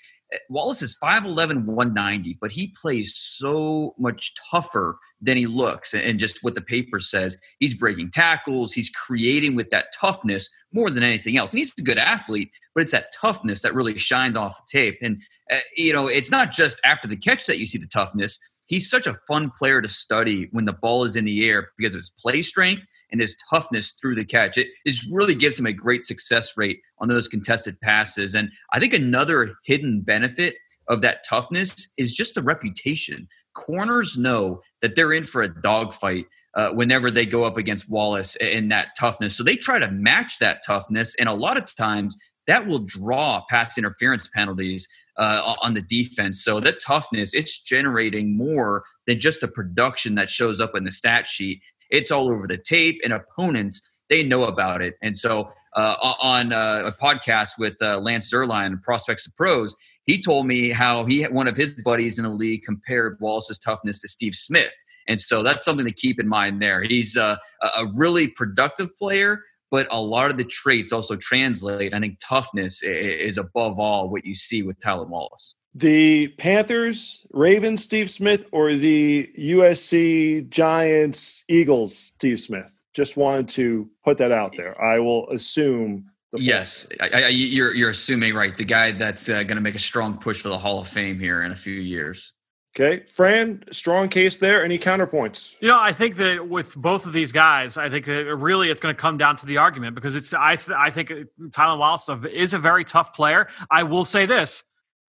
Wallace 0.50 0.82
is 0.82 0.98
5'11, 1.02 1.66
190, 1.66 2.38
but 2.40 2.52
he 2.52 2.74
plays 2.80 3.16
so 3.16 3.96
much 3.98 4.34
tougher 4.52 4.98
than 5.22 5.38
he 5.38 5.46
looks. 5.46 5.94
And 5.94 6.20
just 6.20 6.44
what 6.44 6.56
the 6.56 6.62
paper 6.62 7.00
says, 7.00 7.40
he's 7.60 7.74
breaking 7.74 8.12
tackles, 8.12 8.74
he's 8.74 8.90
creating 8.90 9.56
with 9.56 9.70
that 9.70 9.88
toughness 10.00 10.50
more 10.74 10.90
than 10.90 11.04
anything 11.04 11.38
else. 11.38 11.52
And 11.52 11.60
he's 11.60 11.74
a 11.78 11.82
good 11.82 11.98
athlete, 11.98 12.52
but 12.74 12.82
it's 12.82 12.92
that 12.92 13.14
toughness 13.14 13.62
that 13.62 13.74
really 13.74 13.98
shines 13.98 14.38
off 14.38 14.58
the 14.58 14.80
tape. 14.80 14.98
And, 15.02 15.22
uh, 15.52 15.58
you 15.76 15.94
know, 15.94 16.08
it's 16.08 16.32
not 16.32 16.52
just 16.52 16.80
after 16.84 17.08
the 17.08 17.18
catch 17.18 17.46
that 17.46 17.60
you 17.60 17.66
see 17.66 17.78
the 17.78 17.88
toughness. 17.88 18.40
He's 18.68 18.90
such 18.90 19.06
a 19.06 19.14
fun 19.28 19.52
player 19.56 19.82
to 19.82 19.88
study 19.88 20.50
when 20.52 20.66
the 20.66 20.74
ball 20.74 21.04
is 21.04 21.16
in 21.16 21.26
the 21.26 21.48
air 21.48 21.70
because 21.78 21.94
of 21.94 22.00
his 22.00 22.12
play 22.12 22.42
strength 22.42 22.88
and 23.12 23.22
his 23.22 23.36
toughness 23.50 23.94
through 23.94 24.16
the 24.16 24.26
catch. 24.26 24.58
It 24.58 24.68
is 24.86 25.10
really 25.12 25.36
gives 25.36 25.60
him 25.60 25.66
a 25.66 25.74
great 25.74 26.02
success 26.02 26.58
rate 26.58 26.80
on 27.00 27.08
those 27.08 27.28
contested 27.28 27.80
passes. 27.82 28.36
And 28.36 28.50
I 28.74 28.80
think 28.80 28.94
another 28.94 29.56
hidden 29.64 30.02
benefit 30.02 30.56
of 30.88 31.02
that 31.02 31.24
toughness 31.28 31.94
is 31.98 32.14
just 32.14 32.36
the 32.36 32.42
reputation. 32.44 33.28
Corners 33.54 34.18
know 34.18 34.62
that 34.82 34.96
they're 34.96 35.14
in 35.14 35.24
for 35.24 35.42
a 35.42 35.62
dogfight 35.62 36.26
uh, 36.56 36.70
whenever 36.70 37.12
they 37.12 37.26
go 37.26 37.44
up 37.44 37.58
against 37.58 37.90
Wallace 37.90 38.36
in 38.38 38.70
that 38.70 38.90
toughness. 38.98 39.36
So 39.36 39.44
they 39.44 39.56
try 39.56 39.80
to 39.80 39.92
match 39.92 40.40
that 40.40 40.62
toughness. 40.66 41.16
And 41.16 41.28
a 41.28 41.34
lot 41.34 41.58
of 41.58 41.76
times 41.76 42.18
that 42.48 42.68
will 42.68 42.86
draw 42.86 43.44
pass 43.50 43.78
interference 43.78 44.30
penalties 44.34 44.88
uh, 45.18 45.56
on 45.62 45.74
the 45.74 45.82
defense. 45.82 46.44
So 46.44 46.60
that 46.60 46.80
toughness, 46.86 47.34
it's 47.34 47.62
generating 47.62 48.38
more 48.38 48.84
than 49.08 49.20
just 49.20 49.42
the 49.42 49.48
production 49.48 50.16
that 50.16 50.30
shows 50.30 50.62
up 50.62 50.76
in 50.76 50.84
the 50.84 50.92
stat 50.92 51.28
sheet. 51.28 51.62
It's 51.90 52.12
all 52.12 52.30
over 52.30 52.48
the 52.48 52.58
tape, 52.58 53.00
and 53.04 53.14
opponents 53.14 54.04
they 54.10 54.24
know 54.24 54.44
about 54.44 54.82
it. 54.82 54.96
And 55.02 55.18
so 55.18 55.50
uh, 55.76 55.96
on 56.22 56.54
uh, 56.54 56.84
a 56.86 56.92
podcast 56.92 57.58
with 57.58 57.76
uh, 57.82 58.00
Lance 58.00 58.32
Zierlein, 58.32 58.82
Prospects 58.82 59.26
of 59.26 59.36
Pros, 59.36 59.76
he 60.06 60.22
told 60.22 60.46
me 60.46 60.70
how 60.70 61.06
he 61.06 61.24
one 61.24 61.48
of 61.48 61.58
his 61.58 61.82
buddies 61.84 62.20
in 62.20 62.24
the 62.24 62.30
league 62.30 62.64
compared 62.64 63.18
Wallace's 63.20 63.60
toughness 63.60 64.02
to 64.02 64.08
Steve 64.08 64.36
Smith. 64.36 64.74
And 65.08 65.20
so 65.20 65.44
that's 65.44 65.64
something 65.64 65.86
to 65.86 65.92
keep 65.92 66.20
in 66.20 66.28
mind 66.28 66.62
there. 66.62 66.82
He's 66.82 67.16
uh, 67.18 67.38
a 67.78 67.86
really 67.96 68.28
productive 68.28 68.90
player, 68.98 69.42
but 69.70 69.88
a 69.92 70.02
lot 70.02 70.32
of 70.32 70.38
the 70.38 70.44
traits 70.44 70.92
also 70.92 71.16
translate. 71.16 71.94
I 71.94 72.00
think 72.00 72.18
toughness 72.20 72.82
is 72.84 73.38
above 73.38 73.80
all 73.80 74.10
what 74.10 74.26
you 74.26 74.34
see 74.34 74.64
with 74.64 74.80
Tylan 74.80 75.10
Wallace. 75.10 75.56
The 75.78 76.30
Panthers, 76.38 77.26
Ravens, 77.32 77.84
Steve 77.84 78.10
Smith, 78.10 78.48
or 78.54 78.74
the 78.74 79.30
USC 79.38 80.50
Giants, 80.50 81.44
Eagles, 81.50 82.14
Steve 82.16 82.40
Smith. 82.40 82.80
Just 82.94 83.18
wanted 83.18 83.50
to 83.50 83.90
put 84.06 84.18
that 84.20 84.32
out 84.32 84.54
there. 84.56 84.82
I 84.82 85.00
will 85.00 85.30
assume. 85.32 86.06
The 86.32 86.42
yes, 86.42 86.88
I, 87.02 87.10
I, 87.10 87.28
you're 87.28 87.76
you're 87.76 87.90
assuming 87.90 88.34
right. 88.36 88.56
The 88.56 88.64
guy 88.64 88.94
that's 88.94 89.28
uh, 89.28 89.44
going 89.44 89.58
to 89.58 89.62
make 89.62 89.76
a 89.76 89.80
strong 89.80 90.18
push 90.18 90.42
for 90.42 90.48
the 90.48 90.58
Hall 90.58 90.80
of 90.80 90.88
Fame 90.88 91.20
here 91.20 91.44
in 91.44 91.52
a 91.52 91.56
few 91.56 91.74
years. 91.74 92.34
Okay, 92.78 93.06
Fran, 93.06 93.64
strong 93.72 94.10
case 94.10 94.36
there. 94.36 94.64
Any 94.64 94.78
counterpoints? 94.78 95.56
You 95.62 95.70
know, 95.70 95.80
I 95.80 95.94
think 95.94 96.18
that 96.18 96.48
with 96.48 96.76
both 96.76 97.06
of 97.06 97.14
these 97.14 97.32
guys, 97.32 97.78
I 97.78 97.90
think 97.90 98.06
that 98.06 98.34
really 98.36 98.70
it's 98.70 98.82
going 98.82 98.94
to 98.94 99.00
come 99.00 99.18
down 99.18 99.38
to 99.38 99.46
the 99.46 99.58
argument 99.58 99.96
because 99.96 100.16
it's 100.16 100.34
I 100.34 100.58
I 100.76 100.90
think 100.90 101.12
Tyler 101.54 101.78
Wallace 101.78 102.10
is 102.32 102.54
a 102.54 102.60
very 102.60 102.84
tough 102.84 103.14
player. 103.14 103.48
I 103.72 103.84
will 103.84 104.04
say 104.04 104.26
this: 104.26 104.64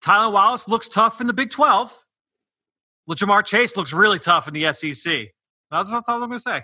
Tylan 0.07 0.33
Wallace 0.33 0.69
looks 0.69 0.89
tough 0.89 1.21
in 1.21 1.27
the 1.27 1.33
Big 1.33 1.51
Twelve. 1.51 2.07
Ja'Marr 3.11 3.45
Chase 3.45 3.77
looks 3.77 3.93
really 3.93 4.21
tough 4.21 4.47
in 4.47 4.55
the 4.55 4.73
SEC. 4.73 5.29
That's, 5.71 5.91
that's 5.91 6.09
all 6.09 6.23
I'm 6.23 6.29
going 6.29 6.39
to 6.39 6.39
say. 6.39 6.63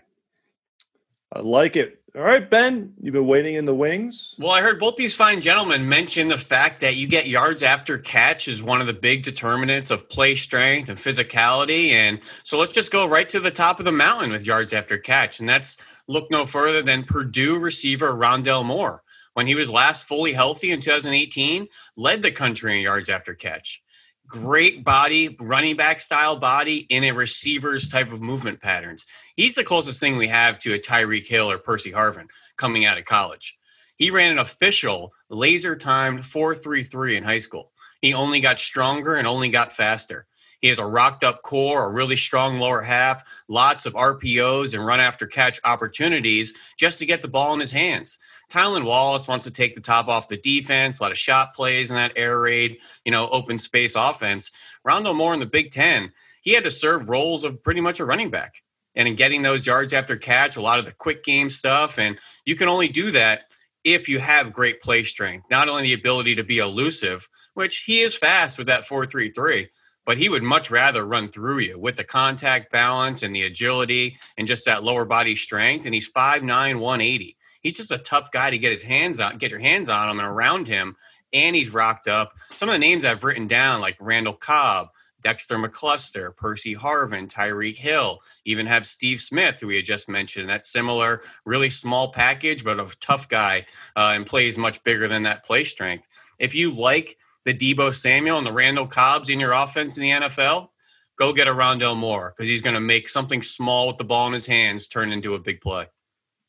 I 1.33 1.41
like 1.41 1.77
it. 1.77 2.03
All 2.15 2.23
right, 2.23 2.49
Ben, 2.49 2.93
you've 3.01 3.15
been 3.15 3.27
waiting 3.27 3.55
in 3.55 3.65
the 3.65 3.75
wings. 3.75 4.35
Well, 4.39 4.51
I 4.53 4.61
heard 4.61 4.79
both 4.79 4.97
these 4.97 5.17
fine 5.17 5.41
gentlemen 5.41 5.89
mention 5.89 6.29
the 6.29 6.37
fact 6.37 6.81
that 6.81 6.97
you 6.97 7.09
get 7.09 7.27
yards 7.27 7.63
after 7.63 7.97
catch 7.97 8.49
is 8.49 8.63
one 8.63 8.81
of 8.83 8.87
the 8.87 8.93
big 8.93 9.23
determinants 9.25 9.91
of 9.91 10.09
play 10.11 10.35
strength 10.35 10.89
and 10.91 10.99
physicality. 10.99 11.93
And 11.93 12.21
so 12.45 12.61
let's 12.61 12.75
just 12.75 12.93
go 12.93 13.09
right 13.09 13.29
to 13.31 13.41
the 13.41 13.51
top 13.51 13.79
of 13.79 13.87
the 13.87 13.93
mountain 13.93 14.31
with 14.31 14.47
yards 14.47 14.75
after 14.75 14.99
catch. 14.99 15.41
And 15.41 15.49
that's 15.49 15.79
look 16.07 16.31
no 16.31 16.45
further 16.45 16.83
than 16.83 17.03
Purdue 17.03 17.59
receiver 17.59 18.13
Rondale 18.13 18.65
Moore. 18.65 19.02
When 19.35 19.47
he 19.47 19.55
was 19.55 19.71
last 19.71 20.07
fully 20.07 20.33
healthy 20.33 20.71
in 20.71 20.81
2018, 20.81 21.67
led 21.97 22.23
the 22.23 22.31
country 22.31 22.77
in 22.77 22.83
yards 22.83 23.09
after 23.09 23.35
catch. 23.35 23.83
Great 24.27 24.85
body, 24.85 25.37
running 25.41 25.77
back 25.77 26.01
style 26.01 26.37
body 26.37 26.87
in 26.89 27.05
a 27.05 27.13
receiver's 27.13 27.89
type 27.89 28.13
of 28.13 28.21
movement 28.21 28.61
patterns. 28.61 29.07
He's 29.37 29.55
the 29.55 29.65
closest 29.65 30.01
thing 30.01 30.17
we 30.17 30.29
have 30.29 30.59
to 30.61 30.75
a 30.75 30.79
Tyreek 30.79 31.27
Hill 31.27 31.51
or 31.51 31.59
Percy 31.59 31.93
Harvin 31.93 32.29
coming 32.57 32.85
out 32.85 32.99
of 32.99 33.05
college. 33.05 33.59
He 33.97 34.11
ran 34.11 34.33
an 34.33 34.39
official 34.39 35.13
laser 35.29 35.77
timed 35.77 36.21
4.33 36.21 37.17
in 37.17 37.25
high 37.25 37.39
school. 37.39 37.73
He 38.01 38.15
only 38.15 38.41
got 38.41 38.59
stronger 38.59 39.15
and 39.17 39.27
only 39.27 39.49
got 39.49 39.73
faster. 39.73 40.27
He 40.63 40.69
has 40.69 40.79
a 40.79 40.87
rocked 40.87 41.25
up 41.25 41.43
core, 41.43 41.87
a 41.87 41.93
really 41.93 42.17
strong 42.17 42.59
lower 42.59 42.83
half, 42.83 43.25
lots 43.49 43.85
of 43.85 43.95
RPOs 43.95 44.75
and 44.75 44.87
run 44.87 45.01
after 45.01 45.27
catch 45.27 45.61
opportunities 45.65 46.55
just 46.79 47.01
to 47.01 47.07
get 47.07 47.21
the 47.21 47.29
ball 47.29 47.53
in 47.53 47.61
his 47.61 47.73
hands. 47.73 48.19
Tylan 48.53 48.85
Wallace 48.85 49.29
wants 49.29 49.47
to 49.47 49.51
take 49.51 49.75
the 49.75 49.81
top 49.81 50.09
off 50.09 50.29
the 50.29 50.37
defense, 50.37 51.01
a 51.01 51.03
lot 51.03 51.13
of 51.13 51.19
shot 51.19 51.55
plays 51.55 51.91
in 51.91 51.97
that 51.97 52.13
air 52.17 52.39
raid, 52.39 52.79
you 53.05 53.11
know, 53.11 53.29
open 53.31 53.57
space 53.57 53.95
offense. 53.97 54.51
Rondale 54.87 55.17
Moore 55.17 55.33
in 55.33 55.41
the 55.41 55.47
Big 55.47 55.71
Ten, 55.71 56.13
he 56.43 56.53
had 56.53 56.65
to 56.65 56.71
serve 56.71 57.09
roles 57.09 57.45
of 57.45 57.63
pretty 57.63 57.81
much 57.81 57.99
a 57.99 58.05
running 58.05 58.31
back. 58.31 58.63
And 58.95 59.09
in 59.09 59.15
getting 59.17 59.41
those 59.41 59.67
yards 59.67 59.95
after 59.95 60.17
catch, 60.17 60.57
a 60.57 60.61
lot 60.61 60.79
of 60.79 60.85
the 60.85 60.93
quick 60.93 61.25
game 61.25 61.49
stuff. 61.49 61.99
And 61.99 62.19
you 62.45 62.55
can 62.55 62.69
only 62.69 62.89
do 62.89 63.11
that 63.13 63.55
if 63.85 64.07
you 64.07 64.19
have 64.19 64.53
great 64.53 64.83
play 64.83 65.03
strength, 65.03 65.51
not 65.51 65.71
only 65.71 65.85
the 65.85 65.95
ability 65.95 66.35
to 66.35 66.45
be 66.45 66.59
elusive, 66.59 67.27
which 67.55 67.85
he 67.85 68.01
is 68.01 68.15
fast 68.15 68.59
with 68.59 68.67
that 68.67 68.85
433, 68.85 69.69
but 70.05 70.19
he 70.19 70.29
would 70.29 70.43
much 70.43 70.71
rather 70.71 71.07
run 71.07 71.29
through 71.29 71.61
you 71.61 71.79
with 71.79 71.97
the 71.97 72.05
contact 72.05 72.71
balance 72.71 73.23
and 73.23 73.35
the 73.35 73.45
agility 73.45 74.19
and 74.37 74.47
just 74.47 74.67
that 74.67 74.85
lower 74.85 75.07
body 75.07 75.35
strength. 75.35 75.87
And 75.87 75.95
he's 75.95 76.13
5'9, 76.13 76.43
180 76.45 77.37
he's 77.63 77.77
just 77.77 77.91
a 77.91 77.99
tough 77.99 78.31
guy 78.31 78.51
to 78.51 78.59
get 78.59 78.73
his 78.73 78.83
hands 78.83 79.21
on, 79.21 79.39
get 79.39 79.51
your 79.51 79.61
hands 79.61 79.89
on 79.89 80.09
him 80.09 80.19
and 80.19 80.29
around 80.29 80.69
him. 80.69 80.97
And 81.33 81.57
he's 81.57 81.73
rocked 81.73 82.09
up. 82.09 82.35
Some 82.55 82.69
of 82.69 82.75
the 82.75 82.79
names 82.79 83.05
I've 83.05 83.25
written 83.25 83.47
down, 83.47 83.81
like 83.81 83.97
Randall 83.99 84.35
Cobb, 84.35 84.89
Dexter 85.23 85.57
McCluster, 85.57 86.37
Percy 86.37 86.75
Harvin, 86.75 87.29
Tyreek 87.29 87.77
Hill, 87.77 88.21
even 88.45 88.67
have 88.67 88.87
Steve 88.87 89.21
Smith, 89.21 89.59
who 89.61 89.69
we 89.69 89.77
had 89.77 89.85
just 89.85 90.09
mentioned. 90.09 90.49
That 90.49 90.67
similar, 90.67 91.23
really 91.47 91.71
small 91.71 92.13
package, 92.13 92.65
but 92.65 92.81
a 92.81 92.95
tough 93.01 93.29
guy 93.29 93.65
uh, 93.97 94.13
and 94.15 94.27
plays 94.27 94.59
much 94.59 94.83
bigger 94.85 95.09
than 95.09 95.23
that 95.23 95.45
play 95.45 95.65
strength. 95.65 96.07
If 96.39 96.55
you 96.55 96.73
like 96.73 97.17
the 97.45 97.55
Deebo 97.55 97.95
Samuel 97.95 98.39
and 98.39 98.47
the 98.47 98.53
Randall 98.53 98.87
Cobbs 98.87 99.31
in 99.31 99.41
your 99.41 99.53
offense 99.53 99.97
in 99.97 100.03
the 100.03 100.11
NFL, 100.11 100.69
go 101.17 101.33
get 101.33 101.49
a 101.49 101.53
Rondale 101.53 101.97
Moore 101.97 102.35
because 102.37 102.49
he's 102.49 102.63
going 102.63 102.75
to 102.75 102.81
make 102.81 103.09
something 103.09 103.43
small 103.43 103.87
with 103.87 103.99
the 103.99 104.05
ball 104.05 104.27
in 104.27 104.33
his 104.33 104.47
hands 104.47 104.89
turn 104.89 105.13
into 105.13 105.35
a 105.35 105.41
big 105.41 105.61
play. 105.61 105.87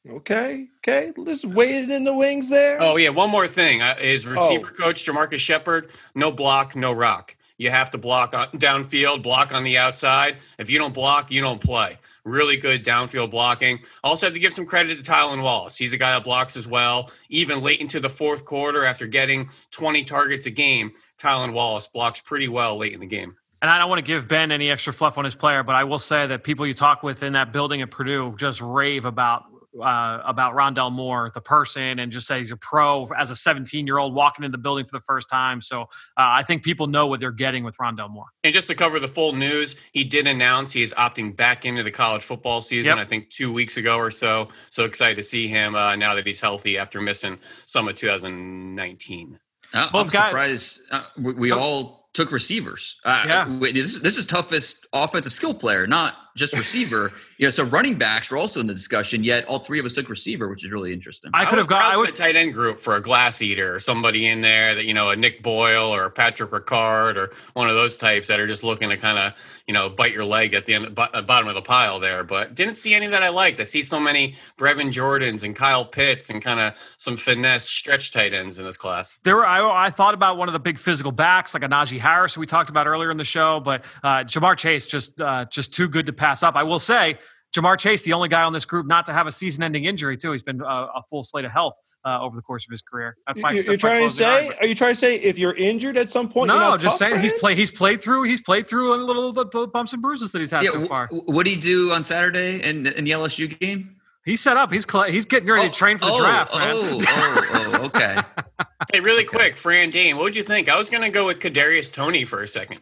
Okay, 0.09 0.67
okay. 0.79 1.13
Let's 1.15 1.45
wait 1.45 1.89
in 1.89 2.03
the 2.03 2.13
wings 2.13 2.49
there. 2.49 2.77
Oh 2.81 2.97
yeah, 2.97 3.09
one 3.09 3.29
more 3.29 3.47
thing. 3.47 3.81
Uh, 3.81 3.95
his 3.95 4.27
receiver 4.27 4.71
oh. 4.73 4.83
coach 4.83 5.05
Jamarcus 5.05 5.39
Shepard, 5.39 5.91
no 6.13 6.31
block, 6.31 6.75
no 6.75 6.91
rock. 6.91 7.35
You 7.57 7.69
have 7.69 7.91
to 7.91 7.97
block 7.97 8.33
on, 8.33 8.47
downfield, 8.47 9.23
block 9.23 9.53
on 9.53 9.63
the 9.63 9.77
outside. 9.77 10.37
If 10.57 10.69
you 10.69 10.77
don't 10.77 10.93
block, 10.93 11.31
you 11.31 11.39
don't 11.39 11.61
play. 11.61 11.97
Really 12.25 12.57
good 12.57 12.83
downfield 12.83 13.31
blocking. 13.31 13.79
Also 14.03 14.25
have 14.25 14.33
to 14.33 14.39
give 14.39 14.51
some 14.51 14.65
credit 14.65 14.97
to 14.97 15.09
Tylan 15.09 15.41
Wallace. 15.41 15.77
He's 15.77 15.93
a 15.93 15.97
guy 15.97 16.11
that 16.11 16.25
blocks 16.25 16.57
as 16.57 16.67
well. 16.67 17.09
Even 17.29 17.61
late 17.61 17.79
into 17.79 17.99
the 18.01 18.09
fourth 18.09 18.43
quarter, 18.43 18.83
after 18.83 19.07
getting 19.07 19.49
20 19.71 20.03
targets 20.03 20.47
a 20.47 20.51
game, 20.51 20.91
Tylan 21.17 21.53
Wallace 21.53 21.87
blocks 21.87 22.19
pretty 22.19 22.49
well 22.49 22.75
late 22.75 22.93
in 22.93 22.99
the 22.99 23.05
game. 23.05 23.37
And 23.61 23.71
I 23.71 23.77
don't 23.77 23.87
want 23.87 23.99
to 23.99 24.05
give 24.05 24.27
Ben 24.27 24.51
any 24.51 24.69
extra 24.69 24.91
fluff 24.91 25.17
on 25.17 25.23
his 25.23 25.35
player, 25.35 25.63
but 25.63 25.75
I 25.75 25.85
will 25.85 25.99
say 25.99 26.27
that 26.27 26.43
people 26.43 26.67
you 26.67 26.73
talk 26.73 27.01
with 27.01 27.23
in 27.23 27.31
that 27.33 27.53
building 27.53 27.81
at 27.81 27.91
Purdue 27.91 28.35
just 28.37 28.61
rave 28.61 29.05
about 29.05 29.45
uh, 29.81 30.21
about 30.23 30.55
Rondale 30.55 30.91
Moore, 30.91 31.31
the 31.33 31.41
person, 31.41 31.99
and 31.99 32.11
just 32.11 32.27
say 32.27 32.39
he's 32.39 32.51
a 32.51 32.57
pro 32.57 33.05
as 33.17 33.31
a 33.31 33.35
17 33.35 33.87
year 33.87 33.97
old 33.97 34.13
walking 34.13 34.45
in 34.45 34.51
the 34.51 34.57
building 34.57 34.85
for 34.85 34.97
the 34.97 35.03
first 35.03 35.29
time. 35.29 35.61
So 35.61 35.83
uh, 35.83 35.85
I 36.17 36.43
think 36.43 36.63
people 36.63 36.87
know 36.87 37.07
what 37.07 37.19
they're 37.19 37.31
getting 37.31 37.63
with 37.63 37.77
Rondale 37.77 38.09
Moore. 38.09 38.27
And 38.43 38.53
just 38.53 38.67
to 38.69 38.75
cover 38.75 38.99
the 38.99 39.07
full 39.07 39.33
news, 39.33 39.75
he 39.91 40.03
did 40.03 40.27
announce 40.27 40.71
he 40.71 40.83
is 40.83 40.93
opting 40.93 41.35
back 41.35 41.65
into 41.65 41.83
the 41.83 41.91
college 41.91 42.23
football 42.23 42.61
season. 42.61 42.97
Yep. 42.97 43.05
I 43.05 43.07
think 43.07 43.29
two 43.29 43.51
weeks 43.51 43.77
ago 43.77 43.97
or 43.97 44.11
so. 44.11 44.49
So 44.69 44.85
excited 44.85 45.15
to 45.15 45.23
see 45.23 45.47
him 45.47 45.75
uh, 45.75 45.95
now 45.95 46.15
that 46.15 46.25
he's 46.25 46.41
healthy 46.41 46.77
after 46.77 47.01
missing 47.01 47.39
some 47.65 47.87
of 47.87 47.95
2019. 47.95 49.39
Uh, 49.73 49.89
I'm 49.93 50.07
surprised. 50.07 50.81
Uh, 50.91 51.03
we, 51.17 51.33
we 51.33 51.51
all 51.51 52.09
took 52.13 52.31
receivers. 52.31 52.97
Uh, 53.03 53.23
yeah. 53.27 53.57
This, 53.71 53.99
this 53.99 54.17
is 54.17 54.25
toughest 54.25 54.85
offensive 54.93 55.33
skill 55.33 55.53
player, 55.53 55.87
not 55.87 56.15
just 56.35 56.57
receiver. 56.57 57.11
you 57.37 57.45
know, 57.45 57.49
so 57.51 57.63
running 57.65 57.95
backs 57.95 58.31
were 58.31 58.37
also 58.37 58.59
in 58.59 58.67
the 58.67 58.73
discussion. 58.73 59.23
Yet 59.23 59.45
all 59.45 59.59
three 59.59 59.79
of 59.79 59.85
us 59.85 59.93
took 59.93 60.09
receiver, 60.09 60.49
which 60.49 60.63
is 60.65 60.71
really 60.71 60.93
interesting. 60.93 61.31
I 61.33 61.45
could 61.45 61.57
have 61.57 61.67
got 61.67 61.81
I 61.81 61.97
would, 61.97 62.09
a 62.09 62.11
tight 62.11 62.35
end 62.35 62.53
group 62.53 62.79
for 62.79 62.95
a 62.95 63.01
glass 63.01 63.41
eater 63.41 63.75
or 63.75 63.79
somebody 63.79 64.27
in 64.27 64.41
there 64.41 64.75
that 64.75 64.85
you 64.85 64.93
know 64.93 65.09
a 65.09 65.15
Nick 65.15 65.43
Boyle 65.43 65.93
or 65.93 66.09
Patrick 66.09 66.51
Ricard 66.51 67.15
or 67.15 67.31
one 67.53 67.69
of 67.69 67.75
those 67.75 67.97
types 67.97 68.27
that 68.27 68.39
are 68.39 68.47
just 68.47 68.63
looking 68.63 68.89
to 68.89 68.97
kind 68.97 69.17
of 69.17 69.61
you 69.67 69.73
know 69.73 69.89
bite 69.89 70.13
your 70.13 70.25
leg 70.25 70.53
at 70.53 70.65
the 70.65 70.73
end 70.73 70.95
bottom 70.95 71.47
of 71.47 71.55
the 71.55 71.61
pile 71.61 71.99
there. 71.99 72.23
But 72.23 72.55
didn't 72.55 72.75
see 72.75 72.93
any 72.93 73.07
that 73.07 73.23
I 73.23 73.29
liked. 73.29 73.59
I 73.59 73.63
see 73.63 73.83
so 73.83 73.99
many 73.99 74.31
Brevin 74.57 74.91
Jordans 74.91 75.43
and 75.43 75.55
Kyle 75.55 75.85
Pitts 75.85 76.29
and 76.29 76.41
kind 76.41 76.59
of 76.59 76.77
some 76.97 77.17
finesse 77.17 77.69
stretch 77.69 78.11
tight 78.11 78.33
ends 78.33 78.59
in 78.59 78.65
this 78.65 78.77
class. 78.77 79.19
There 79.23 79.35
were 79.35 79.45
I, 79.45 79.85
I 79.85 79.89
thought 79.89 80.13
about 80.13 80.37
one 80.37 80.49
of 80.49 80.53
the 80.53 80.59
big 80.59 80.79
physical 80.79 81.11
backs 81.11 81.53
like 81.53 81.63
a 81.63 81.67
Najee 81.67 81.99
Harris 81.99 82.33
who 82.33 82.41
we 82.41 82.47
talked 82.47 82.69
about 82.69 82.87
earlier 82.87 83.11
in 83.11 83.17
the 83.17 83.25
show, 83.25 83.59
but 83.59 83.83
uh, 84.03 84.19
Ja'Marr 84.19 84.57
Chase 84.57 84.85
just 84.85 85.19
uh, 85.21 85.45
just 85.45 85.73
too 85.73 85.87
good 85.87 86.05
to 86.05 86.13
pass 86.23 86.43
up. 86.43 86.55
I 86.55 86.63
will 86.63 86.79
say 86.79 87.17
Ja'Marr 87.53 87.77
Chase, 87.77 88.01
the 88.01 88.13
only 88.13 88.29
guy 88.29 88.41
on 88.41 88.53
this 88.53 88.65
group 88.65 88.87
not 88.87 89.05
to 89.05 89.13
have 89.13 89.27
a 89.27 89.31
season-ending 89.31 89.85
injury, 89.85 90.17
too. 90.17 90.31
He's 90.31 90.41
been 90.41 90.61
a, 90.61 90.65
uh, 90.65 90.87
a 90.95 91.03
full 91.09 91.23
slate 91.23 91.45
of 91.45 91.51
health 91.51 91.75
uh, 92.03 92.19
over 92.19 92.35
the 92.35 92.41
course 92.41 92.65
of 92.65 92.71
his 92.71 92.81
career. 92.81 93.15
That's 93.27 93.39
my. 93.39 93.51
You're, 93.51 93.63
that's 93.63 93.79
trying 93.79 94.07
to 94.07 94.13
say? 94.13 94.25
Argument. 94.25 94.61
Are 94.61 94.65
you 94.65 94.75
trying 94.75 94.93
to 94.93 94.99
say 94.99 95.15
if 95.15 95.37
you're 95.37 95.55
injured 95.55 95.97
at 95.97 96.09
some 96.09 96.29
point? 96.29 96.47
No, 96.47 96.75
just 96.77 96.97
saying 96.97 97.19
he's 97.19 97.33
played. 97.33 97.57
He's 97.57 97.71
played 97.71 98.01
through. 98.01 98.23
He's 98.23 98.41
played 98.41 98.67
through 98.67 98.95
a 98.95 98.97
little 98.97 99.31
the 99.31 99.45
bumps 99.45 99.93
and 99.93 100.01
bruises 100.01 100.31
that 100.31 100.39
he's 100.39 100.49
had 100.49 100.63
yeah, 100.63 100.71
so 100.71 100.85
far. 100.85 101.07
What 101.07 101.45
did 101.45 101.51
he 101.51 101.61
do 101.61 101.91
on 101.91 102.01
Saturday 102.01 102.61
in, 102.63 102.87
in 102.87 103.03
the 103.03 103.11
LSU 103.11 103.59
game? 103.59 103.97
He's 104.25 104.41
set 104.41 104.57
up. 104.57 104.71
He's 104.71 104.89
cl- 104.89 105.11
he's 105.11 105.25
getting 105.25 105.49
ready 105.49 105.67
oh, 105.67 105.69
to 105.69 105.75
train 105.75 105.97
for 105.97 106.05
the 106.05 106.13
oh, 106.13 106.19
draft. 106.19 106.57
Man. 106.57 106.69
Oh, 106.69 106.99
oh, 107.07 107.71
oh, 107.81 107.85
okay. 107.85 108.17
hey, 108.93 109.01
really 109.01 109.25
okay. 109.25 109.37
quick, 109.37 109.57
Fran 109.57 109.89
Dane, 109.89 110.15
what 110.15 110.23
would 110.23 110.35
you 110.35 110.43
think? 110.43 110.69
I 110.69 110.77
was 110.77 110.89
going 110.89 111.03
to 111.03 111.09
go 111.09 111.25
with 111.27 111.39
Kadarius 111.39 111.93
Toney 111.93 112.23
for 112.23 112.41
a 112.41 112.47
second. 112.47 112.79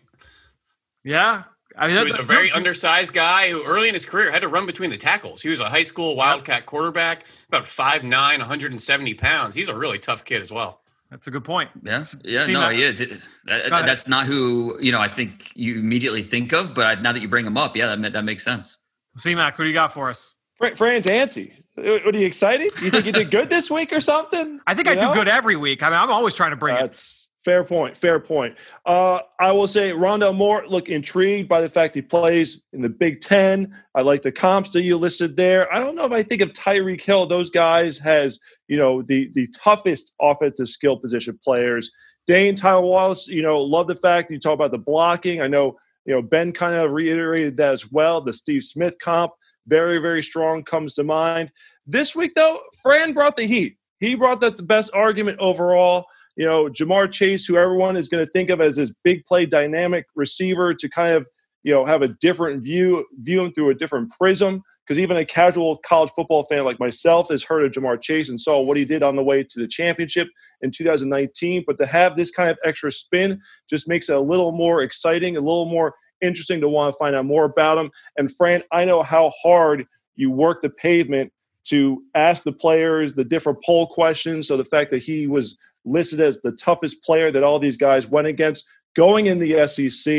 Yeah, 1.04 1.44
I 1.78 1.88
mean, 1.88 1.98
he 1.98 2.04
was 2.04 2.20
a 2.20 2.24
very 2.24 2.52
undersized 2.52 3.14
guy 3.14 3.50
who 3.50 3.64
early 3.66 3.88
in 3.88 3.94
his 3.94 4.06
career 4.06 4.32
had 4.32 4.42
to 4.42 4.48
run 4.48 4.66
between 4.66 4.90
the 4.90 4.98
tackles. 4.98 5.42
He 5.42 5.50
was 5.50 5.60
a 5.60 5.66
high 5.66 5.84
school 5.84 6.16
Wildcat 6.16 6.66
quarterback, 6.66 7.26
about 7.48 7.64
5'9", 7.64 8.12
170 8.12 9.14
pounds. 9.16 9.56
He's 9.56 9.70
a 9.70 9.76
really 9.76 10.00
tough 10.00 10.26
kid 10.26 10.42
as 10.42 10.52
well. 10.52 10.82
That's 11.10 11.28
a 11.28 11.32
good 11.32 11.44
point. 11.44 11.70
Yes. 11.84 12.16
Yeah. 12.24 12.46
no, 12.48 12.70
he 12.70 12.84
is. 12.84 13.02
It, 13.02 13.10
that, 13.46 13.70
that's 13.70 14.08
not 14.08 14.26
who 14.26 14.78
you 14.80 14.94
know. 14.94 15.00
I 15.00 15.10
think 15.10 15.52
you 15.56 15.78
immediately 15.78 16.24
think 16.24 16.54
of, 16.54 16.74
but 16.74 16.88
I, 16.88 17.02
now 17.02 17.12
that 17.12 17.22
you 17.22 17.28
bring 17.28 17.46
him 17.46 17.58
up, 17.58 17.76
yeah, 17.76 17.94
that 17.94 18.14
that 18.14 18.24
makes 18.24 18.46
sense. 18.46 18.80
C 19.18 19.36
Mac, 19.36 19.60
what 19.60 19.66
do 19.66 19.70
you 19.70 19.74
got 19.74 19.94
for 19.94 20.10
us? 20.10 20.36
Franz 20.58 21.06
Ansi. 21.08 21.52
Uh, 21.78 22.00
what 22.06 22.16
are 22.16 22.18
you 22.18 22.26
excited? 22.26 22.72
You 22.82 22.92
think 22.92 23.06
you 23.06 23.12
did 23.12 23.32
good 23.32 23.50
this 23.50 23.72
week 23.72 23.92
or 23.92 24.00
something? 24.00 24.60
I 24.68 24.74
think 24.74 24.88
you 24.88 24.94
I 24.94 24.96
know? 24.96 25.14
do 25.14 25.20
good 25.20 25.28
every 25.28 25.56
week. 25.56 25.84
I 25.84 25.90
mean, 25.90 26.00
I'm 26.00 26.12
always 26.12 26.34
trying 26.34 26.52
to 26.52 26.56
bring 26.56 26.76
That's, 26.76 27.21
it. 27.21 27.21
Fair 27.44 27.64
point. 27.64 27.98
Fair 27.98 28.20
point. 28.20 28.56
Uh, 28.86 29.20
I 29.40 29.52
will 29.52 29.68
say 29.68 29.92
Rondale 29.92 30.36
Moore, 30.36 30.64
look 30.68 30.90
intrigued 30.90 31.50
by 31.50 31.60
the 31.60 31.70
fact 31.70 31.96
he 31.96 32.02
plays 32.02 32.64
in 32.72 32.82
the 32.82 32.90
Big 32.90 33.20
Ten. 33.20 33.76
I 33.96 34.02
like 34.04 34.22
the 34.22 34.32
comps 34.32 34.70
that 34.72 34.84
you 34.84 34.96
listed 34.96 35.36
there. 35.36 35.72
I 35.74 35.80
don't 35.80 35.96
know 35.96 36.06
if 36.06 36.12
I 36.12 36.22
think 36.22 36.42
of 36.44 36.54
Tyreek 36.54 37.04
Hill, 37.04 37.26
those 37.26 37.50
guys 37.50 37.98
has, 37.98 38.40
you 38.68 38.78
know, 38.78 39.02
the 39.02 39.32
the 39.34 39.48
toughest 39.48 40.14
offensive 40.22 40.70
skill 40.70 40.98
position 40.98 41.40
players. 41.44 41.92
Dane 42.28 42.56
Tyler 42.56 42.82
Wallace, 42.82 43.28
you 43.28 43.42
know, 43.42 43.60
love 43.60 43.88
the 43.88 43.96
fact 43.96 44.30
you 44.30 44.40
talk 44.40 44.54
about 44.54 44.70
the 44.70 44.78
blocking. 44.78 45.42
I 45.42 45.48
know, 45.48 45.80
you 46.06 46.14
know, 46.14 46.22
Ben 46.22 46.54
kind 46.54 46.76
of 46.76 46.92
reiterated 46.92 47.58
that 47.58 47.74
as 47.74 47.92
well. 47.92 48.22
The 48.22 48.34
Steve 48.34 48.64
Smith 48.64 48.98
comp, 49.00 49.32
very, 49.66 49.98
very 49.98 50.22
strong, 50.22 50.64
comes 50.64 50.94
to 50.96 51.04
mind. 51.04 51.52
This 51.88 52.16
week, 52.16 52.34
though, 52.36 52.60
Fran 52.84 53.14
brought 53.14 53.36
the 53.36 53.48
heat. 53.48 53.78
He 54.00 54.14
brought 54.14 54.42
that 54.42 54.58
the 54.58 54.64
best 54.64 54.92
argument 54.94 55.40
overall 55.40 56.06
you 56.42 56.48
know, 56.48 56.66
Ja'Marr 56.70 57.12
Chase, 57.12 57.46
who 57.46 57.56
everyone 57.56 57.96
is 57.96 58.10
going 58.10 58.26
to 58.26 58.32
think 58.32 58.50
of 58.50 58.62
as 58.62 58.78
this 58.78 58.92
big 59.04 59.24
play 59.26 59.46
dynamic 59.46 60.08
receiver 60.16 60.74
to 60.74 60.90
kind 60.90 61.14
of, 61.14 61.30
you 61.62 61.72
know, 61.72 61.86
have 61.86 62.02
a 62.02 62.08
different 62.08 62.64
view, 62.64 63.06
view 63.20 63.42
him 63.42 63.54
through 63.54 63.70
a 63.70 63.76
different 63.76 64.12
prism. 64.20 64.64
Because 64.84 64.98
even 64.98 65.18
a 65.18 65.24
casual 65.24 65.78
college 65.86 66.10
football 66.16 66.42
fan 66.42 66.66
like 66.66 66.80
myself 66.80 67.30
has 67.30 67.44
heard 67.44 67.64
of 67.64 67.72
Ja'Marr 67.72 68.02
Chase 68.02 68.28
and 68.28 68.40
saw 68.40 68.60
what 68.60 68.76
he 68.76 68.86
did 68.86 69.04
on 69.04 69.16
the 69.16 69.22
way 69.22 69.44
to 69.44 69.60
the 69.60 69.68
championship 69.68 70.30
in 70.64 70.72
2019. 70.72 71.64
But 71.68 71.78
to 71.78 71.86
have 71.86 72.18
this 72.18 72.32
kind 72.32 72.50
of 72.50 72.58
extra 72.66 72.92
spin 72.92 73.40
just 73.70 73.88
makes 73.88 74.10
it 74.10 74.16
a 74.16 74.20
little 74.20 74.52
more 74.52 74.82
exciting, 74.82 75.38
a 75.38 75.42
little 75.42 75.68
more 75.68 75.94
interesting 76.24 76.60
to 76.62 76.68
want 76.68 76.92
to 76.92 76.98
find 76.98 77.16
out 77.16 77.26
more 77.26 77.46
about 77.46 77.78
him. 77.78 77.92
And 78.18 78.36
Fran, 78.36 78.64
I 78.72 78.84
know 78.84 79.04
how 79.04 79.32
hard 79.44 79.86
you 80.16 80.32
work 80.32 80.64
the 80.64 80.72
pavement 80.72 81.32
to 81.66 82.02
ask 82.16 82.42
the 82.42 82.52
players 82.52 83.14
the 83.14 83.24
different 83.24 83.60
poll 83.64 83.86
questions. 83.86 84.48
So 84.48 84.58
the 84.58 84.66
fact 84.66 84.90
that 84.90 85.04
he 85.04 85.28
was 85.28 85.56
listed 85.86 86.20
as 86.20 86.42
the 86.42 86.52
toughest 86.52 87.04
player 87.04 87.32
that 87.32 87.44
all 87.44 87.60
these 87.60 87.78
guys 87.78 88.08
went 88.08 88.28
against 88.28 88.68
going 88.96 89.28
in 89.28 89.40
the 89.40 89.68
SEC. 89.68 90.14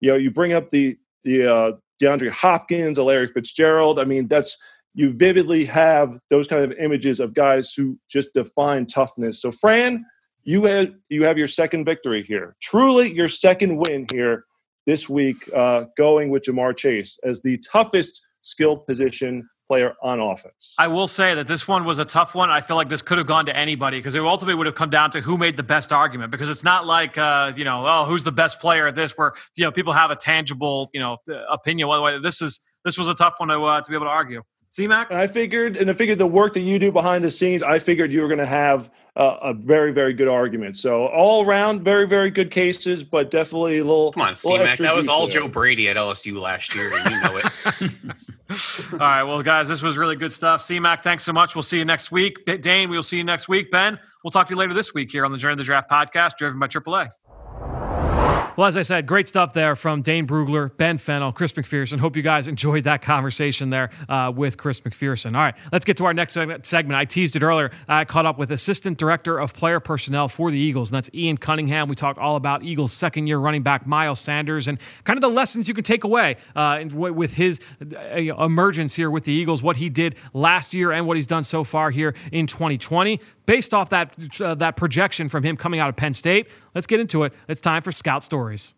You 0.00 0.10
know, 0.10 0.16
you 0.16 0.30
bring 0.30 0.52
up 0.52 0.70
the 0.70 0.98
the 1.24 1.46
uh, 1.52 1.72
DeAndre 2.02 2.30
Hopkins, 2.30 2.98
Larry 2.98 3.26
Fitzgerald. 3.26 3.98
I 3.98 4.04
mean, 4.04 4.28
that's 4.28 4.56
you 4.94 5.10
vividly 5.12 5.64
have 5.66 6.18
those 6.30 6.48
kind 6.48 6.64
of 6.64 6.72
images 6.78 7.20
of 7.20 7.34
guys 7.34 7.74
who 7.74 7.98
just 8.08 8.32
define 8.32 8.86
toughness. 8.86 9.42
So, 9.42 9.50
Fran, 9.50 10.04
you 10.44 10.64
have 10.64 10.88
you 11.08 11.24
have 11.24 11.38
your 11.38 11.48
second 11.48 11.84
victory 11.84 12.22
here. 12.22 12.56
Truly, 12.60 13.12
your 13.12 13.28
second 13.28 13.76
win 13.76 14.06
here 14.10 14.44
this 14.86 15.08
week, 15.08 15.36
uh, 15.54 15.84
going 15.96 16.30
with 16.30 16.44
Ja'Marr 16.44 16.76
Chase 16.76 17.18
as 17.24 17.42
the 17.42 17.58
toughest 17.58 18.24
skill 18.42 18.76
position 18.76 19.48
player 19.66 19.94
on 20.02 20.20
offense. 20.20 20.74
I 20.78 20.86
will 20.86 21.06
say 21.06 21.34
that 21.34 21.48
this 21.48 21.66
one 21.66 21.84
was 21.84 21.98
a 21.98 22.04
tough 22.04 22.34
one. 22.34 22.50
I 22.50 22.60
feel 22.60 22.76
like 22.76 22.88
this 22.88 23.02
could 23.02 23.18
have 23.18 23.26
gone 23.26 23.46
to 23.46 23.56
anybody 23.56 23.98
because 23.98 24.14
it 24.14 24.22
ultimately 24.22 24.54
would 24.54 24.66
have 24.66 24.74
come 24.74 24.90
down 24.90 25.10
to 25.12 25.20
who 25.20 25.36
made 25.36 25.56
the 25.56 25.62
best 25.62 25.92
argument. 25.92 26.30
Because 26.30 26.48
it's 26.48 26.64
not 26.64 26.86
like 26.86 27.18
uh, 27.18 27.52
you 27.56 27.64
know, 27.64 27.84
oh, 27.86 28.04
who's 28.04 28.24
the 28.24 28.32
best 28.32 28.60
player 28.60 28.86
at 28.86 28.94
this? 28.94 29.12
Where 29.16 29.32
you 29.54 29.64
know 29.64 29.72
people 29.72 29.92
have 29.92 30.10
a 30.10 30.16
tangible 30.16 30.90
you 30.92 31.00
know 31.00 31.18
opinion. 31.50 31.88
One 31.88 32.02
way, 32.02 32.18
this 32.18 32.42
is 32.42 32.60
this 32.84 32.96
was 32.96 33.08
a 33.08 33.14
tough 33.14 33.34
one 33.38 33.48
to 33.48 33.62
uh, 33.62 33.80
to 33.80 33.90
be 33.90 33.96
able 33.96 34.06
to 34.06 34.10
argue. 34.10 34.42
C-Mac? 34.76 35.10
I 35.10 35.26
figured, 35.26 35.76
and 35.78 35.88
I 35.88 35.94
figured 35.94 36.18
the 36.18 36.26
work 36.26 36.52
that 36.52 36.60
you 36.60 36.78
do 36.78 36.92
behind 36.92 37.24
the 37.24 37.30
scenes, 37.30 37.62
I 37.62 37.78
figured 37.78 38.12
you 38.12 38.20
were 38.20 38.28
going 38.28 38.40
to 38.40 38.44
have 38.44 38.90
uh, 39.14 39.38
a 39.40 39.54
very, 39.54 39.90
very 39.90 40.12
good 40.12 40.28
argument. 40.28 40.76
So 40.76 41.06
all 41.06 41.46
around, 41.46 41.82
very, 41.82 42.06
very 42.06 42.30
good 42.30 42.50
cases, 42.50 43.02
but 43.02 43.30
definitely 43.30 43.78
a 43.78 43.84
little. 43.84 44.12
Come 44.12 44.24
on, 44.24 44.36
C-Mac. 44.36 44.78
That 44.78 44.94
was 44.94 45.08
all 45.08 45.28
there. 45.28 45.40
Joe 45.40 45.48
Brady 45.48 45.88
at 45.88 45.96
LSU 45.96 46.38
last 46.40 46.74
year, 46.74 46.92
and 46.94 47.10
you 47.10 47.20
know 47.22 47.36
it. 47.38 47.92
All 48.48 48.98
right. 48.98 49.22
Well, 49.24 49.42
guys, 49.42 49.68
this 49.68 49.82
was 49.82 49.96
really 49.96 50.16
good 50.16 50.32
stuff. 50.32 50.60
CMAC, 50.60 51.02
thanks 51.02 51.24
so 51.24 51.32
much. 51.32 51.54
We'll 51.56 51.62
see 51.62 51.78
you 51.78 51.84
next 51.84 52.12
week. 52.12 52.44
Dane, 52.62 52.90
we'll 52.90 53.02
see 53.02 53.16
you 53.16 53.24
next 53.24 53.48
week. 53.48 53.70
Ben, 53.70 53.98
we'll 54.22 54.30
talk 54.30 54.46
to 54.48 54.54
you 54.54 54.58
later 54.58 54.74
this 54.74 54.94
week 54.94 55.10
here 55.10 55.24
on 55.24 55.32
the 55.32 55.38
Journey 55.38 55.54
of 55.54 55.58
the 55.58 55.64
Draft 55.64 55.90
podcast, 55.90 56.36
driven 56.36 56.58
by 56.58 56.68
AAA. 56.68 57.10
Well, 58.56 58.66
as 58.66 58.76
I 58.78 58.82
said, 58.82 59.04
great 59.04 59.28
stuff 59.28 59.52
there 59.52 59.76
from 59.76 60.00
Dane 60.00 60.26
Brugler, 60.26 60.74
Ben 60.74 60.96
Fennell, 60.96 61.30
Chris 61.30 61.52
McPherson. 61.52 62.00
Hope 62.00 62.16
you 62.16 62.22
guys 62.22 62.48
enjoyed 62.48 62.84
that 62.84 63.02
conversation 63.02 63.68
there 63.68 63.90
uh, 64.08 64.32
with 64.34 64.56
Chris 64.56 64.80
McPherson. 64.80 65.36
All 65.36 65.42
right, 65.42 65.54
let's 65.72 65.84
get 65.84 65.98
to 65.98 66.06
our 66.06 66.14
next 66.14 66.32
segment. 66.32 66.92
I 66.92 67.04
teased 67.04 67.36
it 67.36 67.42
earlier. 67.42 67.70
I 67.86 68.06
caught 68.06 68.24
up 68.24 68.38
with 68.38 68.50
Assistant 68.50 68.96
Director 68.96 69.38
of 69.38 69.52
Player 69.52 69.78
Personnel 69.78 70.28
for 70.28 70.50
the 70.50 70.58
Eagles, 70.58 70.90
and 70.90 70.96
that's 70.96 71.10
Ian 71.12 71.36
Cunningham. 71.36 71.86
We 71.86 71.96
talked 71.96 72.18
all 72.18 72.36
about 72.36 72.62
Eagles' 72.62 72.94
second 72.94 73.26
year 73.26 73.36
running 73.36 73.62
back, 73.62 73.86
Miles 73.86 74.20
Sanders, 74.20 74.68
and 74.68 74.78
kind 75.04 75.18
of 75.18 75.20
the 75.20 75.28
lessons 75.28 75.68
you 75.68 75.74
can 75.74 75.84
take 75.84 76.04
away 76.04 76.36
uh, 76.54 76.82
with 76.94 77.34
his 77.34 77.60
uh, 77.82 78.16
emergence 78.42 78.96
here 78.96 79.10
with 79.10 79.24
the 79.24 79.32
Eagles, 79.32 79.62
what 79.62 79.76
he 79.76 79.90
did 79.90 80.14
last 80.32 80.72
year 80.72 80.92
and 80.92 81.06
what 81.06 81.16
he's 81.16 81.26
done 81.26 81.42
so 81.42 81.62
far 81.62 81.90
here 81.90 82.14
in 82.32 82.46
2020 82.46 83.20
based 83.46 83.72
off 83.72 83.90
that 83.90 84.40
uh, 84.40 84.54
that 84.56 84.76
projection 84.76 85.28
from 85.28 85.42
him 85.42 85.56
coming 85.56 85.80
out 85.80 85.88
of 85.88 85.96
Penn 85.96 86.12
State. 86.12 86.50
Let's 86.76 86.86
get 86.86 87.00
into 87.00 87.22
it. 87.22 87.32
It's 87.48 87.62
time 87.62 87.80
for 87.80 87.90
Scout 87.90 88.22
Stories. 88.22 88.74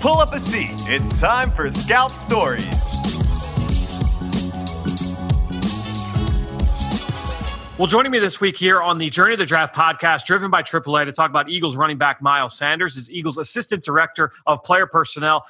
Pull 0.00 0.20
up 0.20 0.32
a 0.32 0.40
seat. 0.40 0.70
It's 0.88 1.20
time 1.20 1.50
for 1.50 1.68
Scout 1.68 2.10
Stories. 2.10 2.64
Well, 7.76 7.88
joining 7.88 8.10
me 8.10 8.20
this 8.20 8.40
week 8.40 8.56
here 8.56 8.80
on 8.80 8.96
the 8.96 9.10
Journey 9.10 9.34
of 9.34 9.38
the 9.38 9.44
Draft 9.44 9.74
podcast, 9.74 10.24
driven 10.24 10.50
by 10.50 10.62
AAA, 10.62 11.04
to 11.04 11.12
talk 11.12 11.28
about 11.28 11.50
Eagles 11.50 11.76
running 11.76 11.98
back 11.98 12.22
Miles 12.22 12.56
Sanders, 12.56 12.96
is 12.96 13.10
Eagles 13.10 13.36
Assistant 13.36 13.84
Director 13.84 14.32
of 14.46 14.64
Player 14.64 14.86
Personnel. 14.86 15.44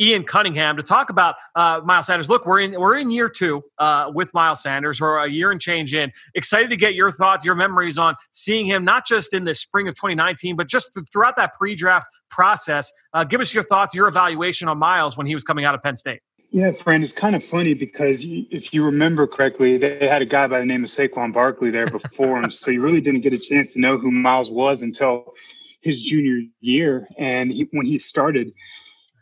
Ian 0.00 0.24
Cunningham 0.24 0.76
to 0.76 0.82
talk 0.82 1.10
about 1.10 1.36
uh, 1.54 1.80
Miles 1.84 2.06
Sanders. 2.06 2.28
Look, 2.28 2.46
we're 2.46 2.60
in 2.60 2.78
we're 2.78 2.96
in 2.96 3.10
year 3.10 3.28
two 3.28 3.62
uh, 3.78 4.10
with 4.14 4.32
Miles 4.34 4.62
Sanders. 4.62 5.00
We're 5.00 5.18
a 5.18 5.28
year 5.28 5.50
and 5.50 5.60
change 5.60 5.94
in. 5.94 6.12
Excited 6.34 6.70
to 6.70 6.76
get 6.76 6.94
your 6.94 7.10
thoughts, 7.10 7.44
your 7.44 7.54
memories 7.54 7.98
on 7.98 8.14
seeing 8.30 8.66
him 8.66 8.84
not 8.84 9.06
just 9.06 9.34
in 9.34 9.44
the 9.44 9.54
spring 9.54 9.88
of 9.88 9.94
2019, 9.94 10.56
but 10.56 10.68
just 10.68 10.94
th- 10.94 11.06
throughout 11.12 11.36
that 11.36 11.54
pre-draft 11.54 12.06
process. 12.30 12.92
Uh, 13.12 13.24
give 13.24 13.40
us 13.40 13.52
your 13.52 13.64
thoughts, 13.64 13.94
your 13.94 14.08
evaluation 14.08 14.68
on 14.68 14.78
Miles 14.78 15.16
when 15.16 15.26
he 15.26 15.34
was 15.34 15.44
coming 15.44 15.64
out 15.64 15.74
of 15.74 15.82
Penn 15.82 15.96
State. 15.96 16.20
Yeah, 16.50 16.70
friend, 16.70 17.02
it's 17.02 17.12
kind 17.12 17.36
of 17.36 17.44
funny 17.44 17.74
because 17.74 18.20
if 18.22 18.72
you 18.72 18.82
remember 18.82 19.26
correctly, 19.26 19.76
they 19.76 20.08
had 20.08 20.22
a 20.22 20.26
guy 20.26 20.46
by 20.46 20.60
the 20.60 20.64
name 20.64 20.82
of 20.82 20.88
Saquon 20.88 21.32
Barkley 21.32 21.70
there 21.70 21.86
before 21.86 22.42
him, 22.42 22.50
so 22.50 22.70
you 22.70 22.80
really 22.80 23.02
didn't 23.02 23.20
get 23.20 23.34
a 23.34 23.38
chance 23.38 23.74
to 23.74 23.80
know 23.80 23.98
who 23.98 24.10
Miles 24.10 24.50
was 24.50 24.80
until 24.80 25.34
his 25.82 26.02
junior 26.02 26.40
year. 26.60 27.06
And 27.18 27.52
he, 27.52 27.68
when 27.72 27.84
he 27.84 27.98
started, 27.98 28.52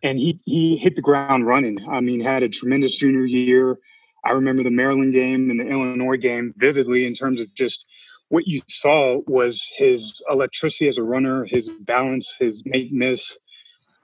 and 0.06 0.20
he 0.20 0.40
he 0.44 0.76
hit 0.76 0.94
the 0.94 1.02
ground 1.02 1.46
running. 1.46 1.78
I 1.88 2.00
mean, 2.00 2.20
had 2.20 2.44
a 2.44 2.48
tremendous 2.48 2.96
junior 2.96 3.24
year. 3.24 3.76
I 4.24 4.32
remember 4.32 4.62
the 4.62 4.70
Maryland 4.70 5.12
game 5.12 5.50
and 5.50 5.58
the 5.58 5.66
Illinois 5.66 6.16
game 6.16 6.54
vividly 6.56 7.06
in 7.06 7.14
terms 7.14 7.40
of 7.40 7.52
just 7.54 7.86
what 8.28 8.46
you 8.46 8.60
saw 8.68 9.20
was 9.26 9.72
his 9.76 10.22
electricity 10.30 10.88
as 10.88 10.98
a 10.98 11.02
runner, 11.02 11.44
his 11.44 11.68
balance, 11.68 12.36
his 12.38 12.64
make 12.66 12.92
miss, 12.92 13.38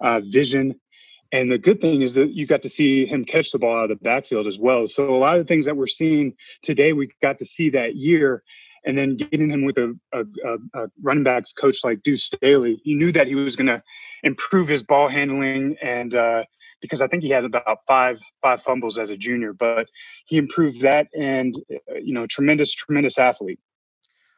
uh, 0.01 0.21
vision. 0.25 0.81
And 1.31 1.51
the 1.51 1.59
good 1.59 1.81
thing 1.81 2.03
is 2.03 2.15
that 2.15 2.33
you 2.33 2.47
got 2.47 2.63
to 2.63 2.71
see 2.71 3.07
him 3.07 3.25
catch 3.25 3.53
the 3.53 3.59
ball 3.59 3.79
out 3.79 3.91
of 3.91 3.99
the 3.99 4.05
backfield 4.05 4.47
as 4.47 4.59
well. 4.59 4.87
So 4.87 5.15
a 5.15 5.19
lot 5.19 5.37
of 5.37 5.41
the 5.41 5.49
things 5.49 5.67
that 5.67 5.77
we're 5.77 5.87
seeing 5.87 6.35
today, 6.63 6.93
we 6.93 7.11
got 7.23 7.39
to 7.39 7.47
see 7.47 7.71
that 7.71 7.97
year. 7.97 8.43
And 8.85 8.99
then 8.99 9.17
getting 9.17 9.51
him 9.51 9.65
with 9.65 9.79
a, 9.79 9.97
a, 10.13 10.25
a 10.75 10.89
running 11.03 11.23
backs 11.23 11.53
coach 11.53 11.85
like 11.85 12.03
Deuce 12.03 12.25
Staley, 12.25 12.81
he 12.85 12.95
knew 12.95 13.13
that 13.13 13.27
he 13.27 13.35
was 13.35 13.55
going 13.55 13.69
to 13.69 13.83
improve 14.23 14.69
his 14.69 14.83
ball 14.83 15.09
handling 15.09 15.77
and 15.81 16.15
uh, 16.15 16.45
because 16.83 17.01
I 17.01 17.07
think 17.07 17.23
he 17.23 17.31
had 17.31 17.45
about 17.45 17.79
five 17.87 18.21
five 18.43 18.61
fumbles 18.61 18.99
as 18.99 19.09
a 19.09 19.17
junior, 19.17 19.55
but 19.55 19.89
he 20.27 20.37
improved 20.37 20.83
that 20.83 21.07
and 21.17 21.55
uh, 21.71 21.95
you 22.03 22.13
know 22.13 22.27
tremendous 22.27 22.73
tremendous 22.73 23.19
athlete. 23.19 23.61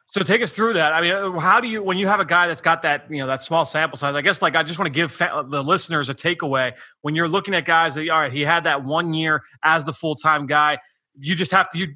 So 0.07 0.21
take 0.21 0.43
us 0.43 0.53
through 0.53 0.73
that. 0.73 0.93
I 0.93 1.01
mean, 1.01 1.11
uh, 1.13 1.39
how 1.39 1.59
do 1.59 1.67
you 1.67 1.81
when 1.81 1.97
you 1.97 2.07
have 2.07 2.19
a 2.19 2.25
guy 2.25 2.47
that's 2.47 2.61
got 2.61 2.83
that 2.83 3.09
you 3.09 3.17
know 3.17 3.27
that 3.27 3.41
small 3.41 3.65
sample 3.65 3.97
size? 3.97 4.15
I 4.15 4.21
guess 4.21 4.41
like 4.41 4.55
I 4.55 4.63
just 4.63 4.79
want 4.79 4.93
to 4.93 4.95
give 4.95 5.17
the 5.17 5.63
listeners 5.63 6.09
a 6.09 6.13
takeaway 6.13 6.73
when 7.01 7.15
you're 7.15 7.27
looking 7.27 7.55
at 7.55 7.65
guys 7.65 7.95
that 7.95 8.07
all 8.09 8.19
right, 8.19 8.31
he 8.31 8.41
had 8.41 8.65
that 8.65 8.83
one 8.83 9.13
year 9.13 9.41
as 9.63 9.83
the 9.83 9.93
full 9.93 10.15
time 10.15 10.45
guy. 10.45 10.77
You 11.17 11.35
just 11.35 11.51
have 11.51 11.71
to. 11.71 11.77
You 11.77 11.87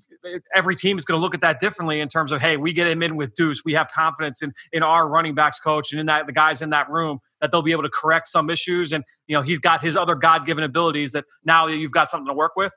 every 0.55 0.75
team 0.75 0.97
is 0.97 1.05
going 1.05 1.19
to 1.19 1.21
look 1.21 1.33
at 1.33 1.41
that 1.41 1.59
differently 1.59 1.99
in 1.99 2.07
terms 2.07 2.31
of 2.31 2.41
hey, 2.41 2.57
we 2.57 2.73
get 2.73 2.87
him 2.87 3.03
in 3.03 3.15
with 3.15 3.35
Deuce. 3.35 3.63
We 3.65 3.73
have 3.73 3.91
confidence 3.91 4.41
in 4.41 4.53
in 4.71 4.83
our 4.83 5.07
running 5.07 5.35
backs 5.35 5.59
coach 5.59 5.91
and 5.91 5.99
in 5.99 6.05
that 6.05 6.25
the 6.27 6.33
guys 6.33 6.61
in 6.61 6.69
that 6.71 6.89
room 6.89 7.19
that 7.41 7.51
they'll 7.51 7.61
be 7.61 7.71
able 7.71 7.83
to 7.83 7.89
correct 7.89 8.27
some 8.27 8.49
issues. 8.49 8.93
And 8.93 9.03
you 9.27 9.35
know 9.35 9.41
he's 9.41 9.59
got 9.59 9.81
his 9.81 9.97
other 9.97 10.15
God 10.15 10.45
given 10.45 10.63
abilities 10.63 11.11
that 11.11 11.25
now 11.43 11.67
you've 11.67 11.91
got 11.91 12.09
something 12.09 12.27
to 12.27 12.33
work 12.33 12.55
with. 12.55 12.73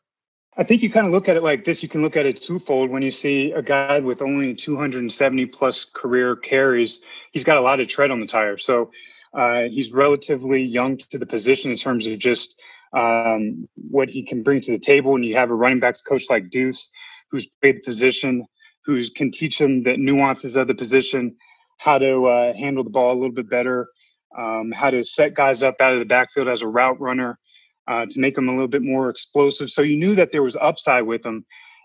I 0.56 0.64
think 0.64 0.82
you 0.82 0.90
kind 0.90 1.06
of 1.06 1.12
look 1.12 1.28
at 1.30 1.36
it 1.36 1.42
like 1.42 1.64
this. 1.64 1.82
You 1.82 1.88
can 1.88 2.02
look 2.02 2.16
at 2.16 2.26
it 2.26 2.40
twofold. 2.40 2.90
When 2.90 3.02
you 3.02 3.10
see 3.10 3.52
a 3.52 3.62
guy 3.62 4.00
with 4.00 4.20
only 4.20 4.54
270 4.54 5.46
plus 5.46 5.86
career 5.86 6.36
carries, 6.36 7.00
he's 7.32 7.42
got 7.42 7.56
a 7.56 7.62
lot 7.62 7.80
of 7.80 7.88
tread 7.88 8.10
on 8.10 8.20
the 8.20 8.26
tire. 8.26 8.58
So 8.58 8.90
uh, 9.32 9.62
he's 9.70 9.92
relatively 9.92 10.62
young 10.62 10.98
to 10.98 11.18
the 11.18 11.24
position 11.24 11.70
in 11.70 11.78
terms 11.78 12.06
of 12.06 12.18
just 12.18 12.60
um, 12.94 13.68
what 13.76 14.08
he 14.08 14.24
can 14.24 14.42
bring 14.42 14.60
to 14.62 14.72
the 14.72 14.78
table. 14.78 15.14
And 15.14 15.24
you 15.24 15.34
have 15.36 15.50
a 15.50 15.54
running 15.54 15.80
backs 15.80 16.00
coach 16.00 16.24
like 16.30 16.50
Deuce, 16.50 16.90
who's 17.30 17.46
played 17.46 17.76
the 17.76 17.82
position, 17.82 18.44
who 18.84 19.02
can 19.16 19.30
teach 19.30 19.60
him 19.60 19.82
the 19.82 19.96
nuances 19.96 20.56
of 20.56 20.66
the 20.66 20.74
position, 20.74 21.36
how 21.78 21.98
to 21.98 22.26
uh, 22.26 22.54
handle 22.54 22.84
the 22.84 22.90
ball 22.90 23.12
a 23.12 23.18
little 23.18 23.34
bit 23.34 23.48
better, 23.48 23.88
um, 24.36 24.72
how 24.72 24.90
to 24.90 25.04
set 25.04 25.34
guys 25.34 25.62
up 25.62 25.80
out 25.80 25.92
of 25.92 25.98
the 25.98 26.04
backfield 26.04 26.48
as 26.48 26.62
a 26.62 26.66
route 26.66 27.00
runner 27.00 27.38
uh, 27.88 28.06
to 28.06 28.20
make 28.20 28.34
them 28.34 28.48
a 28.48 28.52
little 28.52 28.68
bit 28.68 28.82
more 28.82 29.10
explosive. 29.10 29.70
So 29.70 29.82
you 29.82 29.96
knew 29.96 30.14
that 30.14 30.32
there 30.32 30.42
was 30.42 30.56
upside 30.56 31.04
with 31.04 31.24
him. 31.24 31.44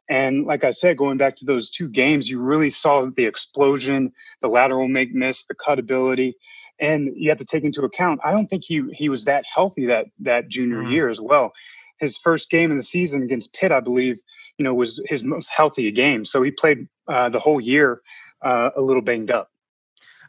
And 0.10 0.46
like 0.46 0.64
I 0.64 0.70
said, 0.70 0.98
going 0.98 1.18
back 1.18 1.36
to 1.38 1.46
those 1.46 1.70
two 1.70 1.90
games, 1.90 2.30
you 2.30 2.40
really 2.40 2.70
saw 2.70 3.10
the 3.16 3.26
explosion, 3.26 4.12
the 4.42 4.48
lateral 4.48 4.88
make 4.88 5.14
miss, 5.14 5.46
the 5.46 5.56
cut 5.56 5.80
ability. 5.80 6.36
And 6.80 7.12
you 7.16 7.30
have 7.30 7.40
to 7.40 7.46
take 7.46 7.64
into 7.64 7.82
account, 7.84 8.20
I 8.24 8.32
don't 8.32 8.48
think 8.48 8.64
he 8.64 8.84
he 8.94 9.10
was 9.10 9.26
that 9.26 9.46
healthy 9.54 9.88
that 9.88 10.08
that 10.20 10.48
junior 10.48 10.84
mm. 10.84 10.92
year 10.92 11.10
as 11.10 11.20
well. 11.20 11.54
His 12.00 12.18
first 12.18 12.50
game 12.50 12.70
in 12.70 12.78
the 12.78 12.84
season 12.84 13.24
against 13.24 13.54
Pitt, 13.54 13.72
I 13.72 13.80
believe, 13.80 14.22
you 14.58 14.64
know, 14.64 14.74
was 14.74 15.02
his 15.06 15.24
most 15.24 15.50
healthy 15.50 15.90
game. 15.92 16.26
So 16.26 16.44
he 16.44 16.52
played 16.52 16.88
uh, 17.08 17.30
the 17.30 17.40
whole 17.40 17.60
year 17.60 18.02
uh, 18.44 18.70
a 18.76 18.82
little 18.82 19.02
banged 19.02 19.32
up. 19.32 19.50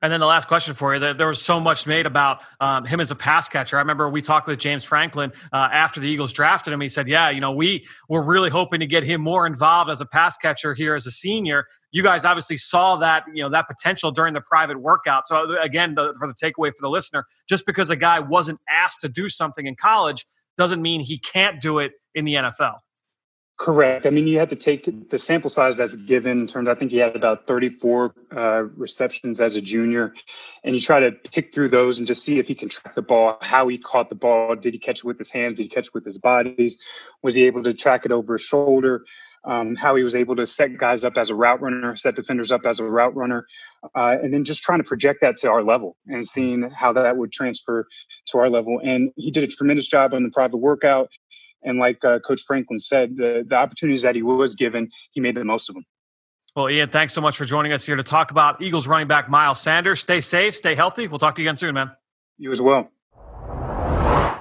And 0.03 0.13
then 0.13 0.21
the 0.21 0.27
last 0.27 0.49
question 0.49 0.75
for 0.75 0.95
you: 0.95 1.15
there 1.15 1.29
was 1.29 1.41
so 1.41 1.61
much 1.61 1.87
made 1.87 2.07
about 2.07 2.41
um, 2.61 2.85
him 2.85 3.01
as 3.01 3.11
a 3.11 3.17
pass 3.17 3.49
catcher. 3.49 3.77
I 3.77 3.81
remember 3.81 4.09
we 4.09 4.23
talked 4.23 4.47
with 4.47 4.59
James 4.59 4.85
Franklin 4.85 5.33
uh, 5.53 5.69
after 5.73 6.01
the 6.01 6.09
Eagles 6.09 6.33
drafted 6.33 6.73
him. 6.73 6.81
He 6.81 6.89
said, 6.89 7.09
"Yeah, 7.09 7.31
you 7.31 7.41
know, 7.41 7.53
we 7.53 7.87
were 8.09 8.23
really 8.23 8.51
hoping 8.51 8.81
to 8.81 8.87
get 8.87 9.05
him 9.05 9.21
more 9.21 9.47
involved 9.47 9.91
as 9.91 10.01
a 10.01 10.07
pass 10.07 10.37
catcher 10.37 10.75
here 10.75 10.95
as 10.95 11.07
a 11.07 11.11
senior. 11.11 11.67
You 11.91 12.03
guys 12.03 12.25
obviously 12.25 12.57
saw 12.57 12.97
that, 12.97 13.25
you 13.33 13.43
know, 13.43 13.49
that 13.49 13.67
potential 13.67 14.11
during 14.11 14.35
the 14.35 14.43
private 14.43 14.81
workout. 14.81 15.27
So 15.27 15.59
again, 15.61 15.95
the, 15.95 16.15
for 16.19 16.29
the 16.29 16.35
takeaway 16.35 16.71
for 16.71 16.83
the 16.83 16.91
listener, 16.91 17.25
just 17.49 17.67
because 17.67 17.91
a 17.91 17.97
guy 17.97 18.21
wasn't 18.21 18.61
asked 18.69 19.01
to 19.03 19.09
do 19.09 19.29
something 19.29 19.67
in 19.67 19.75
college 19.75 20.27
doesn't 20.57 20.83
mean 20.83 21.01
he 21.01 21.19
can't 21.19 21.61
do 21.61 21.79
it 21.79 21.93
in 22.15 22.25
the 22.25 22.35
NFL." 22.35 22.77
Correct. 23.59 24.07
I 24.07 24.11
mean, 24.11 24.29
you 24.29 24.39
have 24.39 24.51
to 24.51 24.57
take 24.57 25.11
the 25.11 25.19
sample 25.19 25.51
size 25.51 25.77
that's 25.77 25.97
given 25.97 26.43
in 26.43 26.47
terms. 26.47 26.69
I 26.69 26.77
think 26.77 26.93
he 26.93 26.99
had 26.99 27.17
about 27.17 27.49
34 27.49 28.15
uh, 28.31 28.63
receptions 28.77 29.41
as 29.41 29.57
a 29.57 29.61
junior, 29.61 30.15
and 30.63 30.77
you 30.77 30.81
try 30.81 31.01
to 31.01 31.11
pick 31.11 31.53
through 31.53 31.71
those 31.71 31.99
and 31.99 32.07
just 32.07 32.23
see 32.23 32.39
if 32.39 32.47
he 32.47 32.55
can 32.55 32.69
track 32.69 32.95
the 32.95 33.03
ball, 33.03 33.37
how 33.41 33.67
he 33.67 33.77
caught 33.77 34.11
the 34.11 34.15
ball. 34.15 34.55
Did 34.55 34.75
he 34.75 34.79
catch 34.79 35.01
it 35.01 35.05
with 35.05 35.19
his 35.19 35.33
hands? 35.33 35.57
Did 35.57 35.65
he 35.65 35.69
catch 35.71 35.89
it 35.89 35.95
with 35.95 36.05
his 36.05 36.19
bodies? 36.19 36.79
Was 37.21 37.35
he 37.35 37.47
able 37.47 37.65
to 37.65 37.75
track 37.75 38.05
it 38.05 38.13
over 38.13 38.35
his 38.35 38.43
shoulder? 38.43 39.05
Um, 39.45 39.75
how 39.75 39.97
he 39.97 40.05
was 40.05 40.15
able 40.15 40.37
to 40.37 40.47
set 40.47 40.77
guys 40.79 41.03
up 41.03 41.17
as 41.17 41.31
a 41.31 41.35
route 41.35 41.61
runner, 41.61 41.97
set 41.97 42.15
defenders 42.15 42.53
up 42.53 42.65
as 42.65 42.79
a 42.79 42.85
route 42.85 43.17
runner, 43.17 43.47
uh, 43.95 44.17
and 44.23 44.33
then 44.33 44.45
just 44.45 44.63
trying 44.63 44.79
to 44.79 44.85
project 44.85 45.21
that 45.23 45.37
to 45.39 45.51
our 45.51 45.65
level 45.65 45.97
and 46.07 46.29
seeing 46.29 46.71
how 46.71 46.93
that 46.93 47.17
would 47.17 47.33
transfer 47.33 47.89
to 48.27 48.39
our 48.39 48.51
level. 48.51 48.81
And 48.85 49.11
he 49.17 49.33
did 49.33 49.43
a 49.43 49.49
tremendous 49.49 49.89
job 49.89 50.15
on 50.15 50.23
the 50.23 50.31
private 50.31 50.59
workout. 50.59 51.09
And 51.63 51.79
like 51.79 52.05
uh, 52.05 52.21
Coach 52.21 52.43
Franklin 52.47 52.79
said, 52.79 53.17
the, 53.17 53.45
the 53.47 53.57
opportunities 53.57 54.03
that 54.03 54.15
he 54.15 54.23
was 54.23 54.55
given, 54.55 54.91
he 55.11 55.21
made 55.21 55.35
the 55.35 55.45
most 55.45 55.69
of 55.69 55.75
them. 55.75 55.85
Well, 56.55 56.71
Ian, 56.71 56.89
thanks 56.89 57.13
so 57.13 57.21
much 57.21 57.37
for 57.37 57.45
joining 57.45 57.73
us 57.73 57.85
here 57.85 57.97
to 57.97 58.03
talk 58.03 58.31
about 58.31 58.61
Eagles 58.61 58.89
running 58.89 59.07
back 59.07 59.29
Miles 59.29 59.61
Sanders. 59.61 60.01
Stay 60.01 60.21
safe, 60.21 60.57
stay 60.57 60.75
healthy. 60.75 61.07
We'll 61.07 61.19
talk 61.19 61.37
to 61.37 61.43
you 61.43 61.49
again 61.49 61.57
soon, 61.57 61.75
man. 61.75 61.93
You 62.37 62.51
as 62.51 62.61
well. 62.61 62.91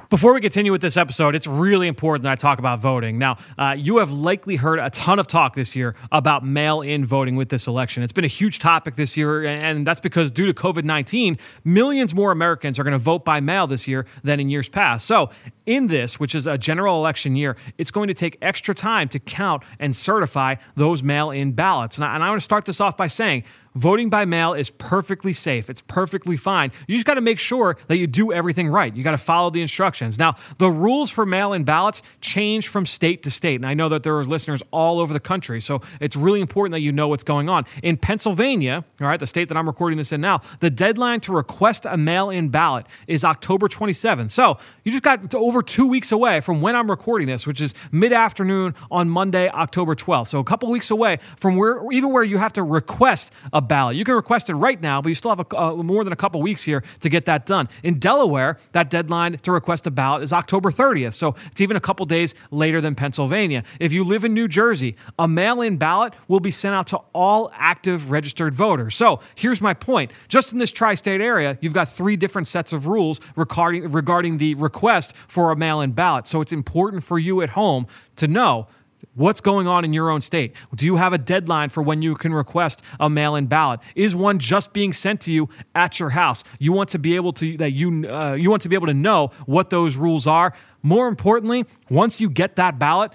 Before 0.09 0.33
we 0.33 0.39
continue 0.39 0.71
with 0.71 0.79
this 0.79 0.95
episode, 0.95 1.35
it's 1.35 1.47
really 1.47 1.85
important 1.85 2.23
that 2.23 2.31
I 2.31 2.35
talk 2.35 2.59
about 2.59 2.79
voting. 2.79 3.17
Now, 3.17 3.35
uh, 3.57 3.75
you 3.77 3.97
have 3.97 4.09
likely 4.09 4.55
heard 4.55 4.79
a 4.79 4.89
ton 4.89 5.19
of 5.19 5.27
talk 5.27 5.53
this 5.53 5.75
year 5.75 5.95
about 6.13 6.45
mail 6.45 6.79
in 6.79 7.03
voting 7.03 7.35
with 7.35 7.49
this 7.49 7.67
election. 7.67 8.03
It's 8.03 8.13
been 8.13 8.23
a 8.23 8.29
huge 8.29 8.59
topic 8.59 8.95
this 8.95 9.17
year, 9.17 9.43
and 9.43 9.85
that's 9.85 9.99
because 9.99 10.31
due 10.31 10.45
to 10.45 10.53
COVID 10.53 10.85
19, 10.85 11.37
millions 11.65 12.15
more 12.15 12.31
Americans 12.31 12.79
are 12.79 12.85
going 12.85 12.93
to 12.93 12.97
vote 12.97 13.25
by 13.25 13.41
mail 13.41 13.67
this 13.67 13.85
year 13.85 14.05
than 14.23 14.39
in 14.39 14.49
years 14.49 14.69
past. 14.69 15.05
So, 15.05 15.29
in 15.65 15.87
this, 15.87 16.17
which 16.17 16.35
is 16.35 16.47
a 16.47 16.57
general 16.57 16.95
election 16.95 17.35
year, 17.35 17.57
it's 17.77 17.91
going 17.91 18.07
to 18.07 18.13
take 18.13 18.37
extra 18.41 18.73
time 18.73 19.09
to 19.09 19.19
count 19.19 19.63
and 19.77 19.93
certify 19.93 20.55
those 20.77 21.03
mail 21.03 21.31
in 21.31 21.51
ballots. 21.51 21.97
And 21.97 22.05
I, 22.05 22.15
and 22.15 22.23
I 22.23 22.29
want 22.29 22.39
to 22.39 22.45
start 22.45 22.63
this 22.63 22.79
off 22.79 22.95
by 22.95 23.07
saying, 23.07 23.43
voting 23.77 24.09
by 24.09 24.25
mail 24.25 24.53
is 24.53 24.69
perfectly 24.69 25.33
safe. 25.33 25.69
It's 25.69 25.81
perfectly 25.81 26.35
fine. 26.37 26.71
You 26.87 26.95
just 26.95 27.05
got 27.05 27.15
to 27.15 27.21
make 27.21 27.39
sure 27.39 27.77
that 27.87 27.97
you 27.97 28.07
do 28.07 28.33
everything 28.33 28.67
right. 28.67 28.95
You 28.95 29.03
got 29.03 29.11
to 29.11 29.17
follow 29.17 29.49
the 29.49 29.61
instructions. 29.61 30.17
Now, 30.17 30.35
the 30.57 30.69
rules 30.69 31.11
for 31.11 31.25
mail 31.25 31.53
in 31.53 31.63
ballots 31.63 32.01
change 32.21 32.67
from 32.67 32.85
state 32.85 33.23
to 33.23 33.31
state. 33.31 33.55
And 33.55 33.65
I 33.65 33.73
know 33.73 33.89
that 33.89 34.03
there 34.03 34.17
are 34.17 34.25
listeners 34.25 34.63
all 34.71 34.99
over 34.99 35.13
the 35.13 35.19
country. 35.19 35.61
So 35.61 35.81
it's 36.01 36.15
really 36.15 36.41
important 36.41 36.73
that 36.73 36.81
you 36.81 36.91
know 36.91 37.07
what's 37.07 37.23
going 37.23 37.49
on. 37.49 37.65
In 37.83 37.97
Pennsylvania, 37.97 38.83
all 38.99 39.07
right, 39.07 39.19
the 39.19 39.27
state 39.27 39.47
that 39.49 39.57
I'm 39.57 39.67
recording 39.67 39.97
this 39.97 40.11
in 40.11 40.21
now, 40.21 40.41
the 40.59 40.69
deadline 40.69 41.19
to 41.21 41.31
request 41.31 41.85
a 41.85 41.97
mail 41.97 42.29
in 42.29 42.49
ballot 42.49 42.85
is 43.07 43.23
October 43.23 43.67
27th. 43.67 44.31
So 44.31 44.57
you 44.83 44.91
just 44.91 45.03
got 45.03 45.33
over 45.33 45.61
two 45.61 45.87
weeks 45.87 46.11
away 46.11 46.41
from 46.41 46.61
when 46.61 46.75
I'm 46.75 46.89
recording 46.89 47.27
this, 47.27 47.45
which 47.45 47.61
is 47.61 47.73
mid 47.91 48.13
afternoon 48.13 48.75
on 48.89 49.09
Monday, 49.09 49.49
October 49.49 49.95
12th. 49.95 50.27
So 50.27 50.39
a 50.39 50.43
couple 50.43 50.69
weeks 50.71 50.91
away 50.91 51.17
from 51.37 51.55
where, 51.55 51.83
even 51.91 52.11
where 52.11 52.23
you 52.23 52.37
have 52.37 52.53
to 52.53 52.63
request 52.63 53.33
a 53.53 53.61
ballot. 53.67 53.95
You 53.95 54.03
can 54.03 54.15
request 54.15 54.49
it 54.49 54.55
right 54.55 54.81
now, 54.81 55.01
but 55.01 55.09
you 55.09 55.15
still 55.15 55.35
have 55.35 55.39
a, 55.39 55.57
uh, 55.57 55.75
more 55.75 56.03
than 56.03 56.13
a 56.13 56.17
couple 56.17 56.41
weeks 56.41 56.63
here 56.63 56.83
to 57.01 57.09
get 57.09 57.25
that 57.25 57.45
done. 57.45 57.69
In 57.83 57.99
Delaware, 57.99 58.57
that 58.71 58.89
deadline 58.89 59.37
to 59.39 59.51
request 59.51 59.87
a 59.87 59.91
ballot 59.91 60.23
is 60.23 60.33
October 60.33 60.69
30th, 60.71 61.13
so 61.13 61.35
it's 61.51 61.61
even 61.61 61.77
a 61.77 61.79
couple 61.79 62.05
days 62.05 62.35
later 62.51 62.81
than 62.81 62.95
Pennsylvania. 62.95 63.63
If 63.79 63.93
you 63.93 64.03
live 64.03 64.23
in 64.23 64.33
New 64.33 64.47
Jersey, 64.47 64.95
a 65.19 65.27
mail 65.27 65.61
in 65.61 65.77
ballot 65.77 66.13
will 66.27 66.39
be 66.39 66.51
sent 66.51 66.75
out 66.75 66.87
to 66.87 66.97
all 67.13 67.51
active 67.53 68.11
registered 68.11 68.53
voters. 68.53 68.95
So 68.95 69.19
here's 69.35 69.61
my 69.61 69.73
point 69.73 70.11
just 70.27 70.53
in 70.53 70.59
this 70.59 70.71
tri 70.71 70.95
state 70.95 71.21
area, 71.21 71.57
you've 71.61 71.73
got 71.73 71.89
three 71.89 72.15
different 72.15 72.47
sets 72.47 72.73
of 72.73 72.87
rules 72.87 73.19
regarding, 73.35 73.91
regarding 73.91 74.37
the 74.37 74.55
request 74.55 75.15
for 75.15 75.51
a 75.51 75.55
mail 75.55 75.81
in 75.81 75.91
ballot. 75.91 76.27
So 76.27 76.41
it's 76.41 76.53
important 76.53 77.03
for 77.03 77.19
you 77.19 77.41
at 77.41 77.49
home 77.51 77.87
to 78.17 78.27
know 78.27 78.67
What's 79.15 79.41
going 79.41 79.67
on 79.67 79.85
in 79.85 79.93
your 79.93 80.09
own 80.09 80.21
state? 80.21 80.55
Do 80.75 80.85
you 80.85 80.95
have 80.95 81.13
a 81.13 81.17
deadline 81.17 81.69
for 81.69 81.83
when 81.83 82.01
you 82.01 82.15
can 82.15 82.33
request 82.33 82.83
a 82.99 83.09
mail-in 83.09 83.47
ballot? 83.47 83.79
Is 83.95 84.15
one 84.15 84.39
just 84.39 84.73
being 84.73 84.93
sent 84.93 85.21
to 85.21 85.31
you 85.31 85.49
at 85.75 85.99
your 85.99 86.09
house? 86.09 86.43
You 86.59 86.73
want 86.73 86.89
to 86.89 86.99
be 86.99 87.15
able 87.15 87.33
to 87.33 87.57
that 87.57 87.71
you 87.71 88.07
uh, 88.09 88.33
you 88.33 88.49
want 88.49 88.61
to 88.63 88.69
be 88.69 88.75
able 88.75 88.87
to 88.87 88.93
know 88.93 89.31
what 89.45 89.69
those 89.69 89.97
rules 89.97 90.27
are. 90.27 90.53
More 90.83 91.07
importantly, 91.07 91.65
once 91.89 92.21
you 92.21 92.29
get 92.29 92.55
that 92.55 92.79
ballot, 92.79 93.11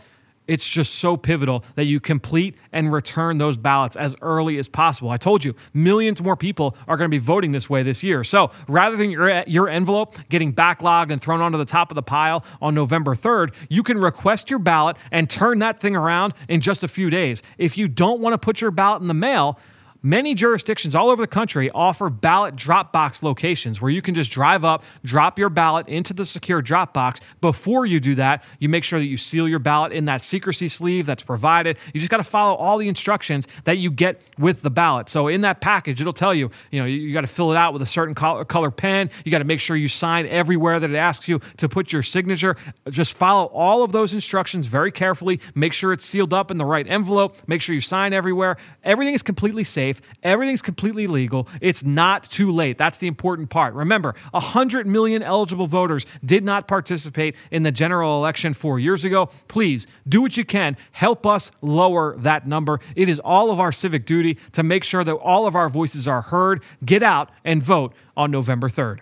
it's 0.47 0.69
just 0.69 0.97
so 0.97 1.17
pivotal 1.17 1.65
that 1.75 1.85
you 1.85 2.01
complete 2.01 2.57
and 2.73 2.93
return 2.93 3.39
those 3.39 3.57
ballots 3.57 3.97
as 3.97 4.17
early 4.23 4.59
as 4.59 4.69
possible. 4.69 5.11
I 5.11 5.17
told 5.17 5.45
you, 5.45 5.55
millions 5.73 6.23
more 6.23 6.37
people 6.37 6.77
are 6.89 6.97
going 6.97 7.11
to 7.11 7.15
be 7.15 7.23
voting 7.23 7.53
this 7.53 7.71
way 7.71 7.83
this 7.83 8.03
year. 8.03 8.25
So 8.25 8.51
rather 8.69 8.97
than 8.97 9.11
your, 9.11 9.45
your 9.47 9.69
envelope 9.69 10.17
getting 10.29 10.53
backlogged 10.53 11.11
and 11.11 11.21
thrown 11.21 11.41
onto 11.41 11.59
the 11.59 11.65
top 11.65 11.91
of 11.91 11.95
the 11.95 12.03
pile 12.03 12.45
on 12.61 12.75
November 12.75 13.15
3rd, 13.15 13.55
you 13.69 13.83
can 13.83 13.99
request 13.99 14.51
your 14.51 14.59
ballot 14.59 14.97
and 15.11 15.31
turn 15.31 15.61
that 15.61 15.81
thing 15.81 15.97
around 15.97 16.35
in 16.49 16.61
just 16.61 16.83
a 16.83 16.89
few 16.89 17.11
days. 17.11 17.43
If 17.59 17.79
you 17.79 17.89
don't 17.89 18.21
want 18.21 18.35
to 18.35 18.39
put 18.39 18.61
your 18.61 18.71
ballot 18.71 19.03
in 19.03 19.09
the 19.09 19.15
mail, 19.15 19.59
Many 20.05 20.35
jurisdictions 20.35 20.97
all 20.97 21.11
over 21.11 21.23
the 21.23 21.29
country 21.29 21.71
offer 21.71 22.11
ballot 22.11 22.57
drop 22.57 22.93
box 22.93 23.23
locations 23.23 23.81
where 23.81 23.91
you 23.91 24.03
can 24.03 24.17
just 24.17 24.33
drive 24.33 24.65
up, 24.65 24.83
drop 25.05 25.39
your 25.39 25.49
ballot 25.49 25.87
into 25.87 26.13
the 26.13 26.27
secure 26.27 26.61
drop 26.61 26.93
box. 26.93 27.21
Before 27.41 27.87
you 27.87 28.01
do 28.01 28.17
that, 28.17 28.43
you 28.59 28.69
make 28.69 28.83
sure 28.83 28.99
that 28.99 29.05
you 29.07 29.17
seal 29.17 29.47
your 29.47 29.61
ballot 29.61 29.93
in 29.93 30.07
that 30.07 30.25
secrecy 30.25 30.67
sleeve 30.67 31.07
that's 31.07 31.23
provided. 31.23 31.79
You 31.95 32.01
just 32.01 32.11
got 32.11 32.17
to 32.17 32.25
follow 32.25 32.57
all 32.57 32.79
the 32.79 32.89
instructions 32.89 33.47
that 33.63 33.79
you 33.79 33.93
get 33.93 34.21
with 34.41 34.63
the 34.63 34.71
ballot. 34.71 35.09
So 35.09 35.29
in 35.29 35.43
that 35.43 35.61
package, 35.61 36.01
it'll 36.01 36.13
tell 36.13 36.35
you, 36.35 36.51
you 36.73 36.81
know, 36.81 36.87
you 36.87 37.13
got 37.13 37.21
to 37.21 37.29
fill 37.29 37.53
it 37.53 37.57
out 37.57 37.73
with 37.73 37.83
a 37.83 37.87
certain 37.87 38.17
color, 38.17 38.45
color 38.45 38.73
pen. 38.73 39.09
You 39.25 39.31
got 39.31 39.39
to 39.39 39.45
make 39.45 39.61
sure 39.61 39.77
you 39.77 39.87
sign 39.87 40.27
everywhere 40.27 40.81
that 40.81 40.91
it 40.91 40.97
asks 40.97 41.29
you 41.29 41.39
to 41.59 41.69
put 41.69 41.93
your 41.93 42.03
signature. 42.03 42.57
Just 42.91 43.17
follow 43.17 43.47
all 43.53 43.85
of 43.85 43.93
those 43.93 44.15
instructions 44.15 44.67
very 44.67 44.91
carefully. 44.91 45.39
Make 45.55 45.73
sure 45.73 45.93
it's 45.93 46.05
sealed 46.05 46.35
up 46.35 46.51
in 46.51 46.59
the 46.59 46.67
right 46.67 46.89
envelope. 46.89 47.37
Make 47.47 47.63
sure 47.63 47.73
you 47.73 47.81
sign 47.81 48.13
everywhere. 48.13 48.57
Everything 48.83 49.15
is 49.15 49.23
completely 49.23 49.63
safe 49.63 49.92
safe. 49.93 50.03
Everything's 50.23 50.63
completely 50.63 51.07
legal. 51.07 51.49
It's 51.61 51.85
not 51.85 52.25
too 52.25 52.51
late. 52.51 52.79
That's 52.79 52.99
the 52.99 53.07
important 53.07 53.51
part. 53.51 53.75
Remember, 53.75 54.15
100 54.31 54.87
million 54.87 55.23
eligible 55.23 55.67
voters 55.67 56.07
did 56.25 56.45
not 56.45 56.69
participate 56.69 57.37
in 57.51 57.63
the 57.63 57.73
general 57.73 58.19
election 58.19 58.55
four 58.55 58.79
years 58.79 59.05
ago. 59.05 59.27
Please 59.49 59.87
do 60.09 60.23
what 60.23 60.37
you 60.37 60.45
can. 60.45 60.77
Help 60.93 61.27
us 61.27 61.51
lower 61.61 62.17
that 62.19 62.47
number. 62.47 62.81
It 62.97 63.09
is 63.09 63.21
all 63.21 63.51
of 63.51 63.61
our 63.61 63.73
civic 63.73 64.07
duty 64.07 64.39
to 64.53 64.63
make 64.63 64.85
sure 64.85 65.05
that 65.05 65.15
all 65.15 65.47
of 65.47 65.55
our 65.55 65.69
voices 65.69 66.09
are 66.09 66.23
heard. 66.23 66.63
Get 66.85 67.03
out 67.03 67.31
and 67.45 67.63
vote 67.63 67.95
on 68.17 68.31
November 68.31 68.69
3rd. 68.69 69.01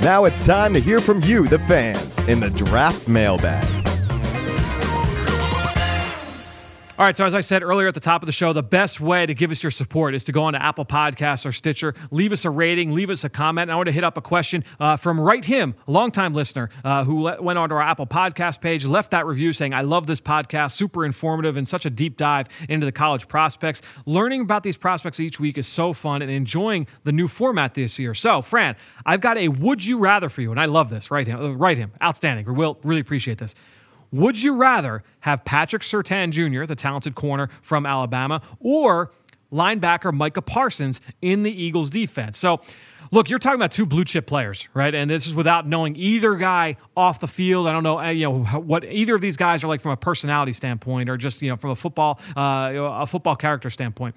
Now 0.00 0.26
it's 0.26 0.44
time 0.44 0.74
to 0.74 0.80
hear 0.80 1.00
from 1.00 1.22
you, 1.22 1.46
the 1.46 1.58
fans, 1.58 2.18
in 2.28 2.40
the 2.40 2.50
draft 2.50 3.08
mailbag. 3.08 3.83
All 6.96 7.04
right, 7.04 7.16
so 7.16 7.24
as 7.24 7.34
I 7.34 7.40
said 7.40 7.64
earlier 7.64 7.88
at 7.88 7.94
the 7.94 7.98
top 7.98 8.22
of 8.22 8.26
the 8.26 8.32
show, 8.32 8.52
the 8.52 8.62
best 8.62 9.00
way 9.00 9.26
to 9.26 9.34
give 9.34 9.50
us 9.50 9.64
your 9.64 9.72
support 9.72 10.14
is 10.14 10.22
to 10.24 10.32
go 10.32 10.44
on 10.44 10.52
to 10.52 10.62
Apple 10.62 10.84
Podcasts 10.84 11.44
or 11.44 11.50
Stitcher, 11.50 11.92
leave 12.12 12.30
us 12.30 12.44
a 12.44 12.50
rating, 12.50 12.92
leave 12.92 13.10
us 13.10 13.24
a 13.24 13.28
comment. 13.28 13.62
And 13.62 13.72
I 13.72 13.74
want 13.74 13.88
to 13.88 13.92
hit 13.92 14.04
up 14.04 14.16
a 14.16 14.20
question 14.20 14.62
uh, 14.78 14.96
from 14.96 15.18
Right 15.18 15.44
Him, 15.44 15.74
a 15.88 15.90
longtime 15.90 16.34
listener 16.34 16.70
uh, 16.84 17.02
who 17.02 17.22
went 17.40 17.58
onto 17.58 17.74
our 17.74 17.82
Apple 17.82 18.06
Podcast 18.06 18.60
page, 18.60 18.86
left 18.86 19.10
that 19.10 19.26
review 19.26 19.52
saying, 19.52 19.74
I 19.74 19.80
love 19.80 20.06
this 20.06 20.20
podcast, 20.20 20.70
super 20.70 21.04
informative 21.04 21.56
and 21.56 21.66
such 21.66 21.84
a 21.84 21.90
deep 21.90 22.16
dive 22.16 22.48
into 22.68 22.86
the 22.86 22.92
college 22.92 23.26
prospects. 23.26 23.82
Learning 24.06 24.42
about 24.42 24.62
these 24.62 24.76
prospects 24.76 25.18
each 25.18 25.40
week 25.40 25.58
is 25.58 25.66
so 25.66 25.94
fun 25.94 26.22
and 26.22 26.30
enjoying 26.30 26.86
the 27.02 27.10
new 27.10 27.26
format 27.26 27.74
this 27.74 27.98
year. 27.98 28.14
So, 28.14 28.40
Fran, 28.40 28.76
I've 29.04 29.20
got 29.20 29.36
a 29.36 29.48
would 29.48 29.84
you 29.84 29.98
rather 29.98 30.28
for 30.28 30.42
you, 30.42 30.52
and 30.52 30.60
I 30.60 30.66
love 30.66 30.90
this. 30.90 31.10
Right 31.10 31.26
Him, 31.26 31.58
Right 31.58 31.76
Him, 31.76 31.90
outstanding. 32.00 32.46
We 32.46 32.52
will 32.52 32.78
really 32.84 33.00
appreciate 33.00 33.38
this. 33.38 33.56
Would 34.14 34.40
you 34.40 34.54
rather 34.54 35.02
have 35.22 35.44
Patrick 35.44 35.82
Surtain 35.82 36.30
Jr., 36.30 36.66
the 36.66 36.76
talented 36.76 37.16
corner 37.16 37.48
from 37.62 37.84
Alabama, 37.84 38.40
or 38.60 39.10
linebacker 39.52 40.14
Micah 40.14 40.40
Parsons 40.40 41.00
in 41.20 41.42
the 41.42 41.50
Eagles 41.50 41.90
defense? 41.90 42.38
So, 42.38 42.60
look, 43.10 43.28
you're 43.28 43.40
talking 43.40 43.56
about 43.56 43.72
two 43.72 43.86
blue 43.86 44.04
chip 44.04 44.28
players, 44.28 44.68
right? 44.72 44.94
And 44.94 45.10
this 45.10 45.26
is 45.26 45.34
without 45.34 45.66
knowing 45.66 45.96
either 45.96 46.36
guy 46.36 46.76
off 46.96 47.18
the 47.18 47.26
field. 47.26 47.66
I 47.66 47.72
don't 47.72 47.82
know, 47.82 47.98
uh, 47.98 48.10
you 48.10 48.26
know, 48.26 48.44
what 48.44 48.84
either 48.84 49.16
of 49.16 49.20
these 49.20 49.36
guys 49.36 49.64
are 49.64 49.66
like 49.66 49.80
from 49.80 49.90
a 49.90 49.96
personality 49.96 50.52
standpoint, 50.52 51.10
or 51.10 51.16
just 51.16 51.42
you 51.42 51.48
know 51.48 51.56
from 51.56 51.70
a 51.70 51.76
football, 51.76 52.20
uh, 52.36 52.70
a 52.72 53.08
football 53.08 53.34
character 53.34 53.68
standpoint. 53.68 54.14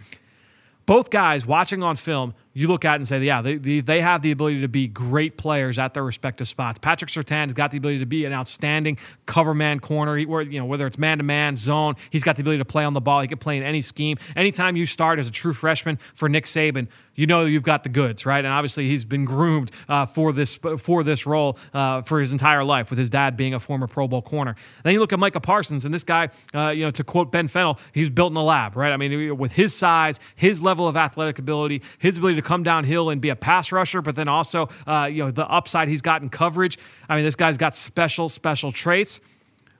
Both 0.85 1.09
guys 1.09 1.47
watching 1.47 1.81
on 1.81 1.95
film 1.95 2.35
you 2.57 2.67
look 2.67 2.85
at 2.85 2.95
and 2.95 3.07
say, 3.07 3.23
yeah, 3.23 3.43
they, 3.43 3.57
they, 3.57 3.81
they, 3.81 4.01
have 4.01 4.23
the 4.23 4.31
ability 4.31 4.61
to 4.61 4.67
be 4.67 4.87
great 4.87 5.37
players 5.37 5.77
at 5.77 5.93
their 5.93 6.03
respective 6.03 6.47
spots. 6.47 6.79
Patrick 6.79 7.11
Surtain's 7.11 7.53
got 7.53 7.69
the 7.69 7.77
ability 7.77 7.99
to 7.99 8.07
be 8.07 8.25
an 8.25 8.33
outstanding 8.33 8.97
cover 9.27 9.53
man 9.53 9.79
corner, 9.79 10.19
where, 10.21 10.41
you 10.41 10.59
know, 10.59 10.65
whether 10.65 10.87
it's 10.87 10.97
man 10.97 11.19
to 11.19 11.23
man, 11.23 11.55
zone, 11.55 11.93
he's 12.09 12.23
got 12.23 12.35
the 12.35 12.41
ability 12.41 12.57
to 12.57 12.65
play 12.65 12.83
on 12.83 12.93
the 12.93 13.01
ball. 13.01 13.21
He 13.21 13.27
can 13.27 13.37
play 13.37 13.57
in 13.57 13.63
any 13.63 13.81
scheme. 13.81 14.17
Anytime 14.35 14.75
you 14.75 14.87
start 14.87 15.19
as 15.19 15.27
a 15.27 15.31
true 15.31 15.53
freshman 15.53 15.97
for 15.97 16.29
Nick 16.29 16.45
Saban, 16.45 16.87
you 17.17 17.25
know 17.25 17.45
you've 17.45 17.63
got 17.63 17.83
the 17.83 17.89
goods, 17.89 18.25
right? 18.25 18.45
And 18.45 18.53
obviously 18.53 18.87
he's 18.87 19.03
been 19.03 19.25
groomed 19.25 19.71
uh, 19.89 20.05
for 20.05 20.31
this 20.31 20.55
for 20.55 21.03
this 21.03 21.25
role 21.25 21.57
uh, 21.73 22.03
for 22.03 22.19
his 22.19 22.31
entire 22.31 22.63
life, 22.63 22.89
with 22.91 22.99
his 22.99 23.09
dad 23.09 23.35
being 23.35 23.53
a 23.53 23.59
former 23.59 23.87
Pro 23.87 24.07
Bowl 24.07 24.21
corner. 24.21 24.55
Then 24.83 24.93
you 24.93 24.99
look 24.99 25.11
at 25.11 25.19
Micah 25.19 25.41
Parsons, 25.41 25.83
and 25.83 25.93
this 25.93 26.03
guy, 26.03 26.29
uh, 26.53 26.69
you 26.69 26.83
know, 26.83 26.91
to 26.91 27.03
quote 27.03 27.31
Ben 27.31 27.47
Fennell, 27.47 27.79
he's 27.91 28.11
built 28.11 28.31
in 28.31 28.37
a 28.37 28.43
lab, 28.43 28.75
right? 28.75 28.93
I 28.93 28.97
mean, 28.97 29.35
with 29.37 29.53
his 29.53 29.73
size, 29.73 30.19
his 30.35 30.61
level 30.61 30.87
of 30.87 30.95
athletic 30.95 31.39
ability, 31.39 31.81
his 31.97 32.19
ability 32.19 32.39
to 32.39 32.46
come 32.47 32.63
downhill 32.63 33.09
and 33.09 33.19
be 33.19 33.27
a 33.27 33.35
pass 33.35 33.73
rusher, 33.73 34.01
but 34.01 34.15
then 34.15 34.29
also, 34.29 34.69
uh, 34.87 35.09
you 35.11 35.21
know, 35.21 35.31
the 35.31 35.45
upside 35.47 35.89
he's 35.89 36.01
got 36.01 36.21
in 36.21 36.29
coverage. 36.29 36.79
I 37.09 37.17
mean, 37.17 37.25
this 37.25 37.35
guy's 37.35 37.57
got 37.57 37.75
special, 37.75 38.29
special 38.29 38.71
traits. 38.71 39.19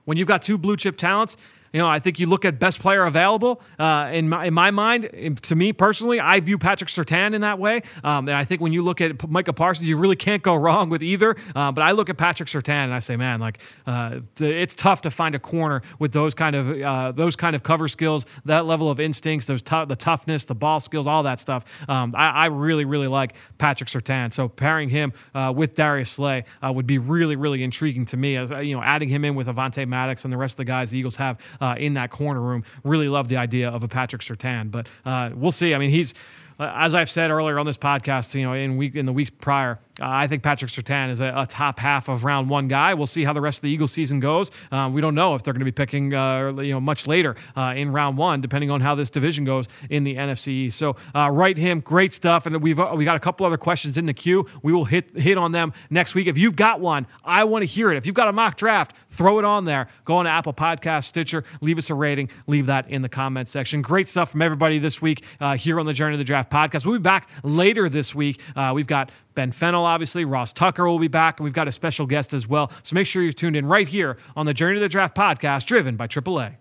When 0.04 0.18
you've 0.18 0.28
got 0.28 0.42
two 0.42 0.58
blue 0.58 0.76
chip 0.76 0.96
talents, 0.96 1.38
you 1.72 1.80
know, 1.80 1.86
I 1.86 1.98
think 1.98 2.18
you 2.18 2.26
look 2.26 2.44
at 2.44 2.58
best 2.58 2.80
player 2.80 3.04
available. 3.04 3.60
Uh, 3.78 4.10
in, 4.12 4.28
my, 4.28 4.46
in 4.46 4.54
my 4.54 4.70
mind, 4.70 5.38
to 5.42 5.56
me 5.56 5.72
personally, 5.72 6.20
I 6.20 6.40
view 6.40 6.58
Patrick 6.58 6.90
Surtain 6.90 7.34
in 7.34 7.42
that 7.42 7.58
way. 7.58 7.82
Um, 8.02 8.28
and 8.28 8.36
I 8.36 8.44
think 8.44 8.60
when 8.60 8.72
you 8.72 8.82
look 8.82 9.00
at 9.00 9.28
Micah 9.28 9.52
Parsons, 9.52 9.88
you 9.88 9.96
really 9.96 10.16
can't 10.16 10.42
go 10.42 10.54
wrong 10.68 10.88
with 10.88 11.02
either. 11.02 11.36
Uh, 11.54 11.72
but 11.72 11.82
I 11.82 11.92
look 11.92 12.08
at 12.08 12.16
Patrick 12.16 12.48
Surtain 12.48 12.84
and 12.84 12.94
I 12.94 13.00
say, 13.00 13.16
man, 13.16 13.40
like 13.40 13.58
uh, 13.86 14.20
it's 14.40 14.74
tough 14.74 15.02
to 15.02 15.10
find 15.10 15.34
a 15.34 15.38
corner 15.38 15.82
with 15.98 16.12
those 16.12 16.34
kind 16.34 16.56
of 16.56 16.80
uh, 16.80 17.12
those 17.12 17.36
kind 17.36 17.54
of 17.54 17.62
cover 17.62 17.88
skills, 17.88 18.26
that 18.44 18.66
level 18.66 18.90
of 18.90 19.00
instincts, 19.00 19.46
those 19.46 19.62
t- 19.62 19.84
the 19.84 19.96
toughness, 19.96 20.44
the 20.44 20.54
ball 20.54 20.80
skills, 20.80 21.06
all 21.06 21.22
that 21.24 21.40
stuff. 21.40 21.88
Um, 21.88 22.14
I, 22.16 22.30
I, 22.30 22.46
really, 22.46 22.84
really 22.84 23.08
like 23.08 23.34
Patrick 23.58 23.88
Surtain. 23.88 24.32
So 24.32 24.48
pairing 24.48 24.88
him 24.88 25.12
uh, 25.34 25.52
with 25.54 25.74
Darius 25.74 26.10
Slay 26.10 26.44
uh, 26.62 26.72
would 26.74 26.86
be 26.86 26.98
really, 26.98 27.36
really 27.36 27.62
intriguing 27.62 28.04
to 28.06 28.16
me. 28.16 28.36
As 28.36 28.50
you 28.50 28.74
know, 28.74 28.82
adding 28.82 29.08
him 29.08 29.24
in 29.24 29.34
with 29.34 29.46
Avonte 29.46 29.86
Maddox 29.86 30.24
and 30.24 30.32
the 30.32 30.36
rest 30.36 30.54
of 30.54 30.58
the 30.58 30.64
guys 30.64 30.90
the 30.90 30.98
Eagles 30.98 31.16
have 31.16 31.38
in 31.78 31.94
that 31.94 32.10
corner 32.10 32.40
room. 32.40 32.64
Really 32.84 33.08
love 33.08 33.28
the 33.28 33.36
idea 33.36 33.68
of 33.68 33.82
a 33.82 33.88
Patrick 33.88 34.22
Surtain, 34.22 34.70
but 34.70 34.88
uh, 35.04 35.30
we'll 35.34 35.50
see. 35.50 35.74
I 35.74 35.78
mean, 35.78 35.90
he's 35.90 36.14
uh, 36.14 36.47
as 36.64 36.94
I've 36.94 37.08
said 37.08 37.30
earlier 37.30 37.58
on 37.58 37.66
this 37.66 37.78
podcast, 37.78 38.34
you 38.34 38.42
know, 38.42 38.52
in 38.52 38.76
week 38.76 38.96
in 38.96 39.06
the 39.06 39.12
weeks 39.12 39.30
prior, 39.30 39.78
uh, 40.00 40.06
I 40.08 40.26
think 40.26 40.42
Patrick 40.42 40.70
Surtain 40.70 41.10
is 41.10 41.20
a, 41.20 41.32
a, 41.34 41.46
top 41.46 41.78
half 41.78 42.08
of 42.08 42.24
round 42.24 42.50
one 42.50 42.68
guy. 42.68 42.94
We'll 42.94 43.06
see 43.06 43.24
how 43.24 43.32
the 43.32 43.40
rest 43.40 43.58
of 43.58 43.62
the 43.62 43.70
Eagles 43.70 43.92
season 43.92 44.20
goes. 44.20 44.50
Um, 44.70 44.92
we 44.92 45.00
don't 45.00 45.14
know 45.14 45.34
if 45.34 45.42
they're 45.42 45.52
going 45.52 45.60
to 45.60 45.64
be 45.64 45.72
picking, 45.72 46.14
uh, 46.14 46.52
you 46.60 46.72
know, 46.72 46.80
much 46.80 47.06
later 47.06 47.36
uh, 47.56 47.74
in 47.76 47.92
round 47.92 48.16
one, 48.16 48.40
depending 48.40 48.70
on 48.70 48.80
how 48.80 48.94
this 48.94 49.10
division 49.10 49.44
goes 49.44 49.66
in 49.90 50.04
the 50.04 50.16
NFC. 50.16 50.72
So, 50.72 50.96
uh, 51.14 51.30
write 51.32 51.56
him, 51.56 51.80
great 51.80 52.12
stuff, 52.12 52.46
and 52.46 52.62
we've 52.62 52.78
uh, 52.78 52.92
we 52.94 53.04
got 53.04 53.16
a 53.16 53.20
couple 53.20 53.46
other 53.46 53.56
questions 53.56 53.96
in 53.96 54.06
the 54.06 54.14
queue. 54.14 54.46
We 54.62 54.72
will 54.72 54.84
hit 54.84 55.16
hit 55.16 55.38
on 55.38 55.52
them 55.52 55.72
next 55.90 56.14
week. 56.14 56.26
If 56.26 56.38
you've 56.38 56.56
got 56.56 56.80
one, 56.80 57.06
I 57.24 57.44
want 57.44 57.62
to 57.62 57.66
hear 57.66 57.90
it. 57.90 57.96
If 57.96 58.06
you've 58.06 58.14
got 58.14 58.28
a 58.28 58.32
mock 58.32 58.56
draft, 58.56 58.94
throw 59.08 59.38
it 59.38 59.44
on 59.44 59.64
there. 59.64 59.88
Go 60.04 60.16
on 60.16 60.26
to 60.26 60.30
Apple 60.30 60.52
Podcast, 60.52 61.04
Stitcher, 61.04 61.44
leave 61.60 61.78
us 61.78 61.90
a 61.90 61.94
rating, 61.94 62.30
leave 62.46 62.66
that 62.66 62.88
in 62.90 63.02
the 63.02 63.08
comment 63.08 63.48
section. 63.48 63.82
Great 63.82 64.08
stuff 64.08 64.30
from 64.30 64.42
everybody 64.42 64.78
this 64.78 65.00
week 65.00 65.24
here 65.56 65.80
on 65.80 65.86
the 65.86 65.92
Journey 65.92 66.14
of 66.14 66.18
the 66.18 66.24
Draft 66.24 66.47
podcast. 66.50 66.86
We'll 66.86 66.98
be 66.98 67.02
back 67.02 67.28
later 67.42 67.88
this 67.88 68.14
week. 68.14 68.40
Uh, 68.54 68.72
we've 68.74 68.86
got 68.86 69.10
Ben 69.34 69.52
Fennell, 69.52 69.84
obviously. 69.84 70.24
Ross 70.24 70.52
Tucker 70.52 70.86
will 70.86 70.98
be 70.98 71.08
back, 71.08 71.40
and 71.40 71.44
we've 71.44 71.52
got 71.52 71.68
a 71.68 71.72
special 71.72 72.06
guest 72.06 72.32
as 72.32 72.48
well. 72.48 72.70
So 72.82 72.94
make 72.94 73.06
sure 73.06 73.22
you're 73.22 73.32
tuned 73.32 73.56
in 73.56 73.66
right 73.66 73.88
here 73.88 74.16
on 74.36 74.46
the 74.46 74.54
Journey 74.54 74.74
to 74.74 74.80
the 74.80 74.88
Draft 74.88 75.16
podcast, 75.16 75.66
driven 75.66 75.96
by 75.96 76.06
AAA. 76.06 76.56